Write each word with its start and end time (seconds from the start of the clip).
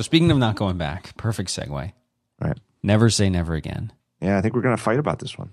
So 0.00 0.04
speaking 0.04 0.30
of 0.30 0.38
not 0.38 0.56
going 0.56 0.78
back, 0.78 1.14
perfect 1.18 1.50
segue. 1.50 1.92
Right. 2.40 2.58
Never 2.82 3.10
say 3.10 3.28
never 3.28 3.52
again. 3.52 3.92
Yeah, 4.22 4.38
I 4.38 4.40
think 4.40 4.54
we're 4.54 4.62
going 4.62 4.74
to 4.74 4.82
fight 4.82 4.98
about 4.98 5.18
this 5.18 5.36
one. 5.36 5.52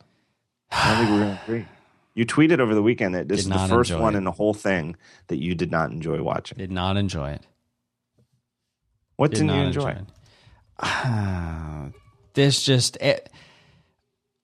I 0.72 0.88
don't 0.88 0.98
think 1.00 1.10
we're 1.10 1.26
going 1.26 1.36
to 1.36 1.44
agree. 1.44 1.66
You 2.14 2.26
tweeted 2.26 2.60
over 2.62 2.74
the 2.74 2.82
weekend 2.82 3.14
that 3.16 3.28
this 3.28 3.44
Did 3.44 3.54
is 3.54 3.62
the 3.62 3.68
first 3.68 3.94
one 3.94 4.16
it. 4.16 4.20
in 4.20 4.24
the 4.24 4.32
whole 4.32 4.54
thing 4.54 4.96
that 5.28 5.36
you 5.36 5.54
did 5.54 5.70
not 5.70 5.92
enjoy 5.92 6.24
watching. 6.24 6.58
Did 6.60 6.72
not 6.72 6.96
enjoy 6.96 7.32
it. 7.32 7.42
What 9.18 9.32
Did 9.32 9.40
didn't 9.40 9.56
you 9.58 9.62
enjoy? 9.64 9.90
it. 9.90 10.06
Ah, 10.80 11.88
this 12.34 12.64
just 12.64 12.96
it, 13.02 13.30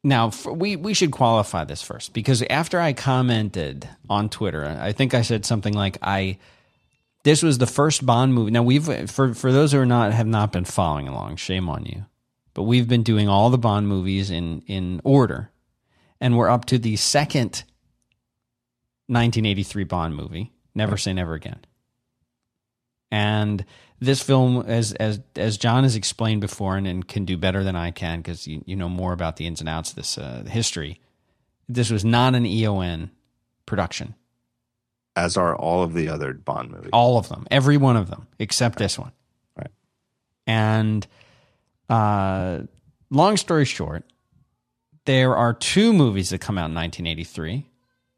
now 0.03 0.31
for, 0.31 0.51
we 0.51 0.75
we 0.75 0.93
should 0.93 1.11
qualify 1.11 1.63
this 1.63 1.81
first 1.81 2.11
because 2.11 2.43
after 2.49 2.77
I 2.77 2.91
commented 2.91 3.87
on 4.09 4.27
Twitter, 4.27 4.65
I 4.65 4.91
think 4.91 5.13
I 5.13 5.21
said 5.21 5.45
something 5.45 5.73
like 5.73 5.97
I. 6.01 6.39
This 7.23 7.41
was 7.41 7.57
the 7.57 7.67
first 7.67 8.05
Bond 8.05 8.33
movie. 8.33 8.51
Now 8.51 8.63
we've 8.63 9.09
for 9.09 9.33
for 9.33 9.51
those 9.51 9.71
who 9.71 9.79
are 9.79 9.85
not 9.85 10.13
have 10.13 10.27
not 10.27 10.51
been 10.51 10.65
following 10.65 11.07
along, 11.07 11.37
shame 11.37 11.69
on 11.69 11.85
you. 11.85 12.05
But 12.53 12.63
we've 12.63 12.87
been 12.87 13.03
doing 13.03 13.27
all 13.27 13.49
the 13.49 13.57
Bond 13.57 13.87
movies 13.87 14.29
in 14.29 14.61
in 14.67 15.01
order, 15.03 15.49
and 16.19 16.37
we're 16.37 16.49
up 16.49 16.65
to 16.65 16.77
the 16.77 16.97
second 16.97 17.63
1983 19.07 19.83
Bond 19.85 20.15
movie. 20.15 20.51
Never 20.75 20.97
say 20.97 21.13
never 21.13 21.33
again. 21.33 21.61
And 23.09 23.63
this 23.99 24.21
film, 24.21 24.65
as 24.67 24.91
as 24.93 25.21
as 25.37 25.57
John 25.57 25.83
has 25.83 25.95
explained 25.95 26.41
before, 26.41 26.75
and, 26.75 26.85
and 26.85 27.07
can 27.07 27.23
do 27.23 27.37
better 27.37 27.63
than 27.63 27.75
I 27.75 27.91
can 27.91 28.19
because 28.19 28.47
you, 28.47 28.63
you 28.65 28.75
know 28.75 28.89
more 28.89 29.13
about 29.13 29.37
the 29.37 29.47
ins 29.47 29.61
and 29.61 29.69
outs 29.69 29.91
of 29.91 29.95
this 29.95 30.17
uh, 30.17 30.43
history. 30.47 30.99
This 31.69 31.89
was 31.89 32.03
not 32.03 32.35
an 32.35 32.45
EON 32.45 33.11
production. 33.65 34.15
As 35.15 35.37
are 35.37 35.55
all 35.55 35.83
of 35.83 35.93
the 35.93 36.09
other 36.09 36.33
Bond 36.33 36.71
movies. 36.71 36.89
All 36.91 37.17
of 37.17 37.29
them, 37.29 37.45
every 37.51 37.77
one 37.77 37.97
of 37.97 38.09
them, 38.09 38.27
except 38.39 38.79
this 38.79 38.97
one. 38.97 39.11
Right. 39.55 39.69
And 40.47 41.05
uh, 41.87 42.61
long 43.11 43.37
story 43.37 43.65
short, 43.65 44.05
there 45.05 45.35
are 45.35 45.53
two 45.53 45.93
movies 45.93 46.29
that 46.31 46.39
come 46.39 46.57
out 46.57 46.69
in 46.69 46.75
1983. 46.75 47.65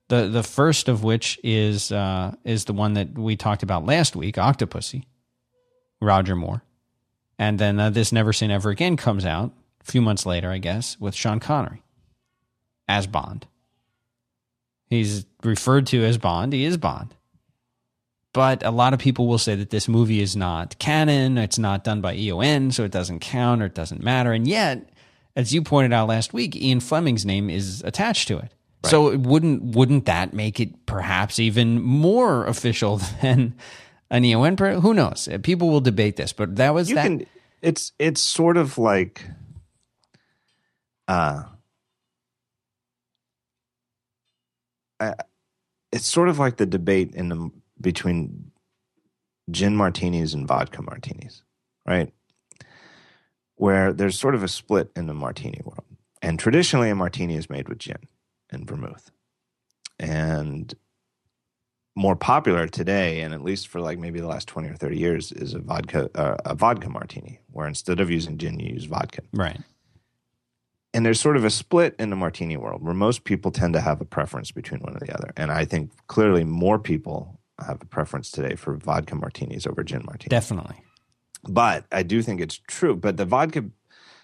The 0.07 0.27
the 0.27 0.43
first 0.43 0.87
of 0.87 1.03
which 1.03 1.39
is 1.43 1.91
uh, 1.91 2.35
is 2.43 2.65
the 2.65 2.73
one 2.73 2.93
that 2.93 3.17
we 3.17 3.35
talked 3.35 3.63
about 3.63 3.85
last 3.85 4.15
week, 4.15 4.35
Octopussy, 4.35 5.03
Roger 5.99 6.35
Moore, 6.35 6.63
and 7.39 7.59
then 7.59 7.79
uh, 7.79 7.89
this 7.89 8.11
Never 8.11 8.31
Say 8.31 8.47
Never 8.47 8.69
Again 8.69 8.97
comes 8.97 9.25
out 9.25 9.51
a 9.81 9.91
few 9.91 10.01
months 10.01 10.25
later, 10.25 10.51
I 10.51 10.59
guess, 10.59 10.99
with 10.99 11.15
Sean 11.15 11.39
Connery 11.39 11.81
as 12.87 13.07
Bond. 13.07 13.47
He's 14.87 15.25
referred 15.45 15.87
to 15.87 16.03
as 16.03 16.17
Bond. 16.17 16.53
He 16.53 16.65
is 16.65 16.77
Bond. 16.77 17.13
But 18.33 18.63
a 18.65 18.71
lot 18.71 18.93
of 18.93 18.99
people 18.99 19.27
will 19.27 19.37
say 19.37 19.55
that 19.55 19.69
this 19.69 19.87
movie 19.87 20.19
is 20.21 20.35
not 20.35 20.77
canon. 20.77 21.37
It's 21.37 21.57
not 21.57 21.83
done 21.85 22.01
by 22.01 22.15
EON, 22.15 22.71
so 22.71 22.83
it 22.83 22.91
doesn't 22.91 23.19
count 23.19 23.61
or 23.61 23.65
it 23.65 23.73
doesn't 23.75 24.03
matter. 24.03 24.33
And 24.33 24.45
yet, 24.45 24.89
as 25.37 25.53
you 25.53 25.61
pointed 25.61 25.93
out 25.93 26.09
last 26.09 26.33
week, 26.33 26.53
Ian 26.55 26.81
Fleming's 26.81 27.25
name 27.25 27.49
is 27.49 27.81
attached 27.85 28.27
to 28.27 28.37
it. 28.37 28.51
So 28.83 29.15
wouldn't 29.17 29.75
wouldn't 29.75 30.05
that 30.05 30.33
make 30.33 30.59
it 30.59 30.85
perhaps 30.85 31.39
even 31.39 31.81
more 31.81 32.45
official 32.45 32.97
than 33.21 33.55
an 34.11 34.25
EON? 34.25 34.55
pro- 34.57 34.79
Who 34.81 34.93
knows? 34.93 35.27
People 35.41 35.69
will 35.69 35.81
debate 35.81 36.17
this, 36.17 36.33
but 36.33 36.57
that 36.57 36.73
was 36.73 36.89
you 36.89 36.95
that. 36.95 37.03
can 37.03 37.25
it's 37.61 37.93
it's 37.97 38.21
sort 38.21 38.57
of 38.57 38.77
like 38.77 39.25
uh 41.07 41.43
uh, 44.99 45.13
it's 45.95 46.07
sort 46.07 46.29
of 46.29 46.37
like 46.37 46.57
the 46.57 46.65
debate 46.65 47.15
in 47.15 47.29
the 47.29 47.49
between 47.79 48.51
gin 49.49 49.75
martinis 49.75 50.33
and 50.33 50.47
vodka 50.47 50.81
martinis 50.81 51.43
right 51.87 52.13
where 53.55 53.93
there's 53.93 54.19
sort 54.19 54.35
of 54.35 54.43
a 54.43 54.47
split 54.47 54.91
in 54.95 55.07
the 55.07 55.13
martini 55.13 55.61
world 55.63 55.85
and 56.21 56.39
traditionally 56.39 56.89
a 56.89 56.95
martini 56.95 57.35
is 57.35 57.49
made 57.49 57.69
with 57.69 57.79
gin 57.79 58.07
and 58.51 58.67
vermouth 58.67 59.11
and 59.99 60.75
more 61.95 62.15
popular 62.15 62.67
today, 62.67 63.21
and 63.21 63.33
at 63.33 63.41
least 63.41 63.67
for 63.69 63.79
like 63.79 63.97
maybe 63.97 64.19
the 64.19 64.27
last 64.27 64.47
twenty 64.47 64.67
or 64.67 64.75
thirty 64.75 64.97
years, 64.97 65.31
is 65.31 65.53
a 65.53 65.59
vodka 65.59 66.09
uh, 66.15 66.35
a 66.45 66.53
vodka 66.53 66.89
martini, 66.89 67.39
where 67.51 67.67
instead 67.67 67.99
of 67.99 68.11
using 68.11 68.37
gin, 68.37 68.59
you 68.59 68.73
use 68.73 68.85
vodka. 68.85 69.21
right. 69.33 69.61
And 70.95 71.05
there's 71.05 71.19
sort 71.19 71.35
of 71.35 71.43
a 71.43 71.49
split 71.49 71.93
in 71.99 72.09
the 72.09 72.15
martini 72.15 72.55
world 72.55 72.81
where 72.81 72.93
most 72.93 73.25
people 73.25 73.51
tend 73.51 73.73
to 73.73 73.81
have 73.81 73.99
a 73.99 74.05
preference 74.05 74.51
between 74.51 74.79
one 74.79 74.95
or 74.95 74.99
the 74.99 75.13
other, 75.13 75.33
and 75.35 75.51
I 75.51 75.65
think 75.65 75.91
clearly 76.07 76.45
more 76.45 76.79
people 76.79 77.41
have 77.59 77.81
a 77.81 77.85
preference 77.85 78.31
today 78.31 78.55
for 78.55 78.77
vodka 78.77 79.15
martinis 79.15 79.67
over 79.67 79.83
gin 79.83 80.03
martinis. 80.05 80.29
Definitely. 80.29 80.77
but 81.49 81.85
I 81.91 82.03
do 82.03 82.21
think 82.21 82.39
it's 82.39 82.57
true. 82.67 82.95
But 82.95 83.17
the 83.17 83.25
vodka, 83.25 83.65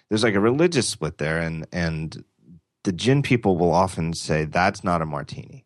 there's 0.07 0.23
like 0.23 0.33
a 0.33 0.39
religious 0.39 0.87
split 0.87 1.17
there, 1.17 1.39
and 1.39 1.67
and 1.73 2.23
the 2.85 2.93
gin 2.93 3.21
people 3.21 3.57
will 3.57 3.73
often 3.73 4.13
say 4.13 4.45
that's 4.45 4.81
not 4.81 5.01
a 5.01 5.05
martini. 5.05 5.65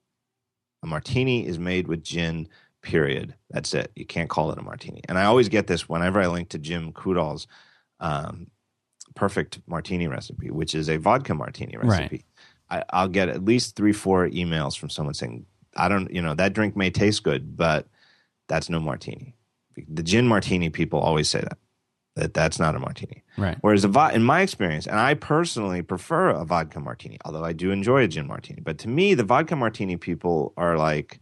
A 0.82 0.88
martini 0.88 1.46
is 1.46 1.60
made 1.60 1.88
with 1.88 2.04
gin. 2.04 2.50
Period. 2.82 3.36
That's 3.50 3.74
it. 3.74 3.92
You 3.96 4.06
can't 4.06 4.30
call 4.30 4.52
it 4.52 4.60
a 4.60 4.62
martini. 4.62 5.02
And 5.08 5.18
I 5.18 5.26
always 5.26 5.50
get 5.50 5.66
this 5.66 5.88
whenever 5.90 6.20
I 6.20 6.28
link 6.28 6.50
to 6.50 6.60
Jim 6.60 6.94
Coudal's 6.94 7.48
um, 8.00 8.48
perfect 9.16 9.60
martini 9.68 10.08
recipe, 10.08 10.52
which 10.52 10.76
is 10.76 10.90
a 10.90 10.98
vodka 10.98 11.34
martini 11.34 11.76
Right. 11.78 11.88
recipe. 12.00 12.26
I, 12.70 12.84
I'll 12.92 13.08
get 13.08 13.30
at 13.30 13.46
least 13.46 13.76
three, 13.76 13.94
four 13.94 14.28
emails 14.30 14.78
from 14.78 14.90
someone 14.90 15.14
saying, 15.14 15.46
"I 15.76 15.88
don't, 15.88 16.12
you 16.14 16.22
know, 16.22 16.34
that 16.36 16.54
drink 16.54 16.76
may 16.76 16.90
taste 16.90 17.24
good, 17.24 17.56
but 17.56 17.88
that's 18.48 18.70
no 18.70 18.80
martini." 18.80 19.36
The 19.88 20.04
gin 20.04 20.28
martini 20.28 20.70
people 20.70 21.00
always 21.00 21.30
say 21.30 21.42
that 21.42 21.58
that 22.16 22.34
that's 22.34 22.60
not 22.60 22.76
a 22.76 22.80
martini. 22.80 23.24
Right. 23.38 23.58
Whereas 23.62 23.84
a 23.84 23.90
vo- 23.90 24.08
in 24.08 24.24
my 24.24 24.42
experience, 24.42 24.88
and 24.88 24.98
I 25.00 25.16
personally 25.16 25.82
prefer 25.82 26.30
a 26.30 26.46
vodka 26.46 26.80
martini, 26.80 27.18
although 27.26 27.44
I 27.44 27.52
do 27.54 27.72
enjoy 27.72 28.04
a 28.04 28.08
gin 28.08 28.26
martini. 28.28 28.62
But 28.62 28.78
to 28.80 28.88
me, 28.88 29.14
the 29.16 29.24
vodka 29.26 29.56
martini 29.56 29.98
people 29.98 30.54
are 30.58 30.78
like 30.78 31.20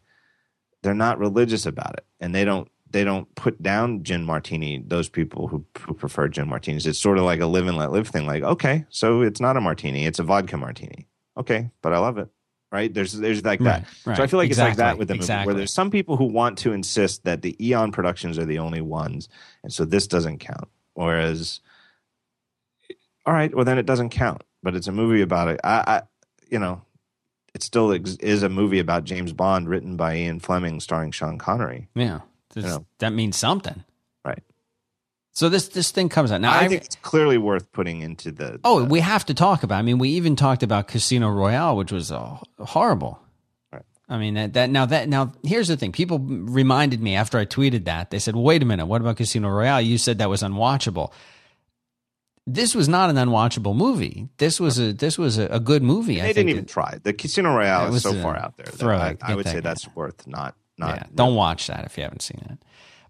they're 0.83 0.93
not 0.93 1.17
religious 1.19 1.65
about 1.65 1.93
it, 1.95 2.05
and 2.19 2.33
they 2.35 2.45
don't 2.45 2.69
they 2.93 3.03
don't 3.03 3.33
put 3.35 3.61
down 3.61 4.03
gin 4.03 4.23
martini. 4.23 4.81
Those 4.87 5.09
people 5.09 5.47
who, 5.47 5.65
who 5.81 5.93
prefer 5.93 6.29
gin 6.29 6.47
martinis, 6.47 6.85
it's 6.87 6.99
sort 6.99 7.17
of 7.17 7.25
like 7.25 7.41
a 7.41 7.45
live 7.45 7.67
and 7.67 7.75
let 7.75 7.91
live 7.91 8.07
thing. 8.07 8.25
Like, 8.25 8.43
okay, 8.43 8.85
so 8.89 9.21
it's 9.21 9.41
not 9.41 9.57
a 9.57 9.61
martini, 9.61 10.05
it's 10.05 10.19
a 10.19 10.23
vodka 10.23 10.55
martini. 10.55 11.07
Okay, 11.35 11.71
but 11.81 11.91
I 11.91 11.97
love 11.97 12.17
it. 12.17 12.29
Right? 12.71 12.91
There's 12.91 13.13
there's 13.13 13.43
like 13.43 13.59
that. 13.61 13.81
Right, 13.81 13.87
right. 14.05 14.17
So 14.17 14.23
I 14.23 14.27
feel 14.27 14.39
like 14.39 14.49
it's 14.49 14.59
like 14.59 14.77
that 14.77 14.97
with 14.97 15.07
the 15.07 15.15
movie, 15.15 15.27
where 15.45 15.53
there's 15.53 15.73
some 15.73 15.91
people 15.91 16.17
who 16.17 16.25
want 16.25 16.57
to 16.59 16.71
insist 16.71 17.23
that 17.25 17.41
the 17.41 17.55
Eon 17.63 17.91
productions 17.91 18.39
are 18.39 18.45
the 18.45 18.59
only 18.59 18.81
ones, 18.81 19.29
and 19.63 19.71
so 19.71 19.85
this 19.85 20.07
doesn't 20.07 20.39
count. 20.39 20.69
Whereas, 20.93 21.59
all 23.25 23.33
right, 23.33 23.53
well 23.53 23.65
then 23.65 23.77
it 23.77 23.85
doesn't 23.85 24.09
count. 24.09 24.43
But 24.63 24.75
it's 24.75 24.87
a 24.87 24.91
movie 24.91 25.21
about 25.21 25.49
it. 25.49 25.59
I, 25.63 25.83
I 25.85 26.01
you 26.49 26.57
know, 26.57 26.81
it 27.53 27.61
still 27.63 27.91
ex- 27.91 28.15
is 28.15 28.43
a 28.43 28.49
movie 28.49 28.79
about 28.79 29.03
James 29.03 29.33
Bond, 29.33 29.67
written 29.67 29.95
by 29.95 30.15
Ian 30.15 30.39
Fleming, 30.39 30.79
starring 30.79 31.11
Sean 31.11 31.37
Connery. 31.37 31.89
Yeah. 31.95 32.21
This- 32.53 32.65
know. 32.65 32.85
That 32.99 33.11
means 33.13 33.37
something. 33.37 33.83
Right. 34.25 34.43
So 35.33 35.49
this 35.49 35.69
this 35.69 35.89
thing 35.91 36.09
comes 36.09 36.31
out 36.31 36.41
now. 36.41 36.51
I, 36.51 36.59
I, 36.65 36.67
think 36.67 36.83
it's 36.83 36.95
clearly 36.97 37.39
worth 37.39 37.71
putting 37.71 38.01
into 38.01 38.31
the. 38.31 38.59
oh, 38.63 38.83
we 38.83 38.99
have 38.99 39.25
to 39.25 39.33
talk 39.33 39.63
about. 39.63 39.79
I 39.79 39.81
mean, 39.81 39.97
we 39.97 40.09
even 40.09 40.35
talked 40.35 40.61
about 40.61 40.87
Casino 40.87 41.29
Royale, 41.29 41.75
which 41.75 41.91
was 41.91 42.11
uh, 42.11 42.37
horrible. 42.59 43.19
Right. 43.71 43.81
I 44.07 44.19
mean 44.19 44.35
that, 44.35 44.53
that 44.53 44.69
now 44.69 44.85
that 44.85 45.09
now 45.09 45.33
here's 45.43 45.69
the 45.69 45.75
thing. 45.75 45.91
People 45.91 46.19
reminded 46.19 47.01
me 47.01 47.15
after 47.15 47.39
I 47.39 47.45
tweeted 47.45 47.85
that 47.85 48.11
they 48.11 48.19
said, 48.19 48.35
well, 48.35 48.43
"Wait 48.43 48.61
a 48.61 48.65
minute, 48.65 48.85
what 48.85 49.01
about 49.01 49.17
Casino 49.17 49.49
Royale? 49.49 49.81
You 49.81 49.97
said 49.97 50.19
that 50.19 50.29
was 50.29 50.43
unwatchable." 50.43 51.11
This 52.45 52.75
was 52.75 52.89
not 52.89 53.09
an 53.09 53.15
unwatchable 53.15 53.75
movie. 53.75 54.27
This 54.37 54.59
was 54.59 54.77
a 54.77 54.93
this 54.93 55.17
was 55.17 55.39
a, 55.39 55.47
a 55.47 55.59
good 55.59 55.81
movie. 55.81 56.15
They 56.19 56.29
I 56.29 56.33
didn't 56.33 56.49
even 56.49 56.65
it- 56.65 56.69
try. 56.69 56.99
The 57.01 57.13
Casino 57.13 57.55
Royale 57.55 57.95
is 57.95 58.03
so 58.03 58.13
far 58.21 58.37
out 58.37 58.55
there. 58.57 58.67
that 58.67 58.83
I, 59.23 59.31
I 59.31 59.35
would 59.35 59.47
say 59.47 59.55
guy. 59.55 59.59
that's 59.61 59.87
worth 59.95 60.27
not 60.27 60.55
not. 60.77 60.95
yeah, 60.95 61.03
don't 61.15 61.35
watch 61.35 61.67
that 61.67 61.85
if 61.85 61.97
you 61.97 62.03
haven't 62.03 62.21
seen 62.21 62.45
it. 62.49 62.57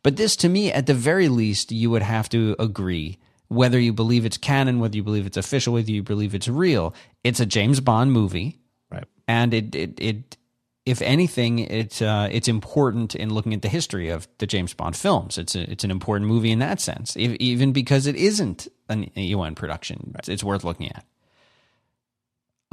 But 0.04 0.18
this, 0.18 0.36
to 0.38 0.50
me, 0.50 0.72
at 0.72 0.86
the 0.86 0.94
very 0.94 1.30
least, 1.30 1.72
you 1.72 1.90
would 1.90 2.02
have 2.02 2.28
to 2.30 2.56
agree 2.60 3.20
whether 3.48 3.80
you 3.80 3.94
believe 3.94 4.26
it's 4.26 4.38
canon, 4.38 4.80
whether 4.80 4.96
you 4.98 5.04
believe 5.04 5.26
it's 5.26 5.38
official, 5.38 5.74
whether 5.74 5.92
you 5.92 6.04
believe 6.04 6.36
it's 6.36 6.48
real. 6.48 6.94
It's 7.24 7.40
a 7.40 7.46
James 7.46 7.80
Bond 7.80 8.12
movie, 8.12 8.60
Right. 8.92 9.06
and 9.28 9.54
it 9.54 9.74
it, 9.76 10.00
it 10.02 10.38
if 10.86 11.02
anything, 11.02 11.60
it's 11.60 12.02
uh, 12.02 12.28
it's 12.32 12.50
important 12.50 13.16
in 13.16 13.34
looking 13.34 13.54
at 13.54 13.62
the 13.62 13.70
history 13.70 14.10
of 14.10 14.28
the 14.40 14.46
James 14.48 14.74
Bond 14.74 14.98
films. 14.98 15.38
It's 15.38 15.56
a, 15.56 15.72
it's 15.72 15.86
an 15.86 15.92
important 15.92 16.28
movie 16.30 16.52
in 16.52 16.60
that 16.60 16.82
sense, 16.82 17.16
e- 17.16 17.38
even 17.40 17.72
because 17.72 18.06
it 18.08 18.18
isn't 18.18 18.68
an 18.90 19.10
EON 19.18 19.56
production. 19.56 20.14
It's, 20.20 20.28
it's 20.28 20.44
worth 20.44 20.66
looking 20.66 20.90
at. 20.90 21.06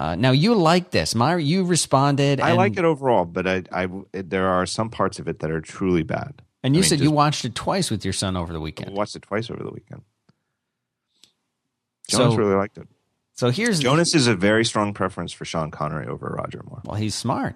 Uh, 0.00 0.14
now 0.14 0.30
you 0.30 0.54
like 0.54 0.92
this, 0.92 1.14
Myra. 1.14 1.42
You 1.42 1.62
responded. 1.62 2.40
I 2.40 2.48
and- 2.50 2.56
like 2.56 2.78
it 2.78 2.86
overall, 2.86 3.26
but 3.26 3.46
I, 3.46 3.64
I 3.70 3.86
it, 4.14 4.30
there 4.30 4.48
are 4.48 4.64
some 4.64 4.88
parts 4.88 5.18
of 5.18 5.28
it 5.28 5.40
that 5.40 5.50
are 5.50 5.60
truly 5.60 6.02
bad. 6.02 6.40
And 6.62 6.74
you 6.74 6.80
I 6.80 6.82
mean, 6.82 6.88
said 6.88 7.00
you 7.00 7.10
watched 7.10 7.44
it 7.44 7.54
twice 7.54 7.90
with 7.90 8.02
your 8.04 8.14
son 8.14 8.34
over 8.36 8.52
the 8.52 8.60
weekend. 8.60 8.90
I 8.90 8.92
watched 8.94 9.14
it 9.16 9.22
twice 9.22 9.50
over 9.50 9.62
the 9.62 9.70
weekend. 9.70 10.02
Jonas 12.08 12.32
So- 12.32 12.38
really 12.38 12.54
liked 12.54 12.78
it. 12.78 12.88
So 13.34 13.50
here's 13.50 13.78
Jonas 13.80 14.14
is 14.14 14.26
a 14.26 14.34
very 14.34 14.64
strong 14.66 14.92
preference 14.92 15.32
for 15.32 15.44
Sean 15.46 15.70
Connery 15.70 16.06
over 16.06 16.26
Roger 16.28 16.62
Moore. 16.68 16.82
Well, 16.84 16.96
he's 16.96 17.14
smart. 17.14 17.54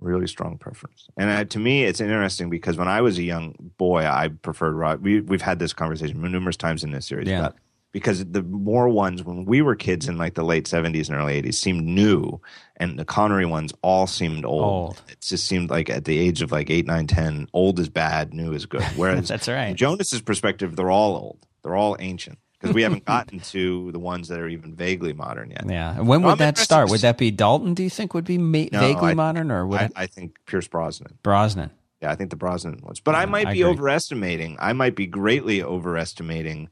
really 0.00 0.26
strong 0.26 0.56
preference. 0.56 1.08
And 1.18 1.28
uh, 1.30 1.44
to 1.44 1.58
me, 1.58 1.84
it's 1.84 2.00
interesting 2.00 2.48
because 2.48 2.78
when 2.78 2.88
I 2.88 3.02
was 3.02 3.18
a 3.18 3.22
young 3.22 3.54
boy, 3.76 4.06
I 4.06 4.28
preferred 4.28 4.72
Rod. 4.74 5.02
We 5.02 5.20
we've 5.20 5.42
had 5.42 5.58
this 5.58 5.74
conversation 5.74 6.22
numerous 6.22 6.56
times 6.56 6.82
in 6.84 6.90
this 6.90 7.04
series 7.06 7.28
Yeah. 7.28 7.40
about 7.40 7.56
because 7.92 8.24
the 8.24 8.42
more 8.42 8.88
ones 8.88 9.24
when 9.24 9.44
we 9.44 9.62
were 9.62 9.74
kids 9.74 10.08
in 10.08 10.16
like 10.18 10.34
the 10.34 10.44
late 10.44 10.66
seventies 10.66 11.08
and 11.08 11.18
early 11.18 11.34
eighties 11.34 11.58
seemed 11.58 11.84
new, 11.84 12.40
and 12.76 12.98
the 12.98 13.04
Connery 13.04 13.46
ones 13.46 13.72
all 13.82 14.06
seemed 14.06 14.44
old. 14.44 14.62
Old. 14.62 15.02
It 15.08 15.20
just 15.20 15.46
seemed 15.46 15.70
like 15.70 15.90
at 15.90 16.04
the 16.04 16.18
age 16.18 16.42
of 16.42 16.52
like 16.52 16.70
eight, 16.70 16.86
nine, 16.86 17.06
ten, 17.06 17.48
old 17.52 17.78
is 17.80 17.88
bad, 17.88 18.32
new 18.32 18.52
is 18.52 18.66
good. 18.66 18.82
Whereas 18.96 19.28
That's 19.28 19.48
right. 19.48 19.74
Jonas's 19.74 20.20
perspective, 20.22 20.76
they're 20.76 20.90
all 20.90 21.16
old. 21.16 21.46
They're 21.62 21.76
all 21.76 21.96
ancient 21.98 22.38
because 22.58 22.74
we 22.74 22.82
haven't 22.82 23.04
gotten 23.04 23.40
to 23.52 23.90
the 23.92 23.98
ones 23.98 24.28
that 24.28 24.38
are 24.38 24.48
even 24.48 24.74
vaguely 24.74 25.12
modern 25.12 25.50
yet. 25.50 25.64
Yeah. 25.68 25.96
And 25.96 26.06
When 26.08 26.22
would 26.22 26.38
that 26.38 26.58
start? 26.58 26.90
Would 26.90 27.00
that 27.00 27.18
be 27.18 27.30
Dalton? 27.30 27.74
Do 27.74 27.82
you 27.82 27.90
think 27.90 28.14
would 28.14 28.24
be 28.24 28.38
ma- 28.38 28.66
No, 28.72 28.80
vaguely 28.80 29.10
I- 29.10 29.14
modern, 29.14 29.50
or 29.50 29.66
would 29.66 29.80
I, 29.80 29.84
it 29.86 29.92
I 29.96 30.06
think 30.06 30.36
Pierce 30.46 30.68
Brosnan. 30.68 31.18
Brosnan? 31.22 31.70
Yeah, 32.00 32.10
I 32.10 32.14
think 32.14 32.30
the 32.30 32.36
Brosnan 32.36 32.80
ones. 32.82 32.98
But 33.00 33.14
I 33.14 33.26
might 33.26 33.50
be 33.52 33.62
overestimating. 33.62 34.56
I 34.58 34.72
might 34.72 34.94
be 34.96 35.06
greatly 35.06 35.62
overestimating 35.62 36.70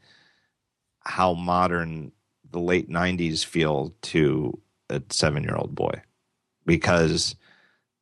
how 1.08 1.32
modern 1.34 2.12
the 2.50 2.60
late 2.60 2.88
'90s 2.88 3.44
feel 3.44 3.94
to 4.02 4.58
a 4.90 5.02
seven-year-old 5.10 5.74
boy, 5.74 6.02
because 6.66 7.34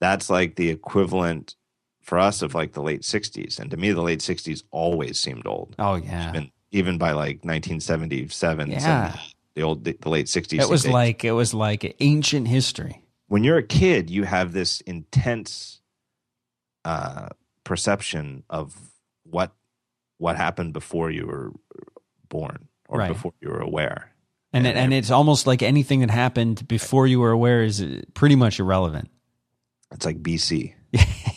that's 0.00 0.28
like 0.28 0.56
the 0.56 0.68
equivalent 0.70 1.54
for 2.02 2.18
us 2.18 2.42
of 2.42 2.54
like 2.54 2.72
the 2.72 2.82
late 2.82 3.02
'60s, 3.02 3.58
and 3.58 3.70
to 3.70 3.76
me, 3.76 3.92
the 3.92 4.02
late 4.02 4.20
'60s 4.20 4.62
always 4.70 5.18
seemed 5.18 5.46
old. 5.46 5.74
Oh 5.78 5.94
yeah. 5.94 6.28
Even 6.30 6.50
even 6.72 6.98
by 6.98 7.12
like 7.12 7.44
1977, 7.44 8.70
Yeah. 8.70 8.78
70, 9.12 9.20
the 9.54 9.62
old 9.62 9.84
the, 9.84 9.96
the 10.00 10.08
late 10.10 10.26
'60s. 10.26 10.60
It 10.60 10.68
was 10.68 10.82
seemed 10.82 10.92
like 10.94 11.24
it 11.24 11.32
was 11.32 11.54
like 11.54 11.96
ancient 12.00 12.48
history. 12.48 13.02
when 13.28 13.42
you're 13.44 13.56
a 13.58 13.62
kid, 13.62 14.10
you 14.10 14.24
have 14.24 14.52
this 14.52 14.80
intense 14.82 15.80
uh, 16.84 17.28
perception 17.64 18.42
of 18.50 18.76
what 19.24 19.52
what 20.18 20.36
happened 20.36 20.72
before 20.72 21.10
you 21.10 21.26
were 21.26 21.52
born 22.28 22.68
or 22.88 22.98
Right. 22.98 23.08
before 23.08 23.32
you 23.40 23.48
were 23.50 23.60
aware. 23.60 24.12
And 24.52 24.66
it, 24.66 24.76
and 24.76 24.94
it's 24.94 25.10
almost 25.10 25.46
like 25.46 25.62
anything 25.62 26.00
that 26.00 26.10
happened 26.10 26.66
before 26.68 27.06
you 27.06 27.20
were 27.20 27.30
aware 27.30 27.62
is 27.62 27.84
pretty 28.14 28.36
much 28.36 28.58
irrelevant. 28.60 29.10
It's 29.92 30.06
like 30.06 30.22
BC. 30.22 30.74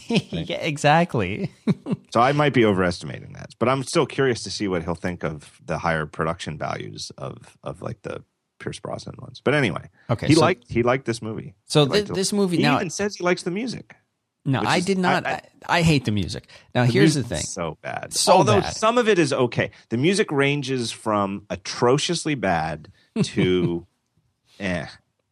yeah, 0.08 0.58
exactly. 0.58 1.52
So 2.12 2.20
I 2.22 2.32
might 2.32 2.54
be 2.54 2.66
overestimating 2.66 3.34
that, 3.34 3.52
but 3.60 3.70
I'm 3.70 3.84
still 3.84 4.08
curious 4.08 4.42
to 4.42 4.50
see 4.50 4.68
what 4.68 4.82
he'll 4.84 4.96
think 4.96 5.24
of 5.24 5.62
the 5.64 5.78
higher 5.78 6.08
production 6.08 6.58
values 6.58 7.12
of 7.20 7.56
of 7.64 7.84
like 7.84 8.02
the 8.02 8.24
Pierce 8.58 8.80
Brosnan 8.80 9.16
ones. 9.20 9.42
But 9.46 9.54
anyway, 9.54 9.90
Okay, 10.10 10.26
he 10.26 10.34
so, 10.34 10.42
liked 10.42 10.66
he 10.72 10.82
liked 10.82 11.06
this 11.06 11.22
movie. 11.22 11.54
so 11.66 11.82
He 11.86 11.86
thi- 11.92 11.98
liked 12.00 12.10
it. 12.10 12.14
this 12.16 12.34
movie 12.34 12.58
He 12.58 12.64
now. 12.64 12.78
even 12.78 12.90
says 12.90 13.16
he 13.16 13.24
likes 13.24 13.44
the 13.44 13.52
music. 13.52 13.96
No, 14.52 14.62
I 14.62 14.78
is- 14.78 14.86
did 14.86 14.98
not. 14.98 15.26
I- 15.26 15.32
I, 15.68 15.78
I- 15.80 15.82
hate 15.82 16.06
the 16.06 16.12
music. 16.12 16.48
Now, 16.74 16.86
The 16.86 16.92
here's 16.92 17.14
the 17.16 17.24
thing. 17.24 17.42
So 17.44 17.78
bad. 17.82 18.14
So 18.14 18.34
Although 18.34 18.62
bad. 18.62 18.74
some 18.76 18.98
of 18.98 19.08
it 19.08 19.20
is 19.20 19.32
okay. 19.34 19.72
The 19.90 19.98
music 19.98 20.32
ranges 20.32 20.92
from 20.92 21.46
atrociously 21.50 22.36
bad 22.36 22.90
to 23.24 23.86
eh. 24.60 24.86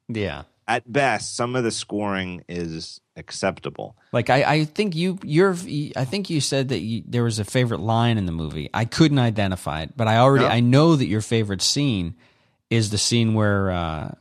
Yeah. 0.08 0.44
At 0.70 0.92
best, 0.92 1.36
some 1.38 1.56
of 1.56 1.64
the 1.64 1.72
scoring 1.72 2.44
is 2.50 3.00
acceptable. 3.16 3.96
Like 4.12 4.30
I, 4.30 4.44
I 4.44 4.66
think 4.66 4.96
you, 4.98 5.18
you're, 5.24 5.56
I 5.96 6.04
think 6.04 6.30
you 6.30 6.42
said 6.42 6.68
that 6.70 6.80
you, 6.80 7.04
there 7.08 7.24
was 7.24 7.40
a 7.40 7.46
favorite 7.46 7.80
line 7.80 8.18
in 8.18 8.26
the 8.26 8.34
movie. 8.34 8.70
I 8.74 8.84
couldn't 8.84 9.18
identify 9.20 9.84
it, 9.84 9.96
but 9.96 10.10
I 10.10 10.18
already, 10.18 10.44
No. 10.44 10.52
I 10.52 10.60
know 10.60 10.98
that 10.98 11.06
your 11.08 11.22
favorite 11.22 11.62
scene 11.62 12.16
is 12.70 12.90
the 12.90 12.98
scene 12.98 13.34
where, 13.34 13.72
uh, 13.72 14.12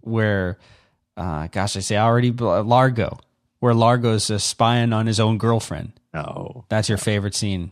where, 0.00 0.58
uh, 1.18 1.48
gosh, 1.48 1.76
I 1.76 1.80
say 1.80 1.98
I 1.98 2.04
already 2.06 2.32
Largo, 2.32 3.18
where 3.60 3.74
Largo's 3.74 4.30
uh, 4.30 4.38
spying 4.38 4.92
on 4.92 5.06
his 5.06 5.20
own 5.20 5.38
girlfriend. 5.38 5.92
No. 6.12 6.64
That's 6.68 6.88
your 6.88 6.98
favorite 6.98 7.34
scene. 7.34 7.70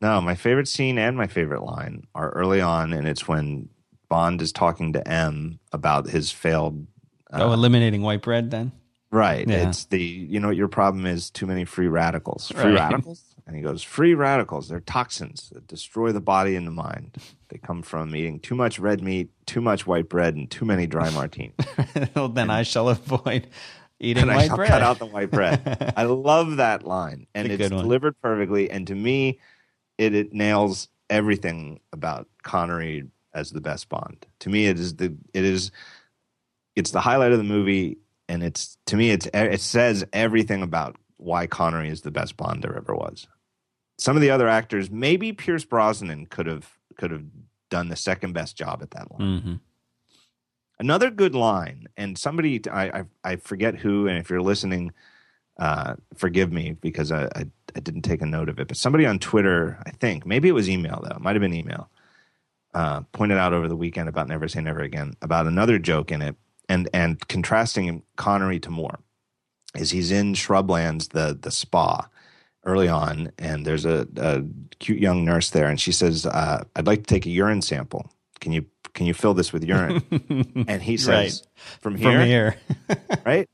No, 0.00 0.20
my 0.20 0.34
favorite 0.34 0.68
scene 0.68 0.96
and 0.98 1.16
my 1.16 1.26
favorite 1.26 1.62
line 1.62 2.06
are 2.14 2.30
early 2.30 2.60
on, 2.60 2.92
and 2.94 3.06
it's 3.06 3.28
when 3.28 3.68
Bond 4.08 4.40
is 4.40 4.52
talking 4.52 4.92
to 4.94 5.06
M 5.06 5.58
about 5.72 6.08
his 6.08 6.30
failed. 6.30 6.86
oh, 7.32 7.52
eliminating 7.52 8.00
white 8.02 8.22
bread 8.22 8.50
then? 8.50 8.72
Right. 9.12 9.46
Yeah. 9.48 9.68
It's 9.68 9.86
the, 9.86 10.00
you 10.00 10.38
know, 10.40 10.48
what 10.48 10.56
your 10.56 10.68
problem 10.68 11.04
is 11.04 11.30
too 11.30 11.46
many 11.46 11.64
free 11.64 11.88
radicals. 11.88 12.48
Free 12.54 12.72
Right. 12.72 12.90
radicals? 12.92 13.24
And 13.46 13.56
he 13.56 13.62
goes, 13.62 13.82
free 13.82 14.14
radicals. 14.14 14.68
They're 14.68 14.78
toxins 14.80 15.50
that 15.52 15.66
destroy 15.66 16.12
the 16.12 16.20
body 16.20 16.54
and 16.54 16.64
the 16.66 16.70
mind. 16.70 17.16
They 17.48 17.58
come 17.58 17.82
from 17.82 18.14
eating 18.14 18.38
too 18.38 18.54
much 18.54 18.78
red 18.78 19.02
meat, 19.02 19.30
too 19.46 19.60
much 19.60 19.84
white 19.86 20.08
bread, 20.08 20.36
and 20.36 20.48
too 20.48 20.64
many 20.64 20.86
dry 20.86 21.10
martinis. 21.14 21.54
well, 22.14 22.28
then 22.28 22.48
I 22.50 22.62
shall 22.62 22.88
avoid 22.88 23.48
eating 24.00 24.22
and 24.22 24.30
I 24.32 24.36
white 24.36 24.46
shall 24.48 24.56
bread. 24.56 24.70
cut 24.70 24.82
out 24.82 24.98
the 24.98 25.06
white 25.06 25.30
bread. 25.30 25.92
I 25.96 26.04
love 26.04 26.56
that 26.56 26.84
line, 26.84 27.26
and 27.34 27.50
It's 27.50 27.60
it's 27.60 27.70
delivered 27.70 28.20
perfectly. 28.20 28.70
And 28.70 28.86
to 28.86 28.94
me, 28.94 29.38
it, 29.98 30.14
it 30.14 30.32
nails 30.32 30.88
everything 31.08 31.80
about 31.92 32.26
Connery 32.42 33.04
as 33.34 33.50
the 33.50 33.60
best 33.60 33.88
Bond. 33.88 34.26
To 34.40 34.48
me, 34.48 34.66
it 34.66 34.78
is 34.78 34.96
the 34.96 35.14
it 35.34 35.44
is 35.44 35.70
it's 36.76 36.90
the 36.90 37.00
highlight 37.00 37.32
of 37.32 37.38
the 37.38 37.44
movie, 37.44 37.98
and 38.28 38.42
it's 38.42 38.78
to 38.86 38.96
me 38.96 39.10
it's 39.10 39.28
it 39.34 39.60
says 39.60 40.04
everything 40.12 40.62
about 40.62 40.96
why 41.16 41.46
Connery 41.46 41.88
is 41.90 42.00
the 42.00 42.10
best 42.10 42.36
Bond 42.36 42.62
there 42.62 42.76
ever 42.76 42.94
was. 42.94 43.26
Some 43.98 44.16
of 44.16 44.22
the 44.22 44.30
other 44.30 44.48
actors, 44.48 44.90
maybe 44.90 45.32
Pierce 45.32 45.64
Brosnan 45.64 46.26
could 46.26 46.46
have 46.46 46.78
could 46.96 47.10
have 47.10 47.24
done 47.68 47.88
the 47.88 47.96
second 47.96 48.32
best 48.32 48.56
job 48.56 48.82
at 48.82 48.90
that 48.92 49.10
line. 49.12 49.40
hmm 49.40 49.54
Another 50.80 51.10
good 51.10 51.34
line, 51.34 51.88
and 51.98 52.16
somebody 52.16 52.58
I 52.70 53.00
I, 53.00 53.04
I 53.22 53.36
forget 53.36 53.76
who, 53.76 54.08
and 54.08 54.16
if 54.16 54.30
you're 54.30 54.40
listening, 54.40 54.92
uh, 55.58 55.96
forgive 56.16 56.50
me 56.52 56.72
because 56.80 57.12
I, 57.12 57.26
I 57.36 57.44
I 57.76 57.80
didn't 57.80 58.00
take 58.02 58.22
a 58.22 58.26
note 58.26 58.48
of 58.48 58.58
it. 58.58 58.66
But 58.66 58.78
somebody 58.78 59.04
on 59.04 59.18
Twitter, 59.18 59.78
I 59.86 59.90
think 59.90 60.24
maybe 60.24 60.48
it 60.48 60.52
was 60.52 60.70
email 60.70 61.04
though, 61.06 61.18
might 61.20 61.36
have 61.36 61.42
been 61.42 61.52
email, 61.52 61.90
uh, 62.72 63.02
pointed 63.12 63.36
out 63.36 63.52
over 63.52 63.68
the 63.68 63.76
weekend 63.76 64.08
about 64.08 64.26
Never 64.26 64.48
Say 64.48 64.62
Never 64.62 64.80
Again 64.80 65.12
about 65.20 65.46
another 65.46 65.78
joke 65.78 66.10
in 66.10 66.22
it, 66.22 66.36
and 66.66 66.88
and 66.94 67.28
contrasting 67.28 68.02
Connery 68.16 68.58
to 68.60 68.70
Moore, 68.70 69.00
is 69.76 69.90
he's 69.90 70.10
in 70.10 70.32
Shrublands, 70.32 71.10
the 71.10 71.38
the 71.38 71.50
spa, 71.50 72.08
early 72.64 72.88
on, 72.88 73.32
and 73.38 73.66
there's 73.66 73.84
a, 73.84 74.08
a 74.16 74.44
cute 74.78 74.98
young 74.98 75.26
nurse 75.26 75.50
there, 75.50 75.68
and 75.68 75.78
she 75.78 75.92
says, 75.92 76.24
uh, 76.24 76.64
"I'd 76.74 76.86
like 76.86 77.00
to 77.00 77.14
take 77.14 77.26
a 77.26 77.30
urine 77.30 77.60
sample. 77.60 78.10
Can 78.40 78.52
you 78.52 78.64
can 78.94 79.06
you 79.06 79.14
fill 79.14 79.34
this 79.34 79.52
with 79.52 79.64
urine?" 79.64 80.64
and 80.68 80.82
he 80.82 80.96
says, 80.96 81.46
"From 81.80 81.96
here, 81.96 82.18
From 82.18 82.26
here. 82.26 82.56
right?" 83.26 83.48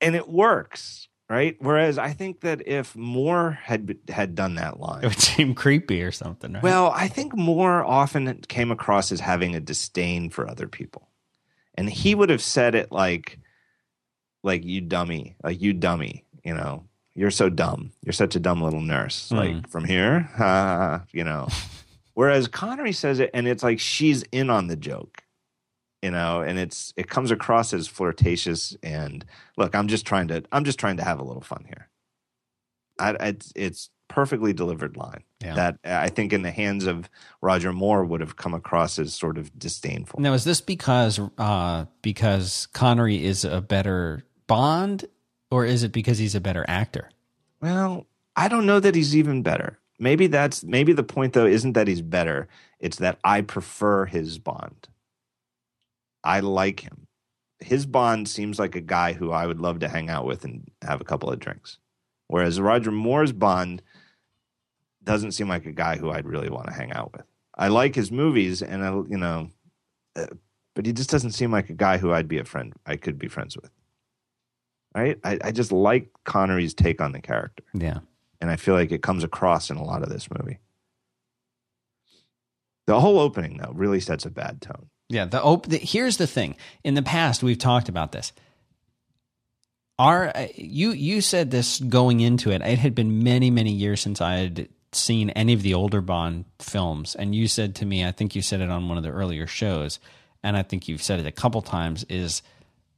And 0.00 0.16
it 0.16 0.28
works, 0.28 1.08
right? 1.28 1.56
Whereas 1.60 1.98
I 1.98 2.12
think 2.12 2.40
that 2.40 2.66
if 2.66 2.96
Moore 2.96 3.58
had 3.62 3.96
had 4.08 4.34
done 4.34 4.56
that 4.56 4.80
line, 4.80 5.04
it 5.04 5.08
would 5.08 5.20
seem 5.20 5.54
creepy 5.54 6.02
or 6.02 6.12
something, 6.12 6.52
right? 6.52 6.62
well, 6.62 6.90
I 6.94 7.08
think 7.08 7.36
Moore 7.36 7.84
often 7.84 8.40
came 8.48 8.70
across 8.70 9.12
as 9.12 9.20
having 9.20 9.54
a 9.54 9.60
disdain 9.60 10.30
for 10.30 10.48
other 10.48 10.68
people. 10.68 11.08
And 11.74 11.88
he 11.88 12.14
would 12.14 12.28
have 12.28 12.42
said 12.42 12.74
it 12.74 12.92
like 12.92 13.38
like 14.42 14.64
you 14.64 14.80
dummy, 14.80 15.36
like 15.42 15.60
you 15.60 15.72
dummy, 15.72 16.24
you 16.44 16.54
know. 16.54 16.84
You're 17.14 17.30
so 17.30 17.50
dumb. 17.50 17.92
You're 18.02 18.14
such 18.14 18.36
a 18.36 18.40
dumb 18.40 18.62
little 18.62 18.80
nurse. 18.80 19.30
Like 19.30 19.52
hmm. 19.52 19.60
from 19.68 19.84
here, 19.84 20.30
ha, 20.34 21.04
you 21.12 21.24
know. 21.24 21.48
Whereas 22.14 22.48
Connery 22.48 22.92
says 22.92 23.20
it 23.20 23.30
and 23.32 23.46
it's 23.48 23.62
like 23.62 23.80
she's 23.80 24.22
in 24.32 24.50
on 24.50 24.66
the 24.66 24.76
joke. 24.76 25.22
You 26.02 26.10
know, 26.10 26.40
and 26.42 26.58
it's 26.58 26.92
it 26.96 27.08
comes 27.08 27.30
across 27.30 27.72
as 27.72 27.86
flirtatious 27.86 28.76
and 28.82 29.24
look, 29.56 29.74
I'm 29.76 29.86
just 29.86 30.04
trying 30.04 30.28
to 30.28 30.42
I'm 30.50 30.64
just 30.64 30.78
trying 30.80 30.96
to 30.96 31.04
have 31.04 31.20
a 31.20 31.24
little 31.24 31.42
fun 31.42 31.64
here. 31.66 31.88
I, 32.98 33.10
it's 33.28 33.52
it's 33.54 33.90
perfectly 34.08 34.52
delivered 34.52 34.96
line 34.96 35.22
Yeah. 35.42 35.54
that 35.54 35.78
I 35.84 36.08
think 36.10 36.32
in 36.32 36.42
the 36.42 36.50
hands 36.50 36.86
of 36.86 37.08
Roger 37.40 37.72
Moore 37.72 38.04
would 38.04 38.20
have 38.20 38.36
come 38.36 38.52
across 38.52 38.98
as 38.98 39.14
sort 39.14 39.38
of 39.38 39.56
disdainful. 39.58 40.20
Now, 40.20 40.32
is 40.34 40.44
this 40.44 40.60
because 40.60 41.20
uh, 41.38 41.86
because 42.02 42.66
Connery 42.74 43.24
is 43.24 43.44
a 43.44 43.60
better 43.60 44.24
Bond, 44.48 45.06
or 45.50 45.64
is 45.64 45.82
it 45.84 45.92
because 45.92 46.18
he's 46.18 46.34
a 46.34 46.40
better 46.40 46.64
actor? 46.68 47.10
Well, 47.60 48.06
I 48.36 48.48
don't 48.48 48.66
know 48.66 48.80
that 48.80 48.94
he's 48.96 49.16
even 49.16 49.42
better. 49.42 49.78
Maybe 50.02 50.26
that's 50.26 50.64
maybe 50.64 50.92
the 50.92 51.04
point 51.04 51.32
though 51.32 51.46
isn't 51.46 51.74
that 51.74 51.86
he's 51.86 52.02
better. 52.02 52.48
It's 52.80 52.96
that 52.96 53.20
I 53.22 53.40
prefer 53.40 54.04
his 54.04 54.36
Bond. 54.36 54.88
I 56.24 56.40
like 56.40 56.80
him. 56.80 57.06
His 57.60 57.86
Bond 57.86 58.28
seems 58.28 58.58
like 58.58 58.74
a 58.74 58.80
guy 58.80 59.12
who 59.12 59.30
I 59.30 59.46
would 59.46 59.60
love 59.60 59.78
to 59.78 59.88
hang 59.88 60.10
out 60.10 60.26
with 60.26 60.44
and 60.44 60.68
have 60.82 61.00
a 61.00 61.04
couple 61.04 61.30
of 61.30 61.38
drinks. 61.38 61.78
Whereas 62.26 62.60
Roger 62.60 62.90
Moore's 62.90 63.30
Bond 63.30 63.80
doesn't 65.04 65.32
seem 65.32 65.48
like 65.48 65.66
a 65.66 65.72
guy 65.72 65.96
who 65.96 66.10
I'd 66.10 66.26
really 66.26 66.50
want 66.50 66.66
to 66.66 66.74
hang 66.74 66.92
out 66.92 67.12
with. 67.12 67.26
I 67.56 67.68
like 67.68 67.94
his 67.94 68.10
movies 68.10 68.60
and 68.60 68.84
I, 68.84 68.90
you 69.08 69.18
know, 69.18 69.50
uh, 70.16 70.26
but 70.74 70.84
he 70.84 70.92
just 70.92 71.10
doesn't 71.10 71.30
seem 71.30 71.52
like 71.52 71.70
a 71.70 71.74
guy 71.74 71.98
who 71.98 72.12
I'd 72.12 72.26
be 72.26 72.38
a 72.38 72.44
friend 72.44 72.72
I 72.86 72.96
could 72.96 73.20
be 73.20 73.28
friends 73.28 73.56
with. 73.56 73.70
Right? 74.96 75.20
I, 75.22 75.38
I 75.44 75.52
just 75.52 75.70
like 75.70 76.08
Connery's 76.24 76.74
take 76.74 77.00
on 77.00 77.12
the 77.12 77.20
character 77.20 77.62
Yeah. 77.72 78.00
And 78.42 78.50
I 78.50 78.56
feel 78.56 78.74
like 78.74 78.92
it 78.92 79.02
comes 79.02 79.24
across 79.24 79.70
in 79.70 79.78
a 79.78 79.84
lot 79.84 80.02
of 80.02 80.10
this 80.10 80.28
movie. 80.30 80.58
The 82.86 83.00
whole 83.00 83.18
opening, 83.20 83.56
though, 83.56 83.72
really 83.72 84.00
sets 84.00 84.26
a 84.26 84.30
bad 84.30 84.60
tone. 84.60 84.90
Yeah. 85.08 85.26
The, 85.26 85.42
op- 85.42 85.66
the 85.66 85.78
here's 85.78 86.16
the 86.16 86.26
thing. 86.26 86.56
In 86.82 86.94
the 86.94 87.02
past, 87.02 87.42
we've 87.42 87.56
talked 87.56 87.88
about 87.88 88.12
this. 88.12 88.32
our 89.98 90.28
uh, 90.36 90.48
you 90.56 90.90
you 90.90 91.20
said 91.20 91.50
this 91.50 91.78
going 91.78 92.20
into 92.20 92.50
it. 92.50 92.62
It 92.62 92.78
had 92.78 92.94
been 92.94 93.22
many 93.22 93.50
many 93.50 93.70
years 93.72 94.00
since 94.00 94.20
I 94.20 94.34
had 94.36 94.68
seen 94.92 95.30
any 95.30 95.52
of 95.52 95.62
the 95.62 95.74
older 95.74 96.00
Bond 96.00 96.44
films, 96.58 97.14
and 97.14 97.34
you 97.34 97.48
said 97.48 97.76
to 97.76 97.86
me, 97.86 98.04
I 98.04 98.10
think 98.10 98.34
you 98.34 98.42
said 98.42 98.60
it 98.60 98.70
on 98.70 98.88
one 98.88 98.98
of 98.98 99.04
the 99.04 99.10
earlier 99.10 99.46
shows, 99.46 100.00
and 100.42 100.56
I 100.56 100.62
think 100.62 100.88
you've 100.88 101.02
said 101.02 101.20
it 101.20 101.26
a 101.26 101.32
couple 101.32 101.62
times, 101.62 102.04
is 102.08 102.42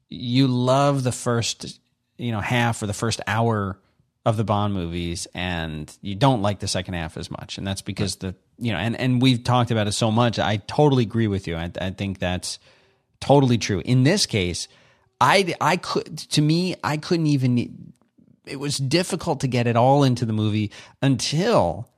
you 0.09 0.47
love 0.47 1.03
the 1.03 1.13
first 1.13 1.79
you 2.17 2.33
know 2.33 2.41
half 2.41 2.83
or 2.83 2.87
the 2.87 2.95
first 2.95 3.21
hour 3.27 3.79
of 4.25 4.37
the 4.37 4.45
Bond 4.45 4.73
movies, 4.73 5.27
and 5.35 5.95
you 6.01 6.15
don't 6.15 6.41
like 6.43 6.61
the 6.61 6.69
second 6.69 6.95
half 6.95 7.17
as 7.17 7.31
much, 7.31 7.59
and 7.59 7.67
that's 7.67 7.83
because 7.83 8.17
the 8.17 8.35
you 8.59 8.73
know, 8.73 8.79
and 8.79 8.99
and 8.99 9.21
we've 9.21 9.45
talked 9.45 9.71
about 9.71 9.87
it 9.87 9.93
so 9.93 10.11
much. 10.11 10.39
I 10.39 10.57
totally 10.57 11.03
agree 11.03 11.27
with 11.27 11.47
you. 11.47 11.57
I, 11.57 11.71
I 11.81 11.91
think 11.91 12.19
that's 12.19 12.59
totally 13.21 13.59
true. 13.59 13.83
In 13.85 14.03
this 14.05 14.27
case 14.27 14.69
I 15.21 15.55
I 15.61 15.77
could 15.77 16.19
to 16.19 16.43
me 16.43 16.77
I 16.83 16.97
couldn't 16.97 17.27
even 17.27 17.93
it 18.45 18.57
was 18.57 18.77
difficult 18.77 19.41
to 19.41 19.49
get 19.49 19.67
it 19.67 19.77
all 19.77 20.05
into 20.05 20.27
the 20.27 20.33
movie 20.33 20.71
until 21.01 21.89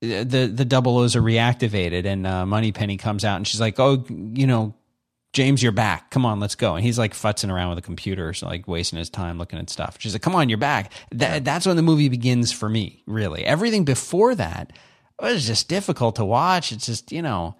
the 0.00 0.50
the 0.52 0.64
double 0.64 0.98
O's 0.98 1.16
are 1.16 1.22
reactivated 1.22 2.04
and 2.04 2.26
uh, 2.26 2.44
Moneypenny 2.44 2.96
comes 2.96 3.24
out 3.24 3.36
and 3.36 3.46
she's 3.46 3.60
like, 3.60 3.78
"Oh, 3.78 4.04
you 4.08 4.46
know, 4.46 4.74
James, 5.32 5.62
you're 5.62 5.72
back. 5.72 6.10
Come 6.10 6.26
on, 6.26 6.40
let's 6.40 6.54
go." 6.54 6.74
And 6.74 6.84
he's 6.84 6.98
like 6.98 7.14
futzing 7.14 7.50
around 7.50 7.70
with 7.70 7.78
a 7.78 7.82
computer, 7.82 8.32
so 8.34 8.46
like 8.46 8.68
wasting 8.68 8.98
his 8.98 9.10
time 9.10 9.38
looking 9.38 9.58
at 9.58 9.70
stuff. 9.70 9.96
She's 9.98 10.14
like, 10.14 10.22
"Come 10.22 10.34
on, 10.34 10.48
you're 10.48 10.58
back." 10.58 10.92
That, 11.10 11.44
that's 11.44 11.66
when 11.66 11.76
the 11.76 11.82
movie 11.82 12.08
begins 12.08 12.52
for 12.52 12.68
me. 12.68 13.02
Really, 13.06 13.44
everything 13.44 13.84
before 13.84 14.34
that 14.34 14.72
was 15.20 15.46
just 15.46 15.68
difficult 15.68 16.16
to 16.16 16.24
watch. 16.24 16.72
It's 16.72 16.86
just 16.86 17.12
you 17.12 17.22
know, 17.22 17.56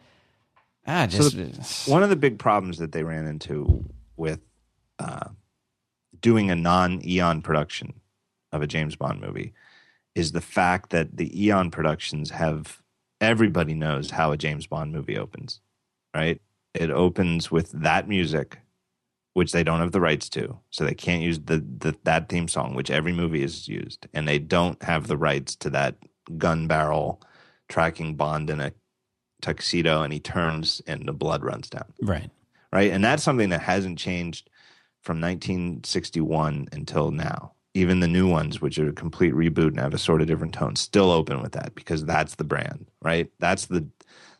Ah, 0.86 1.06
just 1.06 1.32
so 1.32 1.36
the, 1.36 1.90
one 1.90 2.02
of 2.02 2.10
the 2.10 2.16
big 2.16 2.38
problems 2.38 2.78
that 2.78 2.92
they 2.92 3.04
ran 3.04 3.26
into 3.26 3.84
with 4.16 4.40
uh, 4.98 5.28
doing 6.20 6.50
a 6.50 6.56
non-Eon 6.56 7.42
production 7.42 7.94
of 8.50 8.62
a 8.62 8.66
James 8.66 8.96
Bond 8.96 9.20
movie 9.20 9.54
is 10.14 10.32
the 10.32 10.40
fact 10.40 10.90
that 10.90 11.16
the 11.16 11.44
Eon 11.46 11.70
productions 11.70 12.30
have 12.30 12.82
everybody 13.20 13.74
knows 13.74 14.10
how 14.10 14.32
a 14.32 14.36
James 14.36 14.66
Bond 14.66 14.92
movie 14.92 15.16
opens, 15.16 15.60
right? 16.14 16.40
It 16.74 16.90
opens 16.90 17.50
with 17.50 17.70
that 17.72 18.08
music, 18.08 18.58
which 19.34 19.52
they 19.52 19.64
don't 19.64 19.80
have 19.80 19.92
the 19.92 20.00
rights 20.00 20.28
to, 20.30 20.58
so 20.70 20.84
they 20.84 20.94
can't 20.94 21.22
use 21.22 21.40
the, 21.40 21.58
the 21.58 21.94
that 22.04 22.28
theme 22.28 22.48
song, 22.48 22.74
which 22.74 22.90
every 22.90 23.12
movie 23.12 23.42
is 23.42 23.68
used, 23.68 24.06
and 24.14 24.26
they 24.26 24.38
don't 24.38 24.82
have 24.82 25.06
the 25.06 25.16
rights 25.16 25.56
to 25.56 25.70
that 25.70 25.96
gun 26.38 26.66
barrel 26.66 27.20
tracking 27.68 28.14
Bond 28.14 28.50
in 28.50 28.60
a 28.60 28.72
tuxedo 29.42 30.02
and 30.02 30.12
he 30.12 30.20
turns 30.20 30.80
and 30.86 31.06
the 31.06 31.12
blood 31.12 31.42
runs 31.42 31.68
down. 31.68 31.92
Right. 32.00 32.30
Right. 32.72 32.90
And 32.90 33.04
that's 33.04 33.22
something 33.22 33.50
that 33.50 33.60
hasn't 33.60 33.98
changed 33.98 34.48
from 35.02 35.20
1961 35.20 36.68
until 36.72 37.10
now. 37.10 37.52
Even 37.74 38.00
the 38.00 38.08
new 38.08 38.28
ones, 38.28 38.60
which 38.60 38.78
are 38.78 38.88
a 38.88 38.92
complete 38.92 39.34
reboot 39.34 39.68
and 39.68 39.80
have 39.80 39.94
a 39.94 39.98
sort 39.98 40.20
of 40.20 40.26
different 40.26 40.54
tone, 40.54 40.76
still 40.76 41.10
open 41.10 41.42
with 41.42 41.52
that 41.52 41.74
because 41.74 42.04
that's 42.04 42.36
the 42.36 42.44
brand, 42.44 42.86
right? 43.02 43.30
That's 43.38 43.66
the 43.66 43.86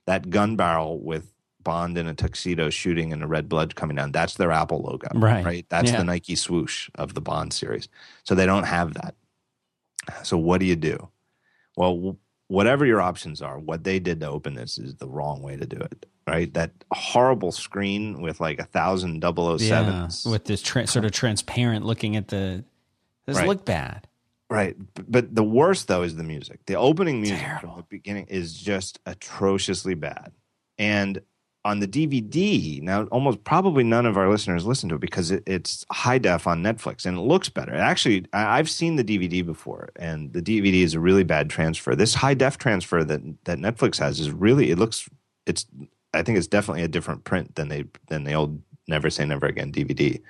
that 0.06 0.30
gun 0.30 0.56
barrel 0.56 0.98
with 0.98 1.32
Bond 1.64 1.98
in 1.98 2.06
a 2.06 2.14
tuxedo 2.14 2.70
shooting 2.70 3.12
and 3.12 3.22
the 3.22 3.26
red 3.26 3.48
blood 3.48 3.74
coming 3.74 3.96
down. 3.96 4.12
That's 4.12 4.34
their 4.34 4.52
Apple 4.52 4.82
logo, 4.82 5.08
right? 5.14 5.44
Right. 5.44 5.66
That's 5.68 5.90
yeah. 5.90 5.98
the 5.98 6.04
Nike 6.04 6.36
swoosh 6.36 6.90
of 6.94 7.14
the 7.14 7.20
Bond 7.20 7.52
series. 7.52 7.88
So 8.24 8.34
they 8.34 8.46
don't 8.46 8.64
have 8.64 8.94
that. 8.94 9.14
So 10.22 10.36
what 10.36 10.58
do 10.58 10.66
you 10.66 10.76
do? 10.76 11.08
Well, 11.76 12.18
whatever 12.48 12.84
your 12.84 13.00
options 13.00 13.40
are, 13.40 13.58
what 13.58 13.84
they 13.84 13.98
did 13.98 14.20
to 14.20 14.28
open 14.28 14.54
this 14.54 14.78
is 14.78 14.94
the 14.96 15.08
wrong 15.08 15.42
way 15.42 15.56
to 15.56 15.66
do 15.66 15.76
it. 15.78 16.06
Right, 16.24 16.52
that 16.54 16.70
horrible 16.92 17.50
screen 17.50 18.22
with 18.22 18.40
like 18.40 18.60
a 18.60 18.64
thousand 18.64 19.20
007s. 19.22 20.24
Yeah, 20.24 20.30
with 20.30 20.44
this 20.44 20.62
tra- 20.62 20.86
sort 20.86 21.04
of 21.04 21.10
transparent 21.10 21.84
looking 21.84 22.14
at 22.14 22.28
the. 22.28 22.64
This 23.26 23.38
right. 23.38 23.48
look 23.48 23.64
bad. 23.64 24.06
Right, 24.48 24.76
but 25.08 25.34
the 25.34 25.42
worst 25.42 25.88
though 25.88 26.02
is 26.02 26.14
the 26.14 26.22
music. 26.22 26.60
The 26.66 26.76
opening 26.76 27.22
music 27.22 27.40
Terrible. 27.40 27.70
from 27.70 27.76
the 27.78 27.86
beginning 27.88 28.26
is 28.26 28.54
just 28.54 29.00
atrociously 29.04 29.94
bad, 29.94 30.32
and 30.78 31.22
on 31.64 31.80
the 31.80 31.88
DVD. 31.88 32.82
Now, 32.82 33.04
almost 33.04 33.44
probably 33.44 33.84
none 33.84 34.06
of 34.06 34.16
our 34.16 34.28
listeners 34.28 34.66
listen 34.66 34.88
to 34.88 34.96
it 34.96 35.00
because 35.00 35.30
it, 35.30 35.42
it's 35.46 35.86
high 35.92 36.18
def 36.18 36.46
on 36.46 36.62
Netflix 36.62 37.06
and 37.06 37.16
it 37.16 37.20
looks 37.20 37.48
better. 37.48 37.74
Actually, 37.74 38.26
I, 38.32 38.56
have 38.56 38.68
seen 38.68 38.96
the 38.96 39.04
DVD 39.04 39.44
before, 39.44 39.90
and 39.96 40.32
the 40.32 40.42
DVD 40.42 40.82
is 40.82 40.94
a 40.94 41.00
really 41.00 41.24
bad 41.24 41.50
transfer. 41.50 41.94
This 41.94 42.14
high 42.14 42.34
def 42.34 42.58
transfer 42.58 43.04
that 43.04 43.20
that 43.44 43.58
Netflix 43.58 43.98
has 43.98 44.20
is 44.20 44.30
really 44.30 44.70
it 44.70 44.78
looks 44.78 45.08
it's 45.46 45.66
I 46.14 46.22
think 46.22 46.38
it's 46.38 46.46
definitely 46.46 46.82
a 46.82 46.88
different 46.88 47.24
print 47.24 47.54
than 47.54 47.68
they 47.68 47.84
than 48.08 48.24
the 48.24 48.34
old 48.34 48.60
Never 48.88 49.10
Say 49.10 49.24
Never 49.24 49.46
Again 49.46 49.72
DVD. 49.72 50.20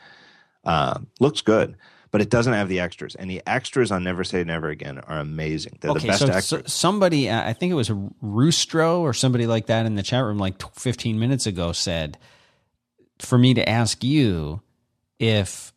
Uh, 0.65 1.01
looks 1.19 1.41
good 1.41 1.77
but 2.13 2.21
it 2.21 2.31
doesn't 2.31 2.53
have 2.53 2.69
the 2.69 2.79
extras. 2.79 3.15
And 3.17 3.29
the 3.29 3.43
extras 3.47 3.91
on 3.91 4.05
Never 4.05 4.23
Say 4.23 4.45
Never 4.45 4.69
Again 4.69 4.99
are 5.01 5.19
amazing. 5.19 5.79
They're 5.81 5.91
okay, 5.93 6.01
the 6.01 6.07
best 6.09 6.19
so, 6.21 6.27
extras. 6.27 6.47
So 6.47 6.63
somebody, 6.67 7.29
uh, 7.29 7.49
I 7.49 7.55
think 7.55 7.73
it 7.73 7.75
was 7.75 7.91
Roostro 7.91 9.01
or 9.01 9.15
somebody 9.15 9.47
like 9.47 9.67
that 9.67 9.87
in 9.87 9.97
the 9.97 10.03
chat 10.03 10.23
room 10.23 10.39
like 10.39 10.63
15 10.77 11.19
minutes 11.19 11.47
ago 11.47 11.73
said 11.73 12.19
for 13.19 13.39
me 13.39 13.55
to 13.55 13.67
ask 13.67 14.05
you 14.05 14.61
if 15.19 15.73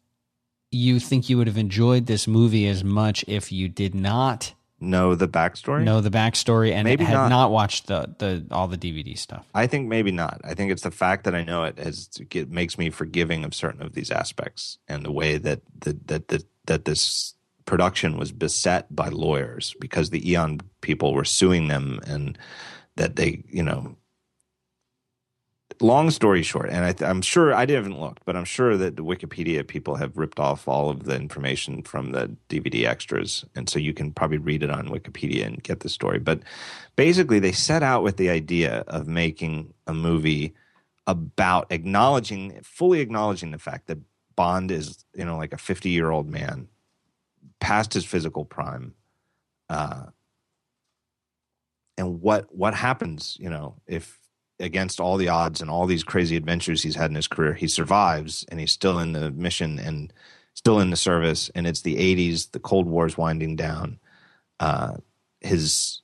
you 0.72 1.00
think 1.00 1.30
you 1.30 1.38
would 1.38 1.48
have 1.48 1.58
enjoyed 1.58 2.06
this 2.06 2.28
movie 2.28 2.68
as 2.68 2.84
much 2.84 3.24
if 3.28 3.52
you 3.52 3.70
did 3.70 3.96
not 3.96 4.54
know 4.80 5.16
the 5.16 5.28
backstory? 5.28 5.84
Know 5.84 6.02
the 6.02 6.10
backstory 6.10 6.72
and 6.72 6.86
maybe 6.86 7.04
had 7.04 7.14
not. 7.14 7.30
not. 7.30 7.52
watched 7.52 7.88
the, 7.88 8.14
the 8.18 8.46
all 8.52 8.68
the 8.68 8.78
DVD 8.78 9.18
stuff. 9.18 9.46
I 9.54 9.68
think 9.68 9.88
maybe 9.88 10.12
not. 10.12 10.42
I 10.44 10.54
think 10.54 10.72
it's 10.72 10.84
the 10.84 10.92
fact 10.92 11.24
that 11.26 11.36
I 11.36 11.44
know 11.44 11.64
it 11.64 11.78
has 11.80 12.10
it 12.32 12.50
makes 12.50 12.78
me 12.78 12.90
forgiving 12.90 13.44
of 13.44 13.54
certain 13.54 13.82
of 13.82 13.94
these 13.94 14.12
aspects 14.12 14.78
and 14.88 15.04
the 15.04 15.12
way 15.12 15.38
that 15.38 15.62
the, 15.80 15.98
that 16.06 16.28
that 16.30 16.44
that 16.66 16.86
this 16.86 17.36
production 17.66 18.18
was 18.18 18.32
beset 18.32 18.94
by 18.96 19.10
lawyers 19.10 19.76
because 19.80 20.10
the 20.10 20.30
Eon 20.32 20.62
people 20.82 21.14
were 21.14 21.26
suing 21.26 21.68
them 21.68 22.00
and 22.06 22.38
that 22.96 23.16
they 23.16 23.44
you 23.50 23.64
know 23.64 23.96
long 25.82 26.12
story 26.12 26.44
short, 26.44 26.70
and 26.70 26.86
I 26.86 27.10
am 27.10 27.22
sure 27.22 27.54
I 27.54 27.66
didn't 27.66 28.00
look, 28.00 28.20
but 28.26 28.36
I'm 28.36 28.46
sure 28.46 28.78
that 28.78 28.96
the 28.96 29.04
Wikipedia 29.04 29.66
people 29.68 29.96
have 29.96 30.18
ripped 30.18 30.40
off 30.40 30.68
all 30.68 30.90
of 30.90 31.04
the 31.04 31.16
information 31.16 31.84
from 31.84 32.12
the 32.12 32.36
DVD 32.50 32.86
extras, 32.86 33.46
and 33.56 33.70
so 33.70 33.80
you 33.80 33.94
can 33.94 34.12
probably 34.12 34.38
read 34.38 34.64
it 34.64 34.70
on 34.70 34.90
Wikipedia 34.90 35.46
and 35.46 35.64
get 35.64 35.82
the 35.82 35.90
story. 35.90 36.20
But 36.20 36.42
basically, 36.96 37.40
they 37.40 37.52
set 37.52 37.84
out 37.84 38.04
with 38.04 38.18
the 38.18 38.30
idea 38.30 38.84
of 38.88 39.08
making 39.08 39.74
a 39.88 39.94
movie 39.94 40.54
about 41.08 41.68
acknowledging, 41.72 42.60
fully 42.64 43.00
acknowledging 43.00 43.52
the 43.52 43.60
fact 43.60 43.88
that 43.88 44.00
Bond 44.36 44.72
is, 44.72 45.06
you 45.14 45.26
know, 45.26 45.38
like 45.38 45.54
a 45.54 45.58
50 45.58 45.90
year 45.90 46.12
old 46.12 46.30
man 46.30 46.68
past 47.60 47.94
his 47.94 48.06
physical 48.06 48.46
prime. 48.46 48.94
Uh, 49.70 50.06
and 51.98 52.22
what 52.22 52.54
what 52.54 52.74
happens, 52.74 53.38
you 53.40 53.50
know, 53.50 53.76
if 53.88 54.20
against 54.60 55.00
all 55.00 55.18
the 55.18 55.30
odds 55.30 55.62
and 55.62 55.70
all 55.70 55.86
these 55.86 56.04
crazy 56.04 56.36
adventures 56.36 56.82
he's 56.82 56.96
had 56.96 57.10
in 57.10 57.16
his 57.16 57.28
career, 57.28 57.54
he 57.54 57.68
survives 57.68 58.46
and 58.50 58.60
he's 58.60 58.72
still 58.72 59.00
in 59.00 59.12
the 59.12 59.32
mission 59.32 59.80
and 59.80 60.14
still 60.54 60.80
in 60.80 60.90
the 60.90 60.96
service. 60.96 61.50
And 61.56 61.68
it's 61.68 61.82
the 61.82 61.96
80s, 61.96 62.52
the 62.52 62.60
Cold 62.60 62.88
War 62.88 63.06
is 63.06 63.18
winding 63.18 63.56
down. 63.56 64.00
Uh, 64.60 64.96
his 65.42 66.02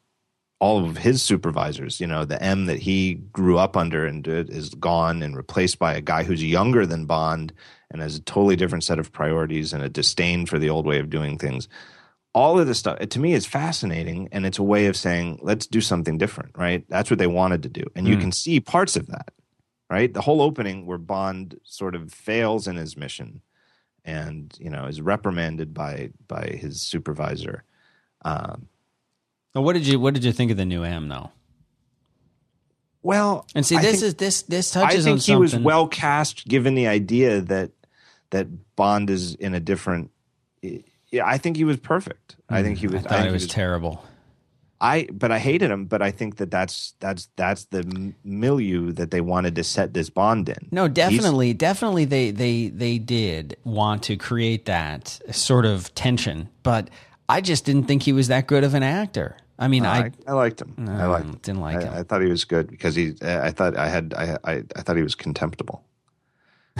all 0.60 0.86
of 0.86 0.96
his 0.96 1.24
supervisors, 1.24 2.00
you 2.00 2.05
know, 2.05 2.24
the 2.24 2.41
M 2.41 2.67
that 2.67 2.77
he 2.77 3.15
grew 3.15 3.58
up 3.58 3.75
under 3.75 4.05
and 4.05 4.24
did 4.24 4.48
is 4.51 4.70
gone 4.70 5.24
and 5.24 5.36
replaced 5.36 5.79
by 5.79 5.96
a 5.96 6.01
guy 6.01 6.24
who's 6.24 6.43
younger 6.43 6.86
than 6.86 7.08
Bond 7.08 7.51
and 7.89 8.00
has 8.00 8.15
a 8.15 8.22
totally 8.22 8.55
different 8.55 8.84
set 8.84 9.00
of 9.00 9.12
priorities 9.12 9.74
and 9.74 9.84
a 9.84 9.89
disdain 9.89 10.46
for 10.46 10.60
the 10.60 10.70
old 10.70 10.86
way 10.86 11.00
of 11.00 11.10
doing 11.10 11.39
things 11.39 11.67
all 12.33 12.59
of 12.59 12.67
this 12.67 12.79
stuff 12.79 12.97
to 13.00 13.19
me 13.19 13.33
is 13.33 13.45
fascinating 13.45 14.29
and 14.31 14.45
it's 14.45 14.59
a 14.59 14.63
way 14.63 14.85
of 14.85 14.95
saying 14.95 15.39
let's 15.41 15.67
do 15.67 15.81
something 15.81 16.17
different 16.17 16.57
right? 16.57 16.85
That's 16.89 17.09
what 17.09 17.19
they 17.19 17.27
wanted 17.27 17.63
to 17.63 17.69
do. 17.69 17.83
And 17.95 18.07
mm. 18.07 18.11
you 18.11 18.17
can 18.17 18.31
see 18.31 18.59
parts 18.59 18.95
of 18.95 19.07
that 19.07 19.33
right? 19.91 20.13
The 20.13 20.21
whole 20.21 20.41
opening 20.41 20.85
where 20.85 20.97
bond 20.97 21.59
sort 21.63 21.95
of 21.95 22.13
fails 22.13 22.65
in 22.65 22.77
his 22.77 22.95
mission 22.95 23.41
and 24.05 24.55
you 24.59 24.69
know 24.69 24.85
is 24.85 25.01
reprimanded 25.01 25.73
by 25.73 26.11
by 26.27 26.47
his 26.47 26.81
supervisor. 26.81 27.63
Um, 28.23 28.67
well, 29.53 29.63
what 29.63 29.73
did 29.73 29.85
you 29.85 30.00
what 30.00 30.13
did 30.13 30.23
you 30.23 30.31
think 30.31 30.50
of 30.50 30.57
the 30.57 30.65
new 30.65 30.83
m 30.83 31.09
though? 31.09 31.31
Well 33.03 33.45
and 33.53 33.65
see 33.65 33.75
this 33.75 34.00
think, 34.00 34.03
is 34.03 34.15
this 34.15 34.41
this 34.43 34.71
touches 34.71 35.05
i 35.05 35.09
think 35.09 35.21
he 35.21 35.35
was 35.35 35.55
well 35.55 35.88
cast 35.88 36.47
given 36.47 36.75
the 36.75 36.88
idea 36.88 37.41
that 37.41 37.71
that 38.29 38.47
bond 38.75 39.09
is 39.09 39.33
in 39.35 39.55
a 39.55 39.59
different 39.59 40.11
yeah, 41.11 41.27
I 41.27 41.37
think 41.37 41.57
he 41.57 41.63
was 41.63 41.77
perfect. 41.77 42.37
I 42.49 42.63
think 42.63 42.77
he 42.77 42.87
mm, 42.87 42.93
was. 42.93 43.05
I 43.05 43.09
thought 43.09 43.19
I 43.19 43.27
it 43.27 43.31
was, 43.31 43.43
was, 43.43 43.51
terrible. 43.51 44.05
I 44.79 45.07
but 45.11 45.31
I 45.31 45.39
hated 45.39 45.69
him. 45.69 45.85
But 45.85 46.01
I 46.01 46.11
think 46.11 46.37
that 46.37 46.49
that's 46.49 46.93
that's 46.99 47.27
that's 47.35 47.65
the 47.65 48.13
milieu 48.23 48.93
that 48.93 49.11
they 49.11 49.21
wanted 49.21 49.55
to 49.55 49.63
set 49.63 49.93
this 49.93 50.09
Bond 50.09 50.49
in. 50.49 50.69
No, 50.71 50.87
definitely, 50.87 51.47
He's, 51.47 51.57
definitely, 51.57 52.05
they 52.05 52.31
they 52.31 52.69
they 52.69 52.97
did 52.97 53.57
want 53.63 54.03
to 54.03 54.15
create 54.15 54.65
that 54.65 55.19
sort 55.31 55.65
of 55.65 55.93
tension. 55.95 56.49
But 56.63 56.89
I 57.29 57.41
just 57.41 57.65
didn't 57.65 57.83
think 57.83 58.03
he 58.03 58.13
was 58.13 58.29
that 58.29 58.47
good 58.47 58.63
of 58.63 58.73
an 58.73 58.83
actor. 58.83 59.37
I 59.59 59.67
mean, 59.67 59.85
I, 59.85 59.99
I, 59.99 60.11
I 60.27 60.31
liked 60.31 60.59
him. 60.59 60.73
No, 60.77 60.91
I 60.91 61.05
liked 61.05 61.25
him. 61.25 61.39
Didn't 61.43 61.61
like 61.61 61.77
I, 61.77 61.81
him. 61.81 61.93
I 61.93 62.03
thought 62.03 62.21
he 62.21 62.27
was 62.29 62.45
good 62.45 62.67
because 62.67 62.95
he. 62.95 63.13
I 63.21 63.51
thought 63.51 63.77
I 63.77 63.89
had. 63.89 64.13
I, 64.17 64.37
I 64.43 64.63
I 64.75 64.81
thought 64.81 64.95
he 64.95 65.03
was 65.03 65.13
contemptible. 65.13 65.83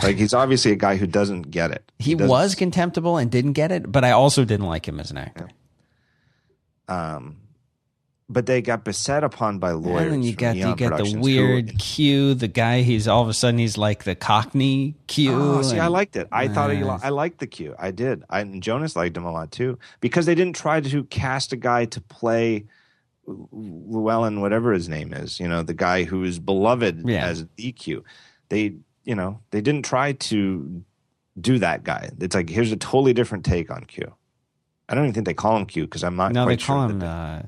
Like 0.02 0.16
he's 0.16 0.32
obviously 0.32 0.70
a 0.72 0.76
guy 0.76 0.96
who 0.96 1.06
doesn't 1.06 1.50
get 1.50 1.70
it. 1.72 1.90
He 1.98 2.14
doesn't- 2.14 2.30
was 2.30 2.54
contemptible 2.54 3.16
and 3.18 3.30
didn't 3.30 3.52
get 3.54 3.72
it, 3.72 3.90
but 3.90 4.04
I 4.04 4.12
also 4.12 4.44
didn't 4.44 4.66
like 4.66 4.86
him 4.86 5.00
as 5.00 5.10
an 5.10 5.18
actor. 5.18 5.48
um, 6.88 7.36
but 8.28 8.46
they 8.46 8.62
got 8.62 8.82
beset 8.84 9.24
upon 9.24 9.58
by 9.58 9.72
lawyers. 9.72 10.04
And 10.04 10.12
then 10.12 10.22
you 10.22 10.34
got 10.34 10.56
you 10.56 10.74
got 10.74 10.96
the 10.96 11.04
who- 11.04 11.20
weird 11.20 11.78
Q. 11.78 12.32
The 12.34 12.48
guy, 12.48 12.80
he's 12.80 13.06
all 13.06 13.22
of 13.22 13.28
a 13.28 13.34
sudden 13.34 13.58
he's 13.58 13.76
like 13.76 14.04
the 14.04 14.14
Cockney 14.14 14.94
Q. 15.06 15.32
Oh, 15.34 15.62
see, 15.62 15.78
I 15.78 15.88
liked 15.88 16.16
it. 16.16 16.28
I 16.32 16.48
thought 16.48 16.70
he, 16.70 16.82
I 16.82 17.10
liked 17.10 17.40
the 17.40 17.46
Q. 17.46 17.74
I 17.78 17.90
did. 17.90 18.22
I, 18.30 18.40
and 18.40 18.62
Jonas 18.62 18.96
liked 18.96 19.16
him 19.16 19.24
a 19.24 19.32
lot 19.32 19.50
too 19.52 19.78
because 20.00 20.24
they 20.24 20.34
didn't 20.34 20.56
try 20.56 20.80
to 20.80 21.04
cast 21.04 21.52
a 21.52 21.56
guy 21.56 21.84
to 21.86 22.00
play 22.00 22.64
Llewelyn, 23.28 24.40
whatever 24.40 24.72
his 24.72 24.88
name 24.88 25.12
is. 25.12 25.38
You 25.38 25.48
know, 25.48 25.62
the 25.62 25.74
guy 25.74 26.04
who 26.04 26.24
is 26.24 26.38
beloved 26.38 27.06
Yeah. 27.08 27.26
as 27.26 27.46
the 27.56 27.72
Q. 27.72 28.02
They, 28.48 28.76
you 29.04 29.14
know, 29.14 29.40
they 29.50 29.60
didn't 29.60 29.84
try 29.84 30.12
to 30.12 30.84
do 31.40 31.58
that 31.58 31.84
guy. 31.84 32.10
It's 32.20 32.34
like 32.34 32.48
here's 32.48 32.72
a 32.72 32.76
totally 32.76 33.12
different 33.12 33.44
take 33.44 33.70
on 33.70 33.84
Q. 33.84 34.12
I 34.88 34.94
don't 34.94 35.04
even 35.04 35.14
think 35.14 35.26
they 35.26 35.34
call 35.34 35.56
him 35.56 35.66
Q 35.66 35.84
because 35.84 36.04
I'm 36.04 36.16
not. 36.16 36.32
No, 36.32 36.44
quite 36.44 36.58
they 36.58 36.64
call 36.64 36.88
sure 36.88 36.96
him 36.96 37.02
uh, 37.02 37.42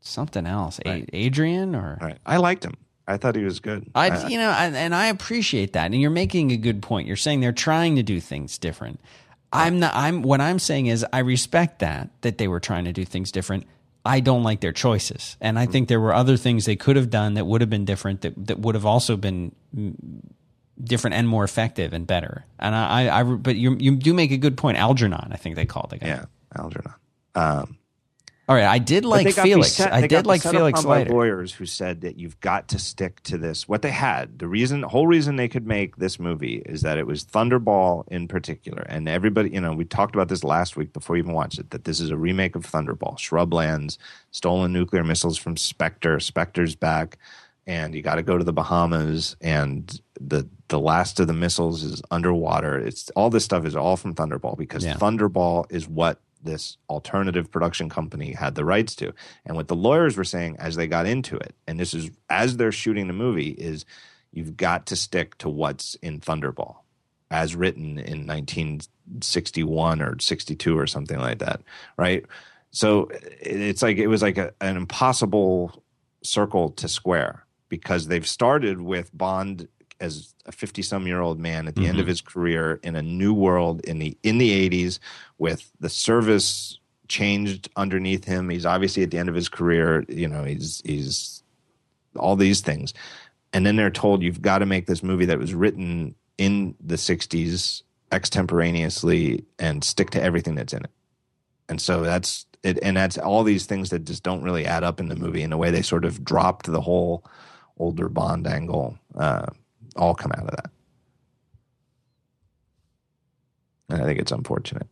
something 0.00 0.46
else. 0.46 0.80
A- 0.84 1.06
Adrian 1.12 1.74
or 1.74 1.98
right. 2.00 2.18
I 2.26 2.38
liked 2.38 2.64
him. 2.64 2.74
I 3.08 3.18
thought 3.18 3.36
he 3.36 3.44
was 3.44 3.60
good. 3.60 3.88
I, 3.94 4.26
you 4.26 4.36
know, 4.36 4.50
I, 4.50 4.66
and 4.66 4.92
I 4.92 5.06
appreciate 5.06 5.74
that. 5.74 5.92
And 5.92 6.00
you're 6.00 6.10
making 6.10 6.50
a 6.50 6.56
good 6.56 6.82
point. 6.82 7.06
You're 7.06 7.16
saying 7.16 7.40
they're 7.40 7.52
trying 7.52 7.94
to 7.96 8.02
do 8.02 8.18
things 8.18 8.58
different. 8.58 9.00
I'm 9.52 9.78
not. 9.78 9.94
I'm 9.94 10.22
what 10.22 10.40
I'm 10.40 10.58
saying 10.58 10.86
is 10.86 11.06
I 11.12 11.20
respect 11.20 11.78
that 11.78 12.10
that 12.22 12.38
they 12.38 12.48
were 12.48 12.60
trying 12.60 12.84
to 12.86 12.92
do 12.92 13.04
things 13.04 13.30
different. 13.30 13.64
I 14.06 14.20
don't 14.20 14.42
like 14.42 14.60
their 14.60 14.72
choices, 14.72 15.36
and 15.40 15.58
I 15.58 15.66
think 15.66 15.88
there 15.88 16.00
were 16.00 16.14
other 16.14 16.36
things 16.36 16.64
they 16.64 16.76
could 16.76 16.96
have 16.96 17.10
done 17.10 17.34
that 17.34 17.46
would 17.46 17.60
have 17.60 17.70
been 17.70 17.84
different. 17.84 18.22
That 18.22 18.46
that 18.46 18.58
would 18.60 18.74
have 18.74 18.86
also 18.86 19.16
been 19.16 19.54
mm, 19.76 19.94
different 20.82 21.14
and 21.14 21.28
more 21.28 21.44
effective 21.44 21.92
and 21.92 22.06
better. 22.06 22.46
And 22.58 22.74
I, 22.74 23.06
I, 23.06 23.20
I 23.20 23.22
but 23.22 23.56
you 23.56 23.76
you 23.78 23.96
do 23.96 24.14
make 24.14 24.30
a 24.30 24.38
good 24.38 24.56
point. 24.56 24.78
Algernon, 24.78 25.28
I 25.32 25.36
think 25.36 25.56
they 25.56 25.66
called 25.66 25.90
the 25.90 25.98
guy. 25.98 26.06
yeah, 26.06 26.24
Algernon. 26.56 26.94
Um, 27.34 27.78
All 28.48 28.54
right, 28.54 28.64
I 28.64 28.78
did 28.78 29.04
like 29.04 29.28
Felix. 29.34 29.70
beset- 29.76 29.92
I 29.92 30.06
did 30.06 30.24
like 30.24 30.40
Felix 30.40 30.84
later. 30.84 31.12
lawyers 31.12 31.52
who 31.52 31.66
said 31.66 32.02
that 32.02 32.16
you've 32.16 32.38
got 32.38 32.68
to 32.68 32.78
stick 32.78 33.20
to 33.24 33.36
this. 33.36 33.66
What 33.68 33.82
they 33.82 33.90
had, 33.90 34.38
the 34.38 34.46
reason, 34.46 34.82
the 34.82 34.88
whole 34.88 35.08
reason 35.08 35.34
they 35.34 35.48
could 35.48 35.66
make 35.66 35.96
this 35.96 36.20
movie 36.20 36.62
is 36.64 36.82
that 36.82 36.96
it 36.96 37.08
was 37.08 37.24
Thunderball 37.24 38.04
in 38.06 38.28
particular, 38.28 38.82
and 38.88 39.08
everybody, 39.08 39.50
you 39.50 39.60
know, 39.60 39.72
we 39.72 39.84
talked 39.84 40.14
about 40.14 40.28
this 40.28 40.44
last 40.44 40.76
week 40.76 40.92
before 40.92 41.16
you 41.16 41.24
even 41.24 41.34
watched 41.34 41.58
it. 41.58 41.70
That 41.70 41.84
this 41.84 41.98
is 41.98 42.10
a 42.10 42.16
remake 42.16 42.54
of 42.54 42.64
Thunderball, 42.64 43.18
Shrublands, 43.18 43.98
stolen 44.30 44.72
nuclear 44.72 45.02
missiles 45.02 45.36
from 45.36 45.56
Spectre, 45.56 46.20
Spectre's 46.20 46.76
back, 46.76 47.18
and 47.66 47.96
you 47.96 48.02
got 48.02 48.14
to 48.14 48.22
go 48.22 48.38
to 48.38 48.44
the 48.44 48.52
Bahamas, 48.52 49.34
and 49.40 50.00
the 50.20 50.48
the 50.68 50.78
last 50.80 51.18
of 51.18 51.26
the 51.26 51.32
missiles 51.32 51.82
is 51.82 52.00
underwater. 52.12 52.78
It's 52.78 53.10
all 53.10 53.28
this 53.30 53.44
stuff 53.44 53.64
is 53.66 53.74
all 53.74 53.96
from 53.96 54.14
Thunderball 54.14 54.56
because 54.56 54.84
Yeah. 54.84 54.94
Thunderball 54.94 55.66
is 55.70 55.88
what 55.88 56.20
this 56.46 56.78
alternative 56.88 57.50
production 57.50 57.88
company 57.88 58.32
had 58.32 58.54
the 58.54 58.64
rights 58.64 58.94
to. 58.96 59.12
And 59.44 59.56
what 59.56 59.68
the 59.68 59.76
lawyers 59.76 60.16
were 60.16 60.24
saying 60.24 60.56
as 60.58 60.76
they 60.76 60.86
got 60.86 61.06
into 61.06 61.36
it, 61.36 61.54
and 61.66 61.78
this 61.78 61.92
is 61.94 62.10
as 62.30 62.56
they're 62.56 62.72
shooting 62.72 63.06
the 63.06 63.12
movie, 63.12 63.50
is 63.50 63.84
you've 64.32 64.56
got 64.56 64.86
to 64.86 64.96
stick 64.96 65.36
to 65.38 65.48
what's 65.48 65.94
in 65.96 66.20
Thunderball 66.20 66.76
as 67.30 67.56
written 67.56 67.98
in 67.98 68.26
1961 68.26 70.00
or 70.00 70.18
62 70.18 70.78
or 70.78 70.86
something 70.86 71.18
like 71.18 71.38
that, 71.40 71.60
right? 71.96 72.24
So 72.70 73.10
it's 73.40 73.82
like 73.82 73.96
it 73.96 74.06
was 74.06 74.22
like 74.22 74.38
a, 74.38 74.52
an 74.60 74.76
impossible 74.76 75.82
circle 76.22 76.70
to 76.70 76.88
square 76.88 77.46
because 77.68 78.06
they've 78.06 78.26
started 78.26 78.80
with 78.80 79.10
Bond 79.16 79.68
as 80.00 80.34
a 80.44 80.52
50 80.52 80.82
some 80.82 81.06
year 81.06 81.20
old 81.20 81.38
man 81.38 81.68
at 81.68 81.74
the 81.74 81.86
end 81.86 81.98
of 81.98 82.06
his 82.06 82.20
career 82.20 82.78
in 82.82 82.96
a 82.96 83.02
new 83.02 83.32
world 83.32 83.80
in 83.84 83.98
the 83.98 84.16
in 84.22 84.38
the 84.38 84.68
80s 84.68 84.98
with 85.38 85.70
the 85.80 85.88
service 85.88 86.78
changed 87.08 87.68
underneath 87.76 88.24
him. 88.24 88.48
He's 88.48 88.66
obviously 88.66 89.02
at 89.02 89.10
the 89.10 89.18
end 89.18 89.28
of 89.28 89.34
his 89.34 89.48
career 89.48 90.04
you 90.08 90.28
know 90.28 90.44
he's 90.44 90.82
he's 90.84 91.42
all 92.16 92.36
these 92.36 92.60
things. 92.60 92.94
And 93.52 93.64
then 93.64 93.76
they're 93.76 93.90
told 93.90 94.22
you've 94.22 94.42
got 94.42 94.58
to 94.58 94.66
make 94.66 94.86
this 94.86 95.02
movie 95.02 95.26
that 95.26 95.38
was 95.38 95.54
written 95.54 96.14
in 96.36 96.74
the 96.80 96.96
60s 96.96 97.82
extemporaneously 98.12 99.44
and 99.58 99.82
stick 99.82 100.10
to 100.10 100.22
everything 100.22 100.54
that's 100.54 100.72
in 100.72 100.84
it. 100.84 100.90
And 101.68 101.80
so 101.80 102.02
that's 102.02 102.46
it 102.62 102.78
and 102.82 102.96
that's 102.96 103.18
all 103.18 103.44
these 103.44 103.66
things 103.66 103.90
that 103.90 104.04
just 104.04 104.22
don't 104.22 104.42
really 104.42 104.66
add 104.66 104.84
up 104.84 105.00
in 105.00 105.08
the 105.08 105.16
movie 105.16 105.42
in 105.42 105.52
a 105.52 105.56
way 105.56 105.70
they 105.70 105.82
sort 105.82 106.04
of 106.04 106.24
dropped 106.24 106.66
the 106.66 106.80
whole 106.80 107.24
older 107.78 108.08
bond 108.08 108.46
angle 108.46 108.98
uh, 109.16 109.46
all 109.96 110.14
come 110.14 110.32
out 110.32 110.44
of 110.44 110.50
that. 110.50 110.70
And 113.88 114.02
i 114.02 114.04
think 114.04 114.18
it's 114.18 114.32
unfortunate. 114.32 114.86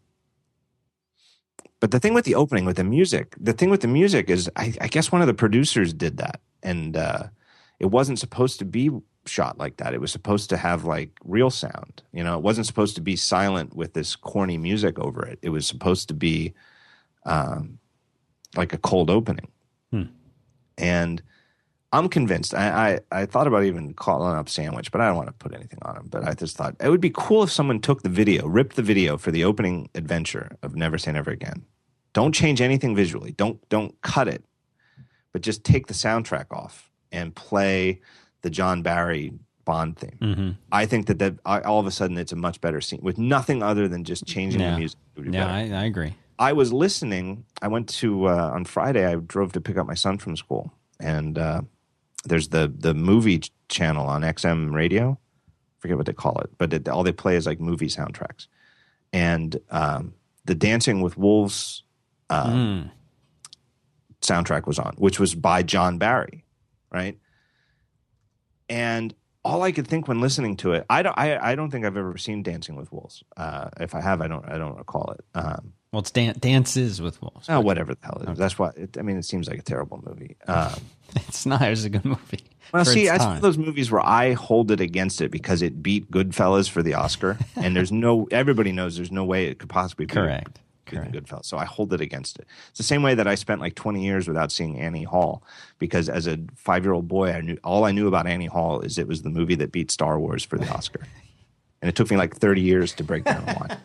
But 1.81 1.91
the 1.91 2.01
thing 2.01 2.15
with 2.15 2.25
the 2.25 2.35
opening 2.35 2.65
with 2.65 2.77
the 2.77 2.85
music 2.85 3.35
the 3.39 3.53
thing 3.53 3.71
with 3.71 3.81
the 3.81 3.89
music 3.89 4.31
is 4.31 4.51
i, 4.57 4.73
I 4.81 4.89
guess 4.89 5.13
one 5.13 5.21
of 5.21 5.27
the 5.27 5.35
producers 5.35 5.93
did 5.93 6.17
that. 6.19 6.41
And 6.63 6.97
uh, 6.97 7.25
it 7.79 7.87
wasn't 7.87 8.19
supposed 8.19 8.59
to 8.61 8.65
be 8.65 8.91
shot 9.27 9.59
like 9.59 9.77
that. 9.79 9.93
It 9.93 10.01
was 10.01 10.13
supposed 10.13 10.49
to 10.51 10.57
have 10.57 10.85
like 10.85 11.11
real 11.25 11.51
sound. 11.51 12.03
You 12.13 12.25
know 12.25 12.37
it 12.37 12.43
wasn't 12.43 12.67
supposed 12.67 12.95
to 12.97 13.03
be 13.03 13.17
silent 13.17 13.75
with 13.75 13.93
this 13.95 14.17
corny 14.17 14.59
music 14.59 14.99
over 14.99 15.27
it. 15.27 15.39
It 15.43 15.51
was 15.51 15.67
supposed 15.67 16.09
to 16.09 16.15
be 16.15 16.55
um, 17.27 17.79
like 18.57 18.73
a 18.73 18.79
cold 18.79 19.11
opening. 19.11 19.49
Hmm. 19.91 20.05
and 20.79 21.23
i'm 21.95 22.09
convinced 22.09 22.55
I, 22.55 22.99
I 23.13 23.21
i 23.23 23.27
thought 23.27 23.47
about 23.47 23.65
even 23.65 23.95
calling 23.95 24.37
up 24.37 24.49
sandwich 24.49 24.91
but 24.93 25.01
i 25.01 25.07
don't 25.07 25.17
want 25.17 25.29
to 25.29 25.33
put 25.45 25.55
anything 25.55 25.79
on 25.83 25.97
him 25.97 26.07
but 26.11 26.25
i 26.29 26.33
just 26.35 26.57
thought 26.57 26.75
it 26.81 26.89
would 26.91 27.01
be 27.01 27.13
cool 27.15 27.43
if 27.45 27.51
someone 27.51 27.81
took 27.81 28.03
the 28.03 28.09
video 28.09 28.47
ripped 28.47 28.77
the 28.77 28.83
video 28.93 29.17
for 29.17 29.31
the 29.31 29.45
opening 29.45 29.89
adventure 29.95 30.47
of 30.63 30.75
never 30.77 30.99
say 30.99 31.13
never 31.13 31.31
again 31.31 31.65
don't 32.13 32.35
change 32.35 32.61
anything 32.61 32.95
visually 32.95 33.33
don't 33.33 33.59
don't 33.69 33.95
cut 34.03 34.29
it 34.29 34.43
but 35.33 35.43
just 35.43 35.65
take 35.65 35.87
the 35.87 35.95
soundtrack 35.95 36.47
off 36.51 36.91
and 37.13 37.35
play 37.35 38.01
the 38.43 38.51
john 38.51 38.83
barry 38.83 39.33
bond 39.65 39.97
theme 39.97 40.19
hmm 40.21 40.51
i 40.73 40.85
think 40.87 41.07
that 41.07 41.19
that 41.19 41.35
I- 41.47 41.61
all 41.63 41.81
of 41.81 41.87
a 41.87 41.91
sudden 41.91 42.19
it's 42.19 42.33
a 42.33 42.37
much 42.37 42.61
better 42.61 42.81
scene 42.81 43.01
with 43.03 43.19
nothing 43.19 43.63
other 43.63 43.89
than 43.89 44.05
just 44.05 44.27
changing 44.27 44.61
Yeah. 44.61 44.73
the 44.73 44.79
music 44.79 44.99
be 45.15 45.31
Yeah. 45.31 45.47
I, 45.61 45.61
I 45.83 45.85
agree. 45.85 46.15
I 46.39 46.53
was 46.53 46.73
listening. 46.73 47.45
I 47.63 47.69
went 47.69 47.89
to 48.01 48.27
uh, 48.27 48.51
on 48.57 48.65
Friday. 48.65 49.07
I 49.07 49.15
drove 49.15 49.53
to 49.53 49.61
pick 49.61 49.77
up 49.79 49.87
my 49.87 49.95
son 49.95 50.19
from 50.19 50.35
school, 50.37 50.65
and 50.99 51.39
uh, 51.39 51.63
there's 52.25 52.49
the 52.49 52.73
the 52.77 52.95
movie 52.95 53.43
channel 53.69 54.07
on 54.07 54.23
XM 54.23 54.73
radio. 54.73 55.19
Forget 55.79 55.97
what 55.97 56.07
they 56.07 56.13
call 56.13 56.39
it, 56.41 56.51
but 56.59 56.73
it, 56.73 56.89
all 56.89 57.03
they 57.03 57.13
play 57.13 57.37
is 57.37 57.47
like 57.47 57.61
movie 57.61 57.89
soundtracks. 57.89 58.47
And 59.13 59.59
um, 59.71 60.15
the 60.45 60.55
Dancing 60.55 61.01
with 61.03 61.17
Wolves 61.19 61.85
uh, 62.31 62.47
Mm. 62.47 62.91
soundtrack 64.23 64.67
was 64.67 64.79
on, 64.79 64.95
which 64.97 65.21
was 65.21 65.35
by 65.35 65.63
John 65.63 65.99
Barry, 65.99 66.45
right? 66.91 67.19
And 68.69 69.15
all 69.45 69.63
I 69.63 69.73
could 69.73 69.87
think 69.87 70.09
when 70.09 70.21
listening 70.21 70.57
to 70.59 70.73
it, 70.73 70.87
I 70.89 71.03
don't, 71.03 71.17
I, 71.19 71.53
I 71.53 71.55
don't 71.55 71.71
think 71.71 71.85
I've 71.85 71.97
ever 71.99 72.17
seen 72.17 72.43
Dancing 72.43 72.77
with 72.77 72.91
Wolves. 72.91 73.23
Uh, 73.37 73.69
if 73.79 73.95
I 73.95 74.01
have, 74.01 74.23
I 74.23 74.27
don't, 74.27 74.45
I 74.49 74.57
don't 74.57 74.77
recall 74.79 75.11
it. 75.13 75.25
Um, 75.35 75.75
Well, 75.95 76.01
it's 76.01 76.11
dan- 76.11 76.35
dances 76.41 77.01
with 77.01 77.23
wolves. 77.23 77.47
Oh, 77.49 77.61
whatever 77.61 77.95
the 77.95 78.05
hell 78.05 78.21
it 78.21 78.31
is. 78.33 78.37
That's 78.37 78.59
why. 78.59 78.71
It, 78.77 78.99
I 78.99 79.03
mean, 79.03 79.17
it 79.17 79.25
seems 79.25 79.49
like 79.49 79.61
a 79.61 79.63
terrible 79.63 80.03
movie. 80.05 80.37
Um, 80.49 80.73
It's 81.29 81.47
not. 81.47 81.63
It's 81.63 81.85
a 81.85 81.91
good 81.91 82.05
movie. 82.05 82.43
well, 82.73 82.85
see, 82.85 83.07
one 83.07 83.37
of 83.37 83.41
those 83.41 83.57
movies 83.57 83.89
where 83.93 84.05
I 84.05 84.33
hold 84.33 84.73
it 84.73 84.81
against 84.81 85.21
it 85.21 85.31
because 85.31 85.63
it 85.63 85.81
beat 85.81 86.11
Goodfellas 86.11 86.69
for 86.69 86.83
the 86.83 86.95
Oscar, 86.95 87.39
and 87.55 87.77
there's 87.77 87.93
no. 87.93 88.27
Everybody 88.33 88.73
knows 88.73 88.97
there's 88.97 89.13
no 89.13 89.25
way 89.25 89.47
it 89.47 89.61
could 89.61 89.69
possibly 89.69 90.07
be 90.07 90.13
Correct. 90.15 90.59
Correct. 90.87 91.13
Goodfellas. 91.13 91.45
So 91.45 91.57
I 91.57 91.65
hold 91.65 91.93
it 91.93 92.01
against 92.01 92.41
it. 92.41 92.49
It's 92.71 92.79
the 92.79 92.83
same 92.83 93.05
way 93.05 93.15
that 93.15 93.29
I 93.29 93.37
spent 93.37 93.61
like 93.61 93.77
20 93.77 94.05
years 94.05 94.27
without 94.27 94.51
seeing 94.51 94.81
Annie 94.81 95.05
Hall 95.05 95.45
because 95.79 96.09
as 96.09 96.27
a 96.27 96.37
five 96.57 96.83
year 96.85 96.93
old 96.95 97.07
boy, 97.07 97.31
I 97.31 97.41
knew 97.41 97.57
all 97.63 97.85
I 97.85 97.93
knew 97.93 98.09
about 98.09 98.27
Annie 98.27 98.47
Hall 98.47 98.81
is 98.81 98.99
it 98.99 99.07
was 99.07 99.23
the 99.23 99.31
movie 99.31 99.55
that 99.55 99.71
beat 99.71 99.93
Star 99.93 100.19
Wars 100.19 100.43
for 100.43 100.59
the 100.59 100.69
Oscar, 100.75 101.07
and 101.81 101.89
it 101.89 101.95
took 101.95 102.11
me 102.11 102.17
like 102.17 102.35
30 102.35 102.61
years 102.61 102.93
to 102.95 103.05
break 103.05 103.23
down 103.23 103.45
why. 103.47 103.77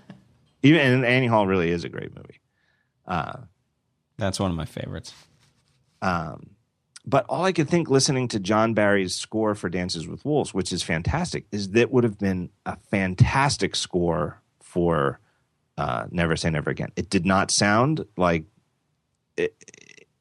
Even 0.64 0.82
and 0.82 1.06
Annie 1.06 1.28
Hall 1.28 1.48
really 1.48 1.70
is 1.70 1.84
a 1.84 1.90
great 1.90 2.16
movie. 2.16 2.40
Uh, 3.08 3.40
That's 4.18 4.40
one 4.40 4.52
of 4.52 4.58
my 4.58 4.66
favorites. 4.66 5.14
Um, 6.02 6.52
but 7.06 7.26
all 7.28 7.46
I 7.46 7.54
could 7.54 7.70
think 7.70 7.90
listening 7.90 8.28
to 8.30 8.40
John 8.40 8.74
Barry's 8.74 9.16
score 9.16 9.56
for 9.56 9.70
Dances 9.70 10.08
with 10.08 10.24
Wolves, 10.26 10.54
which 10.54 10.72
is 10.72 10.84
fantastic, 10.84 11.46
is 11.52 11.72
that 11.72 11.92
would 11.92 12.04
have 12.04 12.20
been 12.20 12.50
a 12.66 12.78
fantastic 12.92 13.76
score 13.76 14.42
for 14.62 15.20
uh, 15.78 16.06
Never 16.12 16.36
Say 16.36 16.50
Never 16.50 16.70
Again. 16.70 16.92
It 16.96 17.10
did 17.10 17.26
not 17.26 17.52
sound 17.52 18.06
like 18.18 18.44
it, 19.38 19.56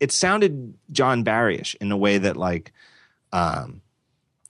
it 0.00 0.12
sounded 0.12 0.74
John 0.92 1.24
Barry-ish 1.24 1.76
in 1.80 1.90
a 1.92 1.96
way 1.96 2.18
that 2.18 2.36
like 2.36 2.72
um, 3.32 3.82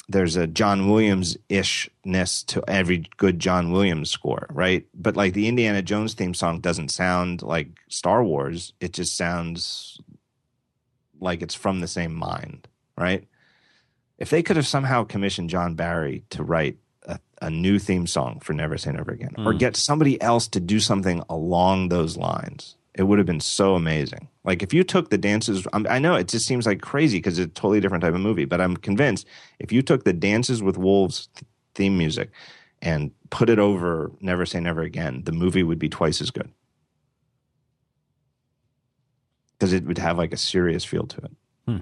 there's 0.09 0.37
a 0.37 0.47
John 0.47 0.91
Williams 0.91 1.37
ishness 1.51 2.43
to 2.47 2.65
every 2.67 3.05
good 3.19 3.39
John 3.39 3.71
Williams 3.73 4.11
score, 4.11 4.47
right? 4.51 4.87
But 4.95 5.17
like 5.17 5.35
the 5.35 5.49
Indiana 5.49 5.83
Jones 5.83 6.15
theme 6.15 6.35
song 6.35 6.61
doesn't 6.61 6.89
sound 6.89 7.43
like 7.43 7.69
Star 7.89 8.25
Wars. 8.25 8.73
It 8.81 8.95
just 8.95 9.17
sounds 9.17 10.01
like 11.21 11.43
it's 11.43 11.55
from 11.55 11.81
the 11.81 11.89
same 11.89 12.15
mind, 12.15 12.69
right? 12.97 13.27
If 14.17 14.31
they 14.31 14.43
could 14.43 14.57
have 14.57 14.67
somehow 14.67 15.05
commissioned 15.05 15.51
John 15.51 15.75
Barry 15.75 16.25
to 16.31 16.43
write 16.43 16.79
a, 17.07 17.19
a 17.43 17.51
new 17.51 17.79
theme 17.79 18.07
song 18.07 18.41
for 18.41 18.55
Never 18.55 18.79
Say 18.79 18.93
Never 18.93 19.13
Again, 19.13 19.35
or 19.39 19.53
hmm. 19.53 19.59
get 19.59 19.77
somebody 19.77 20.21
else 20.23 20.49
to 20.49 20.61
do 20.61 20.81
something 20.81 21.23
along 21.29 21.91
those 21.91 22.17
lines. 22.17 22.77
It 22.99 23.05
would 23.05 23.19
have 23.19 23.27
been 23.27 23.41
so 23.41 23.77
amazing. 23.77 24.29
Like 24.45 24.63
if 24.63 24.75
you 24.75 24.83
took 24.83 25.09
the 25.09 25.17
dances, 25.19 25.67
I'm- 25.73 25.87
I 25.89 25.99
know 26.01 26.17
it 26.17 26.27
just 26.29 26.47
seems 26.47 26.67
like 26.67 26.81
crazy 26.83 27.19
because 27.19 27.39
it's 27.39 27.51
a 27.51 27.55
totally 27.55 27.81
different 27.81 28.03
type 28.03 28.13
of 28.13 28.21
movie, 28.21 28.45
but 28.45 28.61
I'm 28.61 28.77
convinced 28.77 29.27
if 29.61 29.71
you 29.73 29.83
took 29.83 30.03
the 30.05 30.13
Dances 30.13 30.63
with 30.63 30.77
Wolves 30.77 31.29
th- 31.37 31.45
theme 31.77 31.97
music 31.97 32.31
and 32.83 33.13
put 33.31 33.49
it 33.51 33.61
over 33.61 34.11
Never 34.21 34.45
Say 34.45 34.59
Never 34.61 34.83
Again, 34.83 35.23
the 35.25 35.33
movie 35.33 35.63
would 35.63 35.79
be 35.79 35.89
twice 35.89 36.21
as 36.21 36.33
good 36.33 36.51
because 39.59 39.73
it 39.73 39.85
would 39.85 39.99
have 39.99 40.19
like 40.19 40.33
a 40.33 40.37
serious 40.37 40.85
feel 40.85 41.07
to 41.07 41.19
it. 41.19 41.31
Hmm. 41.67 41.77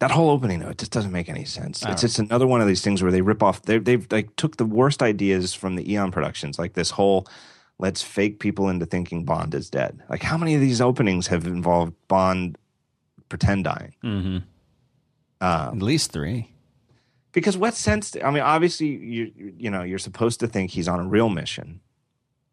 That 0.00 0.10
whole 0.10 0.30
opening, 0.30 0.60
though, 0.60 0.70
it 0.70 0.78
just 0.78 0.92
doesn't 0.92 1.12
make 1.12 1.28
any 1.28 1.44
sense. 1.44 1.84
All 1.84 1.92
it's 1.92 2.02
right. 2.02 2.08
just 2.08 2.18
another 2.18 2.46
one 2.46 2.60
of 2.60 2.66
these 2.66 2.82
things 2.82 3.02
where 3.02 3.12
they 3.12 3.20
rip 3.20 3.42
off. 3.42 3.62
They, 3.62 3.78
they've 3.78 4.06
like 4.10 4.34
took 4.36 4.56
the 4.56 4.64
worst 4.64 5.02
ideas 5.02 5.52
from 5.54 5.76
the 5.76 5.92
Eon 5.92 6.10
productions, 6.10 6.58
like 6.58 6.72
this 6.72 6.90
whole 6.90 7.26
let's 7.80 8.02
fake 8.02 8.38
people 8.40 8.68
into 8.68 8.84
thinking 8.86 9.24
Bond 9.24 9.54
is 9.54 9.70
dead. 9.70 10.02
Like, 10.08 10.22
how 10.22 10.36
many 10.36 10.54
of 10.54 10.60
these 10.60 10.80
openings 10.80 11.26
have 11.28 11.46
involved 11.46 11.94
Bond 12.08 12.56
pretend 13.28 13.64
dying? 13.64 13.94
Mm-hmm. 14.04 14.36
Um, 15.42 15.76
At 15.76 15.82
least 15.82 16.12
three. 16.12 16.50
because 17.32 17.56
what 17.56 17.74
sense? 17.74 18.14
I 18.22 18.30
mean, 18.30 18.42
obviously, 18.42 18.88
you 18.88 19.32
you 19.58 19.70
know, 19.70 19.82
you're 19.82 19.98
supposed 19.98 20.40
to 20.40 20.46
think 20.46 20.70
he's 20.70 20.86
on 20.88 21.00
a 21.00 21.08
real 21.08 21.30
mission, 21.30 21.80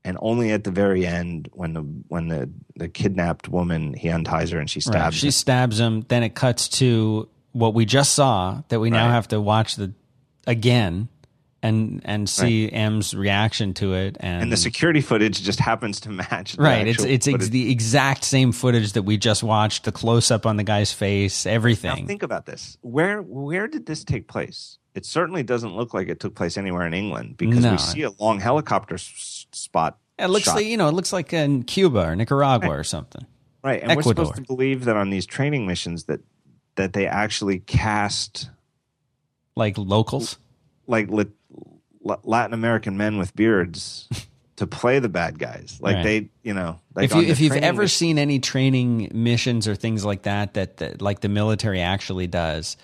and 0.06 0.18
only 0.22 0.52
at 0.54 0.64
the 0.64 0.72
very 0.72 1.06
end, 1.06 1.50
when 1.54 1.74
the 1.74 1.82
when 2.08 2.30
the 2.30 2.50
the 2.78 2.88
kidnapped 2.88 3.50
woman 3.50 3.94
he 3.94 4.08
unties 4.10 4.52
her 4.52 4.60
and 4.60 4.70
she 4.70 4.78
Right. 4.80 4.84
stabs 4.96 5.16
She 5.18 5.28
him. 5.28 5.32
stabs 5.32 5.80
him. 5.82 6.06
Then 6.08 6.24
it 6.24 6.34
cuts 6.36 6.70
to 6.80 7.28
what 7.52 7.74
we 7.74 7.84
just 7.86 8.14
saw 8.14 8.62
that 8.70 8.80
we 8.80 8.90
now 8.90 9.10
have 9.10 9.28
to 9.30 9.42
watch 9.42 9.76
the 9.76 9.92
again 10.46 11.10
and 11.64 12.02
and 12.06 12.30
see 12.30 12.72
M's 12.72 13.14
reaction 13.16 13.74
to 13.76 13.94
it. 13.96 14.18
And, 14.20 14.44
and 14.44 14.52
the 14.52 14.58
security 14.58 15.02
footage 15.02 15.42
just 15.42 15.60
happens 15.72 16.00
to 16.02 16.10
match. 16.10 16.54
the 16.54 16.62
right, 16.64 16.88
it's 16.88 17.04
it's 17.04 17.28
ex- 17.28 17.50
the 17.50 17.72
exact 17.72 18.24
same 18.24 18.52
footage 18.52 18.94
that 18.94 19.04
we 19.04 19.18
just 19.18 19.44
watched. 19.44 19.84
The 19.86 19.92
close 19.92 20.30
up 20.32 20.46
on 20.46 20.58
the 20.58 20.64
guy's 20.64 20.94
face, 20.94 21.46
Now 21.46 21.52
everything. 21.54 22.06
think 22.08 22.24
about 22.24 22.46
this. 22.46 22.78
Where 22.82 23.22
where 23.22 23.68
did 23.68 23.86
this 23.86 24.04
take 24.04 24.28
place? 24.28 24.78
It 24.94 25.06
certainly 25.06 25.44
doesn't 25.44 25.76
look 25.76 25.94
like 25.94 26.08
it 26.10 26.20
took 26.20 26.34
place 26.36 26.58
anywhere 26.58 26.86
in 26.88 26.94
England 26.94 27.38
because 27.38 27.60
No. 27.64 27.72
we 27.72 27.78
see 27.78 28.02
a 28.04 28.12
long 28.20 28.40
helicopter 28.40 28.96
s- 28.96 29.46
spot. 29.52 29.98
it 30.18 30.28
looks 30.28 30.46
shot. 30.46 30.56
like 30.56 30.66
you 30.66 30.78
know, 30.78 30.88
it 30.88 30.94
looks 30.94 31.14
like 31.14 31.34
in 31.34 31.64
Cuba 31.64 32.00
or 32.10 32.16
Nicaragua 32.16 32.70
or 32.70 32.84
something. 32.84 33.26
right, 33.64 33.82
and 33.82 33.92
Ecuador. 33.92 34.24
we're 34.24 34.26
supposed 34.26 34.36
to 34.36 34.42
believe 34.56 34.86
that 34.86 34.96
on 34.96 35.10
these 35.10 35.26
training 35.26 35.66
missions 35.68 36.06
that 36.06 36.22
that 36.76 36.94
they 36.94 37.08
actually 37.08 37.60
cast 37.60 38.50
Like 39.56 39.78
locals. 39.78 40.38
like 40.88 41.10
Latin 42.24 42.54
American 42.54 42.98
men 42.98 43.18
with 43.18 43.36
beards 43.36 44.08
to 44.58 44.66
play 44.68 45.00
the 45.00 45.10
bad 45.10 45.38
guys. 45.38 45.78
Like 45.82 45.96
Right. 45.98 46.04
they, 46.04 46.30
you 46.44 46.54
know, 46.54 46.80
like 46.96 47.06
if 47.12 47.16
you, 47.16 47.22
if 47.22 47.40
you've 47.40 47.54
ever 47.54 47.84
mission- 47.84 47.98
seen 47.98 48.18
any 48.20 48.40
training 48.40 49.12
missions 49.14 49.68
or 49.68 49.76
things 49.76 50.04
like 50.06 50.24
that 50.24 50.56
that, 50.56 50.78
that 50.78 51.02
like 51.02 51.20
the 51.22 51.30
military 51.30 51.82
actually 51.82 52.28
does 52.28 52.78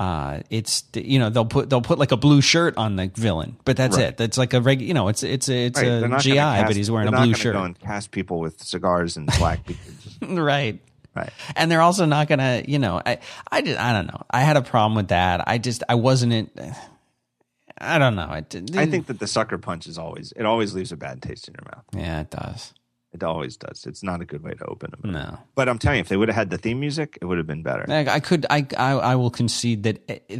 uh 0.00 0.40
it's 0.50 0.82
you 0.94 1.20
know 1.20 1.30
they'll 1.30 1.44
put 1.44 1.70
they'll 1.70 1.80
put 1.80 2.00
like 2.00 2.10
a 2.10 2.16
blue 2.16 2.40
shirt 2.40 2.76
on 2.76 2.96
the 2.96 3.08
villain 3.14 3.56
but 3.64 3.76
that's 3.76 3.96
Right. 3.96 4.06
it 4.08 4.16
that's 4.16 4.36
like 4.36 4.52
a 4.52 4.60
regular 4.60 4.88
you 4.88 4.92
know 4.92 5.06
it's 5.06 5.22
it's 5.22 5.48
a, 5.48 5.66
it's 5.66 5.78
Right, 5.80 5.86
a 6.02 6.18
gi 6.18 6.32
cast- 6.34 6.66
but 6.66 6.74
he's 6.74 6.90
wearing 6.90 7.06
a 7.06 7.10
they're 7.12 7.20
not 7.20 7.24
blue 7.26 7.34
shirt 7.34 7.52
Go 7.52 7.62
and 7.62 7.78
cast 7.78 8.10
people 8.10 8.40
with 8.40 8.60
cigars 8.60 9.16
and 9.16 9.28
black 9.38 9.64
beards. 9.66 10.18
right 10.20 10.80
Right. 11.14 11.30
and 11.54 11.70
they're 11.70 11.80
also 11.80 12.06
not 12.06 12.26
gonna 12.26 12.64
you 12.66 12.80
know 12.80 13.00
i 13.06 13.18
i 13.52 13.62
just 13.62 13.78
i 13.78 13.92
don't 13.92 14.08
know 14.08 14.20
i 14.30 14.40
had 14.40 14.56
a 14.56 14.62
problem 14.62 14.96
with 14.96 15.08
that 15.08 15.46
i 15.46 15.58
just 15.58 15.84
i 15.88 15.94
wasn't 15.94 16.32
in 16.32 16.50
i 17.78 17.98
don't 17.98 18.14
know 18.16 18.30
it, 18.32 18.54
I 18.76 18.86
think 18.86 19.06
that 19.06 19.18
the 19.18 19.26
sucker 19.26 19.58
punch 19.58 19.86
is 19.86 19.98
always 19.98 20.32
it 20.36 20.44
always 20.46 20.74
leaves 20.74 20.92
a 20.92 20.96
bad 20.96 21.20
taste 21.22 21.48
in 21.48 21.54
your 21.54 21.64
mouth. 21.74 21.84
yeah 21.94 22.20
it 22.20 22.30
does 22.30 22.72
It 23.14 23.22
always 23.22 23.56
does. 23.56 23.86
It's 23.86 24.02
not 24.02 24.20
a 24.20 24.24
good 24.24 24.42
way 24.42 24.54
to 24.54 24.64
open 24.66 24.90
a 24.92 24.96
movie. 25.06 25.18
no 25.18 25.38
But 25.54 25.68
I'm 25.68 25.78
telling 25.78 25.98
you, 25.98 26.00
if 26.00 26.08
they 26.08 26.16
would 26.16 26.26
have 26.28 26.34
had 26.34 26.50
the 26.50 26.58
theme 26.58 26.80
music, 26.80 27.16
it 27.22 27.26
would 27.26 27.38
have 27.38 27.46
been 27.46 27.62
better. 27.62 27.84
I, 27.88 28.16
I 28.16 28.20
could 28.20 28.44
I, 28.50 28.66
I 28.76 28.90
I 29.12 29.14
will 29.14 29.30
concede 29.30 29.84
that 29.84 29.98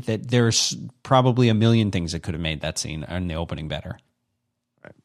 that 0.09 0.21
there's 0.29 0.77
probably 1.05 1.49
a 1.49 1.55
million 1.55 1.93
things 1.93 2.11
that 2.13 2.25
could 2.25 2.35
have 2.35 2.41
made 2.51 2.63
that 2.63 2.77
scene 2.79 3.05
in 3.05 3.29
the 3.29 3.35
opening 3.37 3.69
better. 3.69 3.97
Right. 4.83 4.97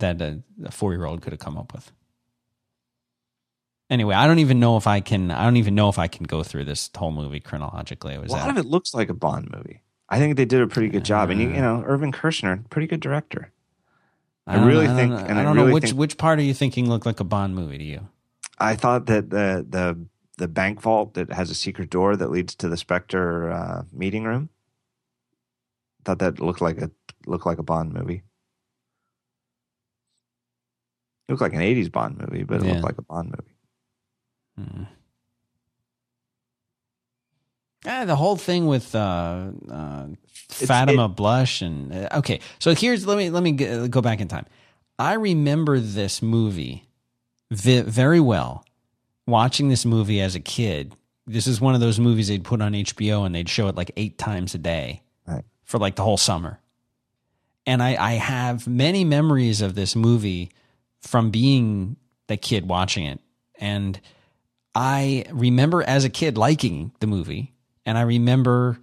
That 0.00 0.20
a, 0.20 0.42
a 0.66 0.70
four 0.70 0.92
year 0.92 1.06
old 1.06 1.22
could 1.22 1.32
have 1.32 1.40
come 1.40 1.56
up 1.56 1.72
with. 1.72 1.90
Anyway, 3.88 4.14
I 4.14 4.26
don't 4.26 4.40
even 4.40 4.60
know 4.60 4.76
if 4.76 4.86
I 4.86 5.00
can. 5.00 5.30
I 5.30 5.44
don't 5.44 5.56
even 5.56 5.74
know 5.74 5.88
if 5.88 5.98
I 5.98 6.08
can 6.08 6.24
go 6.24 6.42
through 6.42 6.64
this 6.64 6.90
whole 6.94 7.12
movie 7.12 7.40
chronologically. 7.40 8.12
It 8.12 8.20
was 8.20 8.30
a 8.30 8.34
lot 8.36 8.44
that- 8.44 8.58
of 8.58 8.66
it 8.66 8.68
looks 8.68 8.92
like 8.92 9.08
a 9.08 9.14
Bond 9.14 9.50
movie. 9.50 9.80
I 10.14 10.18
think 10.18 10.36
they 10.36 10.44
did 10.44 10.60
a 10.60 10.68
pretty 10.68 10.88
good 10.90 11.04
job, 11.04 11.30
and 11.30 11.40
you, 11.40 11.48
you 11.48 11.60
know, 11.60 11.82
Irvin 11.84 12.12
Kershner, 12.12 12.68
pretty 12.70 12.86
good 12.86 13.00
director. 13.00 13.50
I 14.46 14.54
don't 14.56 14.66
really 14.68 14.86
know, 14.86 14.94
think- 14.94 15.12
I 15.12 15.22
and 15.22 15.38
I 15.38 15.40
I 15.40 15.44
don't 15.44 15.56
know 15.56 15.62
really 15.62 15.74
which 15.74 15.84
think- 15.86 15.98
which 15.98 16.16
part 16.18 16.38
are 16.38 16.42
you 16.42 16.54
thinking 16.54 16.88
looked 16.88 17.04
like 17.06 17.18
a 17.18 17.24
Bond 17.24 17.54
movie 17.56 17.78
to 17.78 17.84
you? 17.84 18.08
I 18.58 18.76
thought 18.76 19.06
that 19.06 19.30
the 19.30 19.66
the 19.68 19.98
the 20.36 20.46
bank 20.46 20.80
vault 20.80 21.14
that 21.14 21.32
has 21.32 21.50
a 21.50 21.54
secret 21.54 21.90
door 21.90 22.14
that 22.16 22.30
leads 22.30 22.54
to 22.56 22.68
the 22.68 22.76
Spectre 22.76 23.50
uh, 23.50 23.82
meeting 23.92 24.22
room. 24.24 24.50
Thought 26.04 26.20
that 26.20 26.38
looked 26.38 26.60
like 26.60 26.78
a 26.80 26.90
looked 27.26 27.46
like 27.46 27.58
a 27.58 27.62
Bond 27.64 27.92
movie. 27.92 28.22
It 31.28 31.32
looked 31.32 31.42
like 31.42 31.54
an 31.54 31.60
'80s 31.60 31.90
Bond 31.90 32.18
movie, 32.18 32.44
but 32.44 32.60
it 32.60 32.66
Yeah. 32.66 32.72
looked 32.74 32.84
like 32.84 32.98
a 32.98 33.02
Bond 33.02 33.34
movie. 33.36 34.70
Hmm. 34.70 34.84
Yeah, 37.84 38.04
the 38.06 38.16
whole 38.16 38.36
thing 38.36 38.66
with 38.66 38.94
uh, 38.94 39.50
uh, 39.70 40.06
Fatima 40.48 41.08
Blush 41.08 41.60
and 41.62 41.92
uh, 41.92 42.08
okay. 42.18 42.40
So 42.58 42.74
here's 42.74 43.06
let 43.06 43.18
me 43.18 43.30
let 43.30 43.42
me 43.42 43.52
go 43.52 44.00
back 44.00 44.20
in 44.20 44.28
time. 44.28 44.46
I 44.98 45.14
remember 45.14 45.78
this 45.80 46.22
movie 46.22 46.84
vi- 47.50 47.82
very 47.82 48.20
well. 48.20 48.64
Watching 49.26 49.68
this 49.70 49.84
movie 49.86 50.20
as 50.20 50.34
a 50.34 50.40
kid, 50.40 50.94
this 51.26 51.46
is 51.46 51.60
one 51.60 51.74
of 51.74 51.80
those 51.80 51.98
movies 51.98 52.28
they'd 52.28 52.44
put 52.44 52.60
on 52.60 52.72
HBO 52.72 53.24
and 53.24 53.34
they'd 53.34 53.48
show 53.48 53.68
it 53.68 53.74
like 53.74 53.90
eight 53.96 54.18
times 54.18 54.54
a 54.54 54.58
day 54.58 55.02
Right. 55.26 55.44
for 55.64 55.78
like 55.78 55.96
the 55.96 56.02
whole 56.02 56.18
summer. 56.18 56.60
And 57.66 57.82
I, 57.82 57.96
I 57.96 58.12
have 58.12 58.66
many 58.68 59.04
memories 59.04 59.62
of 59.62 59.74
this 59.74 59.96
movie 59.96 60.50
from 61.00 61.30
being 61.30 61.96
the 62.26 62.36
kid 62.36 62.68
watching 62.68 63.06
it. 63.06 63.20
And 63.58 63.98
I 64.74 65.24
remember 65.32 65.82
as 65.82 66.04
a 66.04 66.10
kid 66.10 66.36
liking 66.36 66.92
the 67.00 67.06
movie, 67.06 67.53
and 67.86 67.98
I 67.98 68.02
remember 68.02 68.78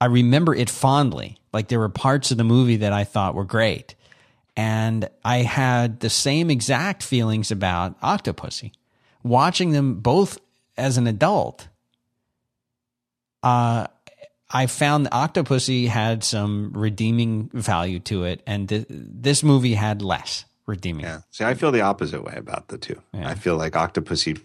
I 0.00 0.06
remember 0.06 0.52
it 0.52 0.68
fondly. 0.68 1.38
Like 1.52 1.68
there 1.68 1.78
were 1.78 1.88
parts 1.88 2.32
of 2.32 2.36
the 2.36 2.44
movie 2.44 2.78
that 2.78 2.92
I 2.92 3.04
thought 3.04 3.36
were 3.36 3.44
great. 3.44 3.94
And 4.56 5.08
I 5.24 5.38
had 5.38 6.00
the 6.00 6.10
same 6.10 6.50
exact 6.50 7.04
feelings 7.04 7.52
about 7.52 8.00
Octopussy. 8.00 8.72
Watching 9.22 9.70
them 9.70 10.00
both 10.00 10.38
as 10.76 10.98
an 10.98 11.06
adult, 11.06 11.68
uh, 13.44 13.86
I 14.50 14.66
found 14.66 15.06
Octopussy 15.10 15.86
had 15.86 16.24
some 16.24 16.72
redeeming 16.74 17.48
value 17.54 18.00
to 18.00 18.24
it, 18.24 18.42
and 18.46 18.68
th- 18.68 18.86
this 18.90 19.42
movie 19.42 19.74
had 19.74 20.02
less 20.02 20.44
redeeming. 20.66 21.04
Yeah. 21.04 21.20
See, 21.30 21.44
I 21.44 21.54
feel 21.54 21.70
the 21.70 21.80
opposite 21.80 22.22
way 22.24 22.34
about 22.36 22.68
the 22.68 22.76
two. 22.76 23.00
Yeah. 23.14 23.28
I 23.28 23.34
feel 23.34 23.56
like 23.56 23.72
Octopussy 23.72 24.40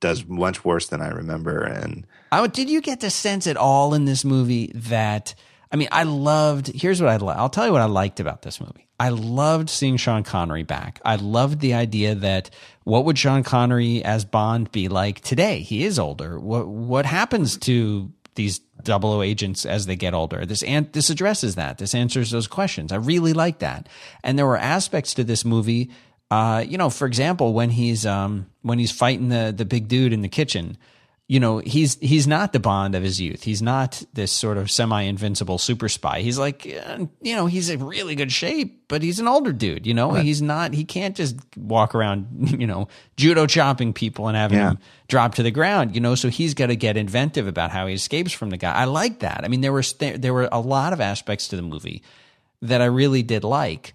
does 0.00 0.26
much 0.26 0.64
worse 0.64 0.86
than 0.88 1.00
I 1.00 1.08
remember, 1.08 1.62
and 1.62 2.06
I, 2.32 2.46
did 2.46 2.68
you 2.68 2.80
get 2.80 3.00
the 3.00 3.10
sense 3.10 3.46
at 3.46 3.56
all 3.56 3.94
in 3.94 4.04
this 4.04 4.24
movie 4.24 4.72
that 4.74 5.34
I 5.72 5.76
mean, 5.76 5.88
I 5.90 6.04
loved. 6.04 6.68
Here's 6.68 7.02
what 7.02 7.10
I 7.10 7.26
I'll 7.34 7.48
tell 7.48 7.66
you 7.66 7.72
what 7.72 7.82
I 7.82 7.86
liked 7.86 8.20
about 8.20 8.42
this 8.42 8.60
movie. 8.60 8.88
I 8.98 9.10
loved 9.10 9.68
seeing 9.68 9.96
Sean 9.96 10.22
Connery 10.22 10.62
back. 10.62 11.00
I 11.04 11.16
loved 11.16 11.60
the 11.60 11.74
idea 11.74 12.14
that 12.14 12.50
what 12.84 13.04
would 13.04 13.18
Sean 13.18 13.42
Connery 13.42 14.02
as 14.02 14.24
Bond 14.24 14.72
be 14.72 14.88
like 14.88 15.20
today? 15.20 15.60
He 15.60 15.84
is 15.84 15.98
older. 15.98 16.38
What 16.38 16.68
what 16.68 17.04
happens 17.04 17.56
to 17.58 18.12
these 18.36 18.60
double 18.82 19.12
O 19.12 19.22
agents 19.22 19.66
as 19.66 19.86
they 19.86 19.96
get 19.96 20.14
older? 20.14 20.46
This 20.46 20.62
an- 20.62 20.90
this 20.92 21.10
addresses 21.10 21.56
that. 21.56 21.78
This 21.78 21.94
answers 21.94 22.30
those 22.30 22.46
questions. 22.46 22.92
I 22.92 22.96
really 22.96 23.32
like 23.32 23.58
that. 23.58 23.88
And 24.22 24.38
there 24.38 24.46
were 24.46 24.56
aspects 24.56 25.14
to 25.14 25.24
this 25.24 25.44
movie. 25.44 25.90
Uh, 26.30 26.64
you 26.66 26.76
know, 26.78 26.90
for 26.90 27.06
example, 27.06 27.52
when 27.54 27.70
he's 27.70 28.04
um 28.06 28.46
when 28.62 28.78
he's 28.78 28.90
fighting 28.92 29.28
the 29.28 29.52
the 29.56 29.64
big 29.64 29.88
dude 29.88 30.12
in 30.12 30.22
the 30.22 30.28
kitchen 30.28 30.76
you 31.28 31.40
know 31.40 31.58
he's 31.58 31.96
he's 31.96 32.28
not 32.28 32.52
the 32.52 32.60
bond 32.60 32.94
of 32.94 33.02
his 33.02 33.20
youth. 33.20 33.42
He's 33.42 33.60
not 33.60 34.00
this 34.14 34.30
sort 34.30 34.58
of 34.58 34.70
semi-invincible 34.70 35.58
super 35.58 35.88
spy. 35.88 36.20
He's 36.20 36.38
like 36.38 36.64
uh, 36.86 37.06
you 37.20 37.34
know 37.34 37.46
he's 37.46 37.68
in 37.68 37.82
really 37.84 38.14
good 38.14 38.30
shape 38.30 38.84
but 38.86 39.02
he's 39.02 39.18
an 39.18 39.26
older 39.26 39.52
dude 39.52 39.88
you 39.88 39.92
know? 39.94 40.12
He's 40.14 40.40
not 40.40 40.72
he 40.72 40.84
can't 40.84 41.16
just 41.16 41.34
walk 41.56 41.96
around 41.96 42.54
you 42.60 42.66
know 42.68 42.86
judo 43.16 43.46
chopping 43.48 43.92
people 43.92 44.28
and 44.28 44.36
having 44.36 44.58
Yeah. 44.58 44.68
them 44.68 44.78
drop 45.08 45.34
to 45.34 45.42
the 45.42 45.50
ground 45.50 45.96
you 45.96 46.00
know? 46.00 46.14
So 46.14 46.28
he's 46.28 46.54
got 46.54 46.66
to 46.68 46.76
get 46.76 46.96
inventive 46.96 47.48
about 47.48 47.72
how 47.72 47.88
he 47.88 47.94
escapes 47.94 48.30
from 48.32 48.50
the 48.50 48.56
guy. 48.56 48.72
I 48.72 48.84
like 48.84 49.18
that. 49.20 49.40
I 49.42 49.48
mean 49.48 49.62
there 49.62 49.72
were 49.72 49.82
there 49.98 50.32
were 50.32 50.48
a 50.52 50.60
lot 50.60 50.92
of 50.92 51.00
aspects 51.00 51.48
to 51.48 51.56
the 51.56 51.62
movie 51.62 52.04
that 52.62 52.80
i 52.80 52.86
really 52.86 53.24
did 53.24 53.42
like 53.42 53.94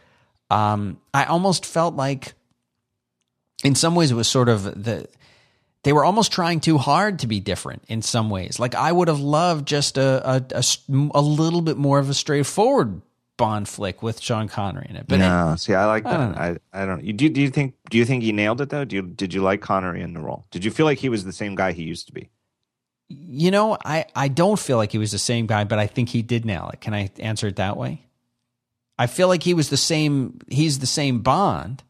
um 0.52 1.00
i 1.14 1.26
almost 1.26 1.66
felt 1.66 1.96
like 1.96 2.34
in 3.64 3.76
some 3.76 3.96
ways 3.96 4.12
it 4.12 4.16
was 4.16 4.28
sort 4.28 4.50
of 4.50 4.64
the 4.64 5.08
they 5.84 5.94
were 5.94 6.06
almost 6.06 6.32
trying 6.32 6.60
too 6.60 6.78
hard 6.78 7.20
to 7.20 7.28
be 7.28 7.40
different 7.40 7.84
in 7.88 8.04
some 8.04 8.30
ways. 8.30 8.60
Like 8.60 8.76
I 8.76 8.92
would 8.92 9.08
have 9.08 9.20
loved 9.20 9.68
just 9.68 9.98
a 9.98 10.44
a 10.54 10.64
a 11.16 11.22
little 11.22 11.62
bit 11.62 11.78
more 11.78 11.98
of 11.98 12.08
a 12.10 12.14
straightforward 12.14 13.02
Bond 13.38 13.68
flick 13.68 14.04
with 14.04 14.22
Sean 14.22 14.48
Connery 14.48 14.86
in 14.88 14.96
it. 14.96 15.06
But 15.08 15.18
no, 15.18 15.56
see, 15.58 15.74
I 15.74 15.86
like 15.86 16.06
I 16.06 16.12
that. 16.12 16.18
don't 16.18 16.32
know. 16.34 16.60
I, 16.74 16.84
I 16.84 16.86
don't. 16.86 17.04
You 17.04 17.14
do? 17.14 17.30
Do 17.30 17.42
you 17.42 17.50
think? 17.50 17.74
Do 17.90 17.98
you 17.98 18.06
think 18.06 18.22
he 18.22 18.32
nailed 18.32 18.62
it 18.62 18.70
though? 18.70 18.86
Do 18.86 18.96
you, 18.96 19.02
did 19.02 19.34
you 19.34 19.42
like 19.42 19.62
Connery 19.62 20.02
in 20.02 20.14
the 20.14 20.20
role? 20.20 20.46
Did 20.52 20.64
you 20.64 20.70
feel 20.70 20.86
like 20.86 21.00
he 21.00 21.10
was 21.10 21.26
the 21.26 21.34
same 21.34 21.56
guy 21.56 21.72
he 21.72 21.82
used 21.84 22.06
to 22.08 22.14
be? 22.14 22.30
you 23.08 23.52
know, 23.52 23.78
I 23.84 24.06
I 24.16 24.28
don't 24.28 24.60
feel 24.60 24.78
like 24.78 24.92
he 24.92 24.98
was 25.00 25.12
the 25.12 25.18
same 25.20 25.48
guy, 25.48 25.64
but 25.64 25.80
I 25.80 25.88
think 25.88 26.10
he 26.10 26.22
did 26.22 26.46
nail 26.46 26.70
it. 26.72 26.82
Can 26.82 26.94
I 26.94 27.10
answer 27.20 27.48
it 27.48 27.56
that 27.56 27.76
way? 27.76 28.06
I 28.98 29.08
feel 29.08 29.28
like 29.28 29.44
he 29.44 29.54
was 29.54 29.70
the 29.70 29.78
same. 29.78 30.40
He's 30.50 30.80
the 30.80 30.88
same 30.88 31.20
Bond, 31.20 31.84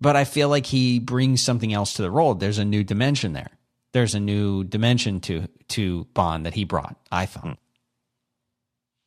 but 0.00 0.16
I 0.16 0.24
feel 0.24 0.48
like 0.48 0.66
he 0.66 0.98
brings 0.98 1.42
something 1.42 1.72
else 1.72 1.94
to 1.94 2.02
the 2.02 2.10
role. 2.10 2.34
There's 2.34 2.58
a 2.58 2.64
new 2.64 2.84
dimension 2.84 3.32
there. 3.32 3.50
There's 3.92 4.14
a 4.14 4.20
new 4.20 4.64
dimension 4.64 5.20
to 5.22 5.48
to 5.68 6.04
Bond 6.14 6.46
that 6.46 6.54
he 6.54 6.64
brought. 6.64 6.96
I 7.10 7.26
thought. 7.26 7.58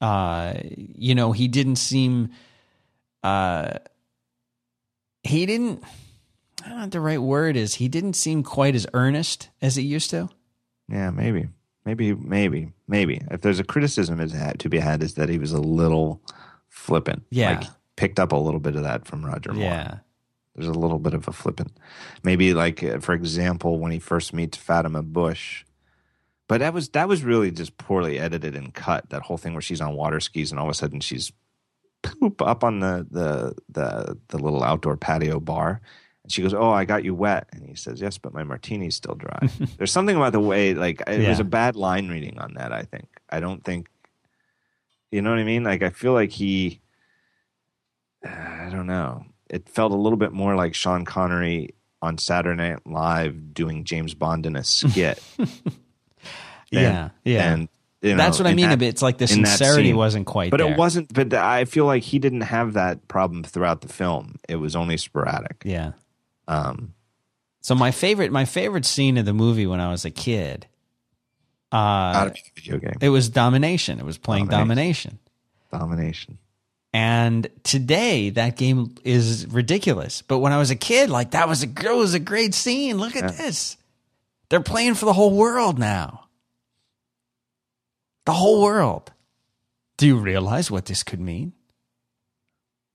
Uh, 0.01 0.53
you 0.65 1.15
know, 1.15 1.31
he 1.31 1.47
didn't 1.47 1.75
seem. 1.75 2.29
Uh, 3.23 3.79
he 5.23 5.45
didn't. 5.45 5.83
I 6.63 6.69
don't 6.69 6.77
know 6.77 6.83
what 6.83 6.91
the 6.91 7.01
right 7.01 7.21
word 7.21 7.55
is. 7.55 7.75
He 7.75 7.87
didn't 7.87 8.13
seem 8.13 8.43
quite 8.43 8.75
as 8.75 8.87
earnest 8.93 9.49
as 9.61 9.75
he 9.75 9.83
used 9.83 10.09
to. 10.09 10.29
Yeah, 10.89 11.09
maybe, 11.11 11.47
maybe, 11.85 12.13
maybe, 12.13 12.73
maybe. 12.87 13.21
If 13.31 13.41
there's 13.41 13.59
a 13.59 13.63
criticism 13.63 14.19
is 14.19 14.33
to 14.59 14.69
be 14.69 14.79
had, 14.79 15.03
is 15.03 15.13
that 15.13 15.29
he 15.29 15.37
was 15.37 15.51
a 15.51 15.61
little 15.61 16.21
flippant. 16.89 17.23
Yeah. 17.29 17.59
like 17.59 17.69
picked 17.95 18.19
up 18.19 18.31
a 18.31 18.35
little 18.35 18.59
bit 18.59 18.75
of 18.75 18.83
that 18.83 19.05
from 19.05 19.25
Roger 19.25 19.53
Moore. 19.53 19.63
Yeah. 19.63 19.97
There's 20.55 20.67
a 20.67 20.79
little 20.79 20.99
bit 20.99 21.13
of 21.13 21.27
a 21.27 21.31
flippant. 21.31 21.77
Maybe 22.23 22.53
like 22.53 22.83
uh, 22.83 22.99
for 22.99 23.13
example, 23.13 23.79
when 23.79 23.91
he 23.91 23.99
first 23.99 24.33
meets 24.33 24.57
Fatima 24.57 25.03
Blush. 25.03 25.65
But 26.47 26.59
that 26.61 26.73
was 26.73 26.89
that 26.89 27.07
was 27.07 27.23
really 27.23 27.51
just 27.51 27.77
poorly 27.77 28.19
edited 28.19 28.55
and 28.55 28.73
cut. 28.73 29.09
That 29.09 29.21
whole 29.21 29.37
thing 29.37 29.53
where 29.53 29.61
she's 29.61 29.81
on 29.81 29.93
water 29.95 30.19
skis 30.19 30.51
and 30.51 30.59
all 30.59 30.65
of 30.65 30.71
a 30.71 30.73
sudden 30.73 30.99
she's 30.99 31.31
poop 32.01 32.41
up 32.41 32.63
on 32.63 32.79
the 32.79 33.05
the 33.09 33.53
the, 33.69 34.17
the 34.29 34.37
little 34.37 34.63
outdoor 34.63 34.97
patio 34.97 35.39
bar. 35.39 35.81
And 36.23 36.31
she 36.31 36.41
goes, 36.41 36.53
"Oh, 36.53 36.71
I 36.71 36.85
got 36.85 37.03
you 37.05 37.13
wet." 37.13 37.47
And 37.53 37.67
he 37.69 37.75
says, 37.75 38.01
"Yes, 38.01 38.17
but 38.17 38.33
my 38.33 38.43
martini's 38.43 38.95
still 38.95 39.15
dry." 39.15 39.47
There's 39.77 39.91
something 39.91 40.15
about 40.15 40.33
the 40.33 40.39
way 40.39 40.73
like 40.73 41.01
it 41.07 41.27
was 41.29 41.39
a 41.39 41.45
bad 41.45 41.75
line 41.75 42.09
reading 42.09 42.39
on 42.39 42.55
that, 42.55 42.73
I 42.73 42.83
think. 42.83 43.07
I 43.29 43.39
don't 43.39 43.63
think 43.63 43.87
you 45.11 45.21
know 45.21 45.29
what 45.31 45.39
I 45.39 45.43
mean? 45.43 45.63
Like 45.63 45.81
I 45.83 45.89
feel 45.89 46.13
like 46.13 46.31
he 46.31 46.79
I 48.25 48.69
don't 48.71 48.87
know. 48.87 49.25
It 49.49 49.67
felt 49.69 49.91
a 49.91 49.95
little 49.95 50.17
bit 50.17 50.31
more 50.31 50.55
like 50.55 50.75
Sean 50.75 51.05
Connery 51.05 51.73
on 52.01 52.17
Saturday 52.17 52.55
Night 52.69 52.85
Live 52.85 53.53
doing 53.53 53.83
James 53.83 54.13
Bond 54.13 54.45
in 54.45 54.55
a 54.55 54.63
skit. 54.63 55.21
Yeah. 56.71 57.09
Yeah. 57.23 57.51
And 57.53 57.69
you 58.01 58.11
know, 58.11 58.17
That's 58.17 58.37
what 58.37 58.47
I 58.47 58.53
mean. 58.53 58.69
that-. 58.69 58.81
It's 58.83 59.01
like 59.01 59.17
the 59.17 59.27
sincerity 59.27 59.91
wasn't 59.93 60.27
quite 60.27 60.51
But 60.51 60.59
there. 60.59 60.71
it 60.71 60.77
wasn't. 60.77 61.11
But 61.11 61.33
I 61.33 61.65
feel 61.65 61.85
like 61.85 62.03
he 62.03 62.19
didn't 62.19 62.41
have 62.41 62.73
that 62.73 63.07
problem 63.07 63.43
throughout 63.43 63.81
the 63.81 63.87
film. 63.87 64.35
It 64.47 64.57
was 64.57 64.75
only 64.75 64.95
sporadic. 64.97 65.63
Yeah. 65.65 65.93
Um, 66.47 66.93
So 67.61 67.73
my 67.75 67.89
favorite, 67.91 68.31
my 68.31 68.45
favorite 68.45 68.85
scene 68.85 69.17
of 69.17 69.25
the 69.25 69.33
movie 69.33 69.65
when 69.65 69.79
I 69.79 69.89
was 69.89 70.05
a 70.05 70.11
kid, 70.11 70.67
out 71.71 72.15
uh, 72.15 72.25
of 72.27 72.33
the 72.33 72.41
video 72.55 72.77
game 72.79 72.97
it 73.01 73.09
was 73.09 73.29
domination. 73.29 73.99
It 73.99 74.05
was 74.05 74.17
playing 74.17 74.47
domination. 74.47 75.19
domination. 75.71 76.37
And 76.91 77.47
today 77.63 78.31
that 78.31 78.57
game 78.57 78.95
is 79.03 79.45
ridiculous. 79.47 80.21
But 80.23 80.39
when 80.39 80.51
I 80.51 80.57
was 80.57 80.71
a 80.71 80.75
kid, 80.75 81.09
like 81.09 81.31
that 81.31 81.47
was 81.47 81.63
a 81.63 81.67
that 81.67 81.95
was 81.95 82.13
a 82.13 82.19
great 82.19 82.53
scene. 82.53 82.97
Look 82.97 83.15
at 83.15 83.37
this. 83.37 83.77
They're 84.49 84.59
playing 84.59 84.95
for 84.95 85.05
the 85.05 85.13
whole 85.13 85.35
world 85.35 85.77
now. 85.77 86.25
The 88.25 88.33
whole 88.33 88.61
world. 88.61 89.11
Do 89.97 90.07
you 90.07 90.17
realize 90.17 90.71
what 90.71 90.85
this 90.85 91.03
could 91.03 91.19
mean? 91.19 91.53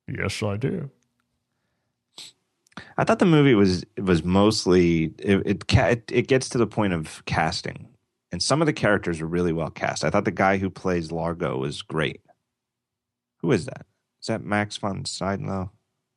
Yes, 0.08 0.42
I 0.42 0.56
do. 0.56 0.90
I 2.96 3.04
thought 3.04 3.18
the 3.18 3.26
movie 3.26 3.54
was 3.54 3.84
was 3.98 4.24
mostly 4.24 5.14
it 5.18 5.46
it, 5.46 5.72
it 5.72 6.12
it 6.12 6.28
gets 6.28 6.48
to 6.50 6.58
the 6.58 6.66
point 6.66 6.92
of 6.92 7.22
casting, 7.26 7.88
and 8.34 8.42
some 8.42 8.60
of 8.60 8.66
the 8.66 8.72
characters 8.72 9.20
are 9.20 9.28
really 9.28 9.52
well 9.52 9.70
cast. 9.70 10.04
I 10.04 10.10
thought 10.10 10.24
the 10.24 10.32
guy 10.32 10.56
who 10.56 10.68
plays 10.68 11.12
Largo 11.12 11.56
was 11.56 11.82
great. 11.82 12.20
Who 13.42 13.52
is 13.52 13.66
that? 13.66 13.86
Is 14.20 14.26
that 14.26 14.42
Max 14.42 14.76
von 14.76 15.04
Sydow? 15.04 15.70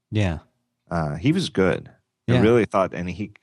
Yeah. 0.10 0.40
Uh, 0.90 1.14
he 1.18 1.32
was 1.32 1.50
good. 1.50 1.92
Yeah. 2.26 2.40
I 2.40 2.42
really 2.42 2.66
thought, 2.66 2.96
and 2.96 3.08
he 3.08 3.34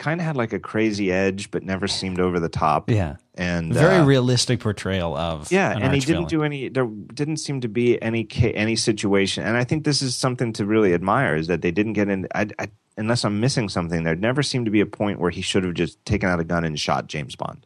kind 0.00 0.20
of 0.20 0.26
had 0.26 0.36
like 0.36 0.52
a 0.52 0.58
crazy 0.58 1.12
edge, 1.12 1.52
but 1.52 1.62
never 1.62 1.86
seemed 1.86 2.18
over 2.18 2.40
the 2.40 2.48
top. 2.48 2.90
Yeah. 2.90 3.18
and 3.36 3.72
Very 3.72 3.98
uh, 3.98 4.04
realistic 4.04 4.58
portrayal 4.58 5.16
of 5.16 5.52
yeah, 5.52 5.70
an 5.76 5.82
and 5.82 5.94
he 5.94 6.00
didn't 6.00 6.28
villain. 6.28 6.28
do 6.28 6.42
any. 6.42 6.68
There 6.70 6.86
didn't 6.86 7.36
seem 7.36 7.60
to 7.60 7.68
be 7.68 8.02
any 8.02 8.26
any 8.42 8.74
situation, 8.74 9.44
and 9.44 9.56
I 9.56 9.62
think 9.62 9.84
this 9.84 10.02
is 10.02 10.16
something 10.16 10.52
to 10.54 10.66
really 10.66 10.92
admire 10.92 11.36
is 11.36 11.46
that 11.46 11.62
they 11.62 11.70
didn't 11.70 11.92
get 11.92 12.08
in. 12.08 12.26
I, 12.34 12.48
I, 12.58 12.68
unless 12.96 13.24
I'm 13.24 13.38
missing 13.38 13.68
something, 13.68 14.02
there 14.02 14.16
never 14.16 14.42
seemed 14.42 14.64
to 14.64 14.72
be 14.72 14.80
a 14.80 14.86
point 14.86 15.20
where 15.20 15.30
he 15.30 15.40
should 15.40 15.62
have 15.62 15.74
just 15.74 16.04
taken 16.04 16.28
out 16.28 16.40
a 16.40 16.44
gun 16.44 16.64
and 16.64 16.80
shot 16.80 17.06
James 17.06 17.36
Bond. 17.36 17.64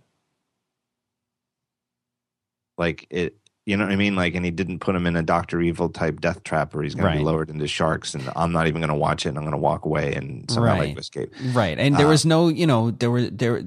Like 2.83 3.07
it, 3.11 3.37
you 3.65 3.77
know 3.77 3.85
what 3.85 3.93
I 3.93 3.97
mean? 3.97 4.17
Like, 4.17 4.35
and 4.35 4.45
he 4.45 4.51
didn't 4.51 4.81
put 4.81 4.97
him 4.97 5.07
in 5.07 5.15
a 5.15 5.23
Doctor 5.23 5.61
Evil 5.61 5.89
type 5.89 6.21
death 6.21 6.43
trap 6.43 6.75
where 6.75 6.83
he's 6.83 6.97
going 6.97 7.13
to 7.13 7.19
be 7.19 7.25
lowered 7.25 7.49
into 7.49 7.69
sharks, 7.69 8.13
and 8.17 8.29
I'm 8.35 8.51
not 8.51 8.67
even 8.67 8.81
going 8.81 8.89
to 8.89 8.97
watch 8.97 9.25
it, 9.25 9.29
and 9.29 9.39
I'm 9.39 9.45
going 9.45 9.53
to 9.53 9.59
walk 9.59 9.85
away 9.85 10.13
and 10.15 10.51
somehow 10.51 10.73
Right. 10.75 10.89
like 10.89 10.99
escape. 10.99 11.33
Right. 11.53 11.79
And 11.79 11.97
there 11.97 12.07
Uh, 12.09 12.11
was 12.11 12.27
no, 12.27 12.49
you 12.49 12.67
know, 12.67 12.91
there 12.91 13.11
were 13.11 13.23
there 13.31 13.63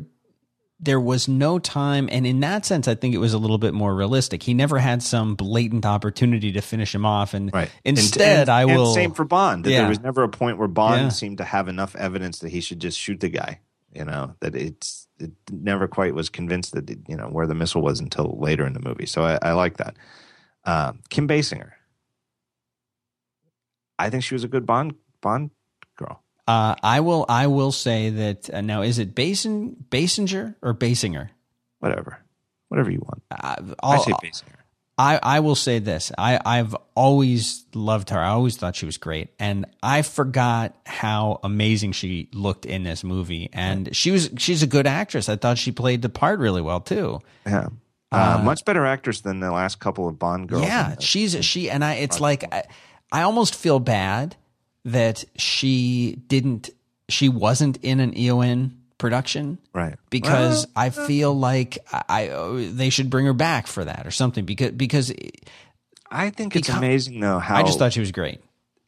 there 0.78 1.00
was 1.00 1.30
no 1.30 1.58
time 1.58 2.10
and 2.12 2.28
in 2.28 2.42
that 2.42 2.66
sense 2.66 2.86
I 2.90 2.96
think 2.96 3.16
it 3.16 3.20
was 3.20 3.34
a 3.34 3.38
little 3.38 3.58
bit 3.58 3.74
more 3.74 3.96
realistic. 3.96 4.44
He 4.44 4.54
never 4.54 4.78
had 4.78 5.02
some 5.02 5.34
blatant 5.36 5.86
opportunity 5.86 6.52
to 6.52 6.62
finish 6.62 6.94
him 6.94 7.06
off 7.06 7.34
and 7.34 7.52
Right. 7.54 7.72
instead 7.86 8.42
and, 8.42 8.50
I 8.50 8.64
and 8.64 8.76
will 8.76 8.94
same 8.94 9.14
for 9.14 9.24
Bond. 9.24 9.64
That 9.64 9.72
Yeah. 9.72 9.80
There 9.80 9.90
was 9.90 10.02
never 10.02 10.24
a 10.24 10.30
point 10.30 10.58
where 10.58 10.68
Bond 10.68 11.02
Yeah. 11.04 11.10
seemed 11.10 11.38
to 11.38 11.46
have 11.46 11.70
enough 11.70 11.96
evidence 11.96 12.40
that 12.40 12.50
he 12.50 12.60
should 12.60 12.80
just 12.82 13.00
shoot 13.00 13.22
the 13.22 13.30
guy. 13.30 13.62
You 13.94 14.04
know 14.04 14.36
that 14.42 14.54
it's 14.54 15.05
it 15.20 15.32
never 15.52 15.88
quite 15.88 16.14
was 16.14 16.30
convinced 16.30 16.74
that 16.74 16.90
you 17.08 17.16
know 17.16 17.28
where 17.28 17.48
the 17.48 17.56
missile 17.56 17.82
was 17.82 18.00
until 18.00 18.38
later 18.40 18.66
in 18.66 18.74
the 18.74 18.80
movie. 18.80 19.06
So 19.06 19.24
I, 19.24 19.38
I 19.42 19.52
like 19.54 19.78
that. 19.78 19.96
Uh, 20.64 20.94
Kim 21.10 21.28
Basinger. 21.28 21.72
I 23.98 24.10
think 24.10 24.24
she 24.24 24.36
was 24.36 24.44
a 24.44 24.48
good 24.48 24.66
Bond 24.66 24.96
Bond 25.22 25.52
girl. 25.96 26.22
uh, 26.48 26.76
I 26.84 27.00
will 27.00 27.26
I 27.30 27.48
will 27.48 27.72
say 27.72 28.10
that 28.10 28.54
uh, 28.54 28.62
now 28.62 28.82
is 28.82 29.00
it 29.00 29.16
Basin 29.16 29.76
Basinger 29.90 30.56
or 30.62 30.74
Basinger? 30.74 31.30
Whatever, 31.80 32.20
whatever 32.70 32.92
you 32.92 33.00
want. 33.00 33.24
Uh, 33.32 33.74
I 33.82 33.98
say 34.00 34.12
Basinger. 34.12 34.65
I, 34.98 35.20
I 35.22 35.40
will 35.42 35.56
say 35.56 35.80
this. 35.80 36.12
I, 36.18 36.40
I've 36.46 36.76
always 36.96 37.66
loved 37.74 38.12
her. 38.12 38.20
I 38.20 38.30
always 38.30 38.56
thought 38.56 38.78
she 38.78 38.86
was 38.86 38.98
great. 38.98 39.30
And 39.40 39.66
I 39.84 40.04
forgot 40.04 40.76
how 40.86 41.42
amazing 41.44 41.92
she 41.92 42.30
looked 42.34 42.66
in 42.66 42.84
this 42.84 43.04
movie. 43.04 43.50
And 43.52 43.94
she 43.96 44.12
was 44.12 44.30
she's 44.38 44.64
a 44.64 44.68
good 44.68 44.88
actress. 44.88 45.28
I 45.28 45.36
thought 45.36 45.58
she 45.58 45.72
played 45.74 46.02
the 46.02 46.10
part 46.10 46.40
really 46.40 46.62
well 46.62 46.80
too. 46.80 47.20
Yeah, 47.46 47.68
uh, 48.12 48.42
much 48.44 48.64
better 48.64 48.86
actress 48.86 49.20
than 49.22 49.42
the 49.42 49.52
last 49.52 49.80
couple 49.80 50.08
of 50.08 50.18
Bond 50.18 50.48
girls. 50.48 50.64
yeah. 50.64 50.96
She's 51.00 51.44
she 51.44 51.70
and 51.70 51.84
I 51.84 51.96
it's 51.96 52.22
like 52.22 52.46
I, 52.54 52.64
I 53.12 53.24
almost 53.24 53.54
feel 53.56 53.80
bad 53.80 54.38
that 54.86 55.26
she 55.36 56.16
didn't 56.28 56.70
she 57.10 57.28
wasn't 57.28 57.78
in 57.78 58.00
an 58.00 58.18
EON 58.18 58.82
production 58.98 59.58
right. 59.74 59.98
because 60.10 60.68
I 60.76 60.88
uh, 60.88 60.92
feel 60.92 61.34
like 61.34 61.78
I, 61.92 62.04
I 62.10 62.70
they 62.72 62.90
should 62.90 63.10
bring 63.10 63.26
her 63.26 63.34
back 63.34 63.68
for 63.68 63.84
that 63.86 64.08
or 64.08 64.12
something 64.12 64.46
because 64.46 64.72
because 64.72 65.14
I 66.10 66.30
think 66.30 66.56
it's 66.56 66.68
Because- 66.68 66.78
amazing 66.78 67.20
though 67.20 67.40
how 67.40 67.58
I 67.58 67.64
just 67.64 67.80
thought 67.80 67.94
she 67.94 68.00
was 68.00 68.12
great. 68.12 68.42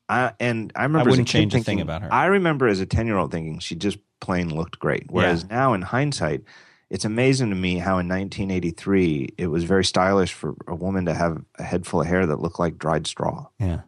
I, 0.10 0.32
and 0.39 0.72
I 0.74 0.84
remember 0.84 1.10
as 1.10 1.13
wouldn't 1.17 1.28
a 1.28 1.32
kid 1.32 1.38
change 1.38 1.56
a 1.56 1.60
thing 1.60 1.82
about 1.82 2.02
her. 2.02 2.13
I 2.13 2.28
remember 2.28 2.67
as 2.67 2.80
a 2.80 2.86
ten 2.86 3.08
year 3.08 3.17
old 3.17 3.32
thinking 3.32 3.60
she 3.60 3.76
just 3.76 3.98
plain 4.22 4.56
looked 4.56 4.80
great. 4.80 5.06
Whereas 5.10 5.43
now 5.50 5.74
in 5.74 5.82
hindsight, 5.82 6.43
it's 6.89 7.04
amazing 7.04 7.50
to 7.50 7.56
me 7.56 7.78
how 7.78 8.00
in 8.00 8.08
1983 8.08 9.34
it 9.38 9.48
was 9.48 9.65
very 9.65 9.84
stylish 9.84 10.32
for 10.34 10.56
a 10.67 10.76
woman 10.76 11.06
to 11.06 11.13
have 11.13 11.43
a 11.60 11.63
head 11.63 11.86
full 11.86 12.02
of 12.02 12.08
hair 12.08 12.26
that 12.26 12.39
looked 12.39 12.60
like 12.60 12.78
dried 12.78 13.06
straw. 13.08 13.48
Yeah. 13.60 13.82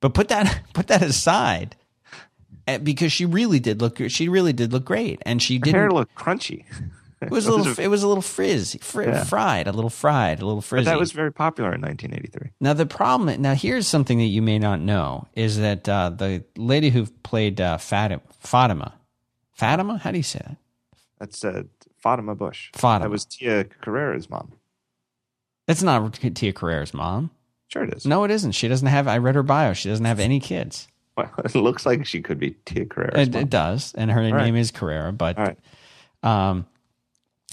But 0.00 0.14
put 0.14 0.28
that 0.28 0.62
put 0.72 0.86
that 0.86 1.02
aside, 1.02 1.76
because 2.76 3.10
she 3.12 3.24
really 3.24 3.58
did 3.58 3.80
look 3.80 3.98
she 4.08 4.28
really 4.28 4.52
did 4.52 4.72
look 4.72 4.84
great, 4.84 5.22
and 5.24 5.42
she 5.42 5.58
Her 5.64 5.70
hair 5.70 5.90
looked 5.90 6.14
crunchy. 6.14 6.64
It 7.22 7.30
was 7.30 7.46
a 7.46 7.52
little 7.56 7.80
it 7.82 7.88
was 7.88 8.02
a 8.02 8.08
little 8.08 8.22
frizz, 8.22 8.76
fri- 8.82 9.06
Yeah. 9.06 9.24
fried, 9.24 9.66
a 9.66 9.72
little 9.72 9.90
fried, 9.90 10.40
a 10.42 10.44
little 10.44 10.60
But 10.60 10.64
frizzy. 10.66 10.84
that 10.84 10.98
was 10.98 11.12
very 11.12 11.32
popular 11.32 11.74
in 11.74 11.80
1983. 11.80 12.50
now 12.60 12.74
the 12.74 12.84
problem. 12.86 13.40
Now 13.40 13.54
here's 13.54 13.88
something 13.88 14.18
that 14.18 14.24
you 14.26 14.42
may 14.42 14.58
not 14.58 14.80
know 14.80 15.26
is 15.34 15.58
that 15.58 15.88
uh, 15.88 16.10
the 16.10 16.44
lady 16.56 16.90
who 16.90 17.06
played 17.24 17.60
uh, 17.60 17.78
Fatima, 17.78 18.20
Fatima, 18.40 18.92
Fatima, 19.52 19.98
how 19.98 20.10
do 20.12 20.16
you 20.18 20.22
say 20.22 20.40
that? 20.46 20.56
That's 21.18 21.44
uh, 21.44 21.62
Fatima 21.96 22.34
Blush. 22.36 22.70
Fatima. 22.74 23.06
That 23.06 23.10
was 23.10 23.24
Tia 23.24 23.64
Carrera's 23.64 24.30
mom. 24.30 24.52
That's 25.66 25.82
not 25.82 26.12
Tia 26.14 26.52
Carrera's 26.52 26.94
mom. 26.94 27.30
Sure 27.66 27.82
it 27.84 27.92
is. 27.92 28.06
No, 28.06 28.24
it 28.24 28.30
isn't. 28.30 28.52
She 28.52 28.68
doesn't 28.68 28.86
have. 28.86 29.06
I 29.08 29.18
read 29.18 29.34
her 29.34 29.42
bio. 29.42 29.72
She 29.74 29.88
doesn't 29.88 30.04
have 30.06 30.20
any 30.20 30.38
kids. 30.40 30.86
Well, 31.18 31.30
it 31.44 31.54
looks 31.54 31.84
like 31.84 32.06
she 32.06 32.22
could 32.22 32.38
be 32.38 32.52
Tia 32.64 32.86
Carrera's 32.86 33.28
It, 33.28 33.34
it 33.34 33.50
does, 33.50 33.92
and 33.94 34.10
her 34.10 34.22
right. 34.22 34.44
name 34.44 34.56
is 34.56 34.70
Carrera. 34.70 35.12
But 35.12 35.36
All 35.38 35.44
right. 35.44 35.58
Um, 36.22 36.66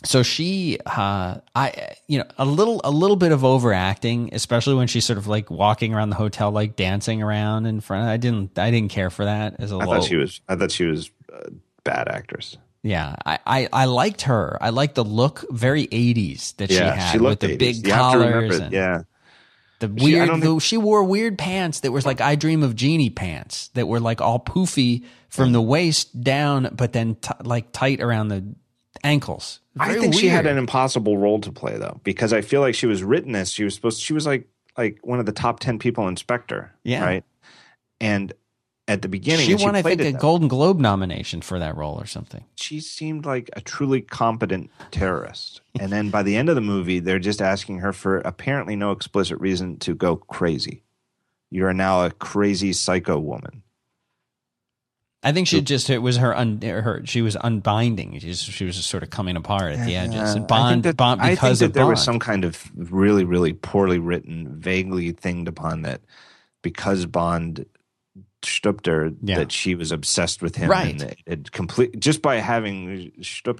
so 0.04 0.22
she 0.24 0.78
uh 0.86 1.38
i 1.56 1.96
you 2.08 2.20
know 2.20 2.26
a 2.38 2.46
little 2.46 2.82
a 2.84 2.92
little 2.92 3.16
bit 3.16 3.32
of 3.32 3.44
overacting 3.46 4.30
especially 4.34 4.76
when 4.76 4.88
she's 4.88 5.06
sort 5.06 5.18
of 5.18 5.26
like 5.26 5.50
walking 5.50 5.94
around 5.96 6.10
the 6.10 6.16
hotel 6.18 6.52
like 6.52 6.76
dancing 6.76 7.24
around 7.24 7.66
in 7.66 7.80
front 7.80 8.04
Of, 8.04 8.10
i 8.10 8.18
didn't 8.18 8.60
i 8.60 8.70
didn't 8.72 8.92
care 8.92 9.10
for 9.10 9.26
that 9.26 9.56
as 9.58 9.72
a 9.72 9.76
I 9.76 9.78
little 9.80 9.94
thought 9.94 10.04
she 10.04 10.18
was. 10.18 10.42
I 10.50 10.56
thought 10.58 10.72
she 10.72 10.86
was 10.86 11.10
a 11.32 11.50
bad 11.86 12.10
actress. 12.10 12.58
yeah 12.84 13.16
I, 13.26 13.40
I 13.48 13.70
i 13.72 13.86
liked 13.86 14.24
her 14.24 14.58
i 14.62 14.70
liked 14.70 14.96
the 14.96 15.06
look 15.06 15.46
very 15.50 15.88
80s 15.88 16.56
that 16.58 16.70
she 16.70 16.76
had 16.78 17.12
she 17.14 17.18
looked 17.18 17.42
with 17.42 17.52
the 17.52 17.56
80s. 17.56 17.60
big 17.60 17.88
You 17.88 17.94
have 17.94 18.12
to 18.12 18.18
remember 18.20 18.40
collars 18.42 18.60
and 18.60 18.74
Yeah, 18.74 19.02
the 19.80 19.88
weird 19.88 20.30
the, 20.30 20.40
think- 20.40 20.62
she 20.62 20.78
wore 20.78 21.04
weird 21.04 21.38
pants 21.38 21.82
that 21.82 21.92
was 21.92 22.06
like 22.06 22.22
i 22.22 22.36
dream 22.36 22.64
of 22.64 22.76
Jeannie 22.76 23.10
pants 23.10 23.70
that 23.70 23.88
were 23.88 24.00
like 24.00 24.22
all 24.22 24.40
poofy 24.40 25.04
from 25.30 25.52
the 25.52 25.62
waist 25.62 26.22
down 26.22 26.70
but 26.74 26.94
then 26.94 27.16
t- 27.16 27.30
like 27.44 27.72
tight 27.72 28.02
around 28.02 28.30
the 28.30 28.46
ankles 29.04 29.60
I 29.78 29.90
Very 29.90 30.02
think 30.02 30.14
she 30.14 30.28
had 30.28 30.46
an 30.46 30.58
impossible 30.58 31.18
role 31.18 31.40
to 31.42 31.52
play 31.52 31.78
though, 31.78 32.00
because 32.04 32.32
I 32.32 32.42
feel 32.42 32.62
like 32.62 32.76
she 32.76 32.86
was 32.86 33.04
written 33.04 33.36
as 33.36 33.52
she 33.52 33.66
was 33.66 33.76
supposed. 33.76 34.02
She 34.02 34.14
was 34.14 34.26
like 34.26 34.48
like 34.78 35.00
one 35.04 35.20
of 35.20 35.26
the 35.26 35.34
top 35.34 35.60
ten 35.60 35.80
people 35.80 36.08
in 36.08 36.16
Spectre. 36.16 36.74
Yeah. 36.84 37.04
right. 37.04 37.24
And 38.00 38.34
at 38.88 39.02
the 39.02 39.08
beginning, 39.08 39.46
she 39.48 39.54
and 39.54 39.62
won, 39.62 39.76
I 39.76 39.82
think, 39.82 40.02
a 40.02 40.12
that- 40.12 40.20
Golden 40.20 40.48
Globe 40.48 40.80
nomination 40.80 41.42
for 41.42 41.58
that 41.60 41.76
role 41.76 42.00
or 42.00 42.06
something. 42.06 42.44
She 42.56 42.80
seemed 42.80 43.26
like 43.26 43.50
a 43.54 43.62
truly 43.62 44.02
competent 44.02 44.70
terrorist, 44.92 45.62
and 45.80 45.92
then 45.92 46.10
by 46.10 46.24
the 46.24 46.36
end 46.36 46.50
of 46.50 46.56
the 46.56 46.62
movie, 46.62 47.00
they're 47.00 47.20
just 47.20 47.42
asking 47.42 47.80
her 47.80 47.92
for 47.94 48.20
apparently 48.20 48.76
no 48.76 48.92
explicit 48.92 49.40
reason 49.40 49.78
to 49.80 49.96
go 49.96 50.16
crazy. 50.16 50.84
You 51.50 51.66
are 51.66 51.74
now 51.74 52.06
a 52.06 52.12
crazy 52.12 52.74
psycho 52.74 53.18
woman. 53.20 53.64
I 55.24 55.32
think 55.32 55.48
she 55.48 55.62
just 55.62 55.90
it 55.90 55.98
was 56.00 56.18
her 56.18 56.38
un, 56.38 56.62
her 56.62 57.02
she 57.06 57.24
was 57.24 57.36
unbinding. 57.36 58.20
She 58.20 58.28
was, 58.28 58.42
she 58.42 58.66
was 58.66 58.76
just 58.76 58.90
sort 58.90 59.02
of 59.02 59.10
coming 59.10 59.36
apart 59.36 59.74
at 59.74 59.84
the 59.88 59.96
edges. 59.96 60.36
And 60.36 60.48
Bond, 60.48 60.84
think 60.84 60.84
that, 60.84 60.98
Bond 60.98 61.20
I 61.22 61.34
think 61.34 61.58
that 61.58 61.66
of 61.66 61.74
there 61.74 61.84
Bond. 61.84 61.90
was 61.94 62.04
some 62.04 62.20
kind 62.20 62.46
of 62.46 62.72
really, 62.76 63.24
really 63.24 63.54
poorly 63.54 63.98
written, 63.98 64.60
vaguely 64.60 65.14
thinged 65.14 65.48
upon 65.48 65.82
that 65.82 66.02
because 66.62 67.08
Bond 67.08 67.66
stooped 68.46 68.86
her, 68.88 69.12
Yeah. 69.22 69.38
that 69.40 69.52
she 69.52 69.76
was 69.76 69.92
obsessed 69.92 70.42
with 70.42 70.56
him, 70.56 70.70
Right. 70.70 70.92
And 71.02 71.12
it, 71.12 71.20
it 71.26 71.52
complete 71.52 72.00
just 72.00 72.22
by 72.22 72.36
having 72.38 73.12